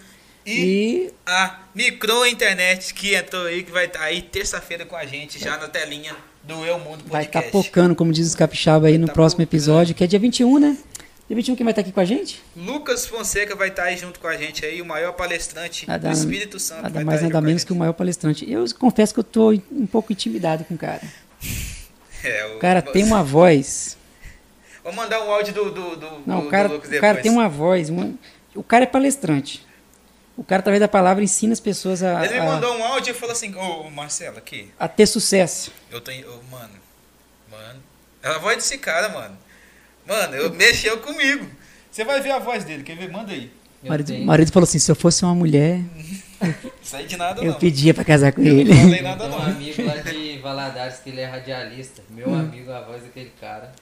[0.46, 5.04] e, e a Micro Internet que entrou aí, que vai estar aí terça-feira com a
[5.04, 6.14] gente, já na telinha
[6.44, 7.68] do Eu Mundo vai estar Podcast.
[7.70, 9.48] pocando, como diz os capixaba aí no Tá próximo pocando.
[9.54, 10.76] episódio, que é dia 21, né?
[11.28, 12.40] Dia 21 quem vai estar aqui com a gente?
[12.56, 16.14] Lucas Fonseca vai estar aí junto com a gente aí, o maior palestrante Nada- do
[16.14, 16.82] Espírito Santo.
[16.82, 18.48] Nada mais, nada menos que o maior palestrante.
[18.48, 21.02] Eu confesso que eu tô um pouco intimidado com o cara.
[22.24, 23.96] É, O cara tem uma voz.
[24.82, 27.48] Vou mandar um áudio do, do, do, Não, do- o cara, o cara tem uma
[27.48, 27.88] voz.
[27.88, 28.14] uma-
[28.54, 29.65] O cara é palestrante.
[30.36, 33.10] O cara, através da palavra, ensina as pessoas a, Ele me a- mandou um áudio
[33.12, 35.72] e falou assim, ô Marcelo, aqui, a ter sucesso.
[35.90, 36.28] eu tenho.
[36.30, 36.74] ô, mano,
[37.50, 37.80] mano.
[38.22, 39.36] É a voz desse cara, mano.
[40.06, 41.46] Mano, eu mexeu comigo.
[41.90, 43.10] Você vai ver a voz dele, quer ver?
[43.10, 43.50] Manda aí.
[43.82, 45.80] O Eu marido, marido falou assim: se eu fosse uma mulher,
[46.82, 47.58] Sai de nada eu não.
[47.58, 48.74] pedia pra casar com Eu ele.
[48.74, 49.46] não falei Eu nada tenho um não.
[49.50, 52.02] amigo lá de Valadares que ele é radialista.
[52.10, 52.38] Meu Hum.
[52.40, 53.72] amigo, a voz daquele cara.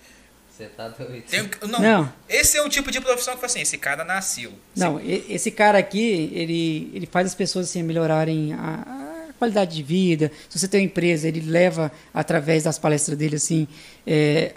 [0.56, 1.24] Você tá doido.
[1.28, 2.12] Tem não, Não.
[2.28, 4.52] esse é um tipo de profissão que fala assim, esse cara nasceu.
[4.76, 9.74] Não, e- esse cara aqui, ele, ele faz as pessoas assim, melhorarem a, a qualidade
[9.74, 10.30] de vida.
[10.48, 13.66] Se você tem uma empresa, ele leva, através das palestras dele, assim,
[14.06, 14.54] é,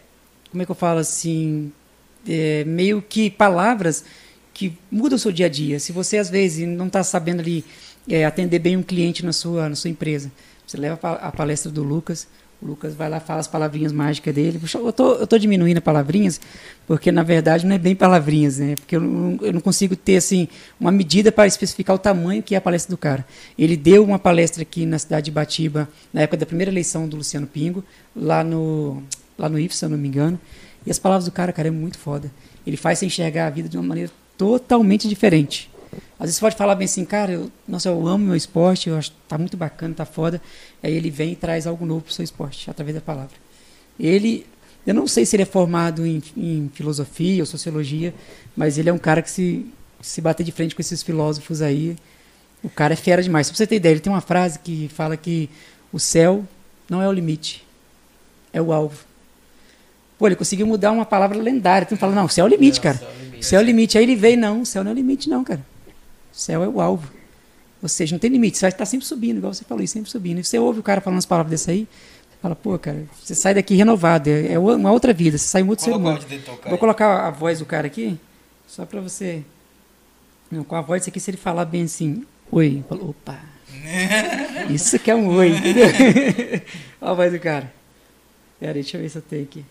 [0.51, 1.71] como é que eu falo assim,
[2.29, 4.03] é, meio que palavras
[4.53, 5.79] que mudam o seu dia a dia.
[5.79, 7.65] Se você, às vezes, não está sabendo ali
[8.07, 10.31] é, atender bem um cliente na sua, na sua empresa,
[10.65, 12.27] Você leva a palestra do Lucas,
[12.61, 14.59] o Lucas vai lá, fala as palavrinhas mágicas dele.
[14.73, 16.41] Eu tô, eu tô diminuindo palavrinhas,
[16.87, 18.75] porque na verdade não é bem palavrinhas, né?
[18.75, 20.47] Porque eu não, eu não consigo ter, assim,
[20.79, 23.25] uma medida para especificar o tamanho que é a palestra do cara.
[23.57, 27.17] Ele deu uma palestra aqui na cidade de Batiba, na época da primeira eleição do
[27.17, 27.83] Luciano Pingo,
[28.15, 29.03] lá no,
[29.37, 30.39] lá no IF, se eu não me engano.
[30.85, 32.31] E as palavras do cara, cara, é muito foda.
[32.65, 35.69] Ele faz você enxergar a vida de uma maneira totalmente diferente.
[36.19, 38.97] Às vezes você pode falar bem assim, cara, eu, nossa, eu amo meu esporte, eu
[38.97, 40.41] acho que tá muito bacana, tá foda.
[40.81, 43.35] Aí ele vem e traz algo novo pro seu esporte, através da palavra.
[43.99, 44.45] Ele,
[44.85, 48.13] eu não sei se ele é formado em, em filosofia ou sociologia,
[48.55, 49.65] mas ele é um cara que se,
[50.01, 51.95] se bater de frente com esses filósofos aí,
[52.63, 53.49] o cara é fera demais.
[53.49, 55.49] Pra você ter ideia, ele tem uma frase que fala que
[55.91, 56.43] o céu
[56.89, 57.65] não é o limite,
[58.51, 59.05] é o alvo.
[60.17, 61.85] Pô, ele conseguiu mudar uma palavra lendária.
[61.87, 62.97] Tu fala, não, o céu é o limite, Não, cara.
[62.97, 63.45] céu é o limite.
[63.45, 63.97] Céu é o limite.
[63.99, 65.63] Aí ele veio, não, o céu não é o limite, não, cara.
[66.37, 67.11] O céu é o alvo.
[67.81, 68.59] Ou seja, não tem limite.
[68.59, 70.39] Você vai estar sempre subindo, igual você falou, e sempre subindo.
[70.39, 71.87] E você ouve o cara falando as palavras desse aí,
[72.29, 74.29] você fala, pô, cara, você sai daqui renovado.
[74.29, 76.19] É, é uma outra vida, você sai outro ser humano.
[76.69, 78.19] Vou colocar a voz do cara aqui,
[78.67, 79.43] só pra você.
[80.51, 83.39] Não, com a voz aqui, se ele falar bem assim, oi, falou, opa.
[84.69, 85.87] Isso que é um oi, entendeu?
[87.01, 87.73] Olha a voz do cara.
[88.59, 89.65] Pera aí, deixa eu ver se eu tenho aqui.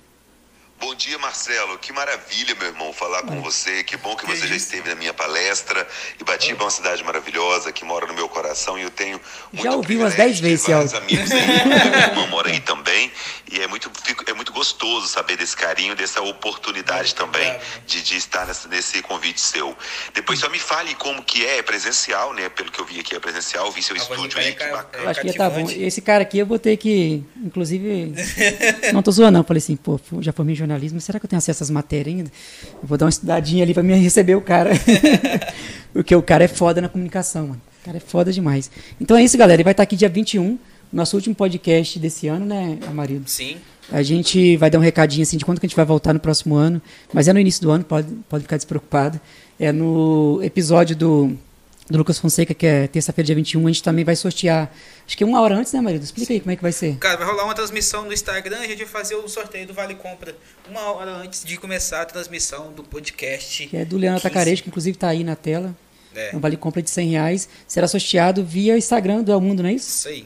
[0.78, 1.78] Bom dia, Marcelo.
[1.78, 3.82] Que maravilha, meu irmão, falar com você.
[3.82, 5.86] Que bom que você já esteve na minha palestra.
[6.20, 9.18] Ibatiba é uma cidade maravilhosa que mora no meu coração e eu tenho
[9.52, 11.40] muito Já ouvi umas privilégio 10 de vezes vários amigos aí.
[11.66, 13.10] Minha irmã mora aí também
[13.50, 18.16] e é muito, fico- é muito gostoso saber desse carinho, dessa oportunidade também de, de
[18.16, 19.74] estar nessa- nesse convite seu.
[20.14, 22.48] Depois só me fale como que é, é presencial, né?
[22.50, 24.70] Pelo que eu vi aqui é presencial, vi seu A do estúdio aí, que ca-
[24.76, 25.04] bacana.
[25.04, 25.68] Eu acho que tá bom.
[25.70, 28.12] Esse cara aqui eu vou ter que, inclusive,
[28.92, 31.62] não tô zoando não, falei assim, pô, já formei jornalismo, será que eu tenho acesso
[31.62, 32.30] às matérias ainda?
[32.82, 34.70] Eu vou dar uma estudadinha ali pra me receber o cara.
[35.92, 37.62] Porque o cara é foda na comunicação, mano.
[37.82, 38.70] O cara é foda demais.
[39.00, 39.56] Então é isso, galera.
[39.56, 40.58] Ele vai estar aqui dia 21,
[40.92, 43.30] nosso último podcast desse ano, né, Amarildo?
[43.30, 43.56] Sim.
[43.90, 46.18] A gente vai dar um recadinho assim de quando que a gente vai voltar no
[46.18, 46.82] próximo ano,
[47.12, 49.20] mas é no início do ano, pode, pode ficar despreocupado.
[49.58, 51.38] É no episódio do,
[51.88, 54.70] do Lucas Fonseca, que é terça-feira, dia 21, a gente também vai sortear,
[55.06, 56.02] acho que uma hora antes, né, marido?
[56.02, 56.96] Explica aí como é que vai ser.
[56.96, 59.94] Cara, vai rolar uma transmissão no Instagram, a gente vai fazer o sorteio do Vale
[59.94, 60.34] Compra
[60.68, 63.66] uma hora antes de começar a transmissão do podcast.
[63.68, 64.32] Que é do Leandro 15.
[64.34, 65.74] Tacarejo, que inclusive está aí na tela.
[66.14, 67.48] É, É um vale compra de 100 reais.
[67.68, 69.88] Será sorteado via Instagram do El Mundo, não é isso?
[69.88, 70.24] isso aí.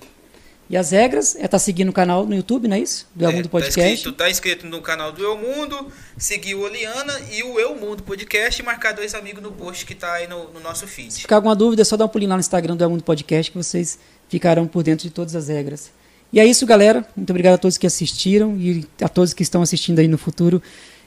[0.70, 3.09] E as regras é estar seguindo o canal no YouTube, não é isso?
[3.12, 3.80] Do El É, Mundo Tá Podcast.
[3.92, 8.05] inscrito, tá inscrito no canal do Eu Mundo, seguir o Oliana e o Eu Mundo
[8.05, 11.12] Podcast e marcar dois amigos no post que tá aí no, no nosso Se feed.
[11.22, 13.51] ficar alguma dúvida, é só dar um pulinho lá no Instagram do El Mundo Podcast
[13.51, 13.98] que vocês
[14.28, 15.90] ficarão por dentro de todas as regras.
[16.32, 17.05] E é isso, galera.
[17.16, 20.62] Muito obrigado a todos que assistiram e a todos que estão assistindo aí no futuro.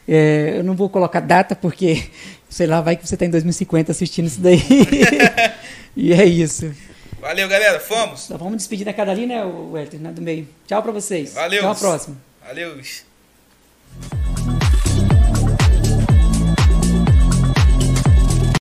[0.05, 2.03] É, eu não vou colocar data porque,
[2.49, 4.59] sei lá, vai que você está em 2050 assistindo isso daí.
[5.95, 6.69] e é isso.
[7.23, 7.79] Valeu, galera.
[7.79, 8.27] Fomos.
[8.27, 10.45] Vamos despedir da cada ali, né, o né, do meio.
[10.67, 11.33] Tchau pra vocês.
[11.33, 11.59] Valeu.
[11.61, 12.17] Até a próxima.
[12.45, 12.77] Valeu.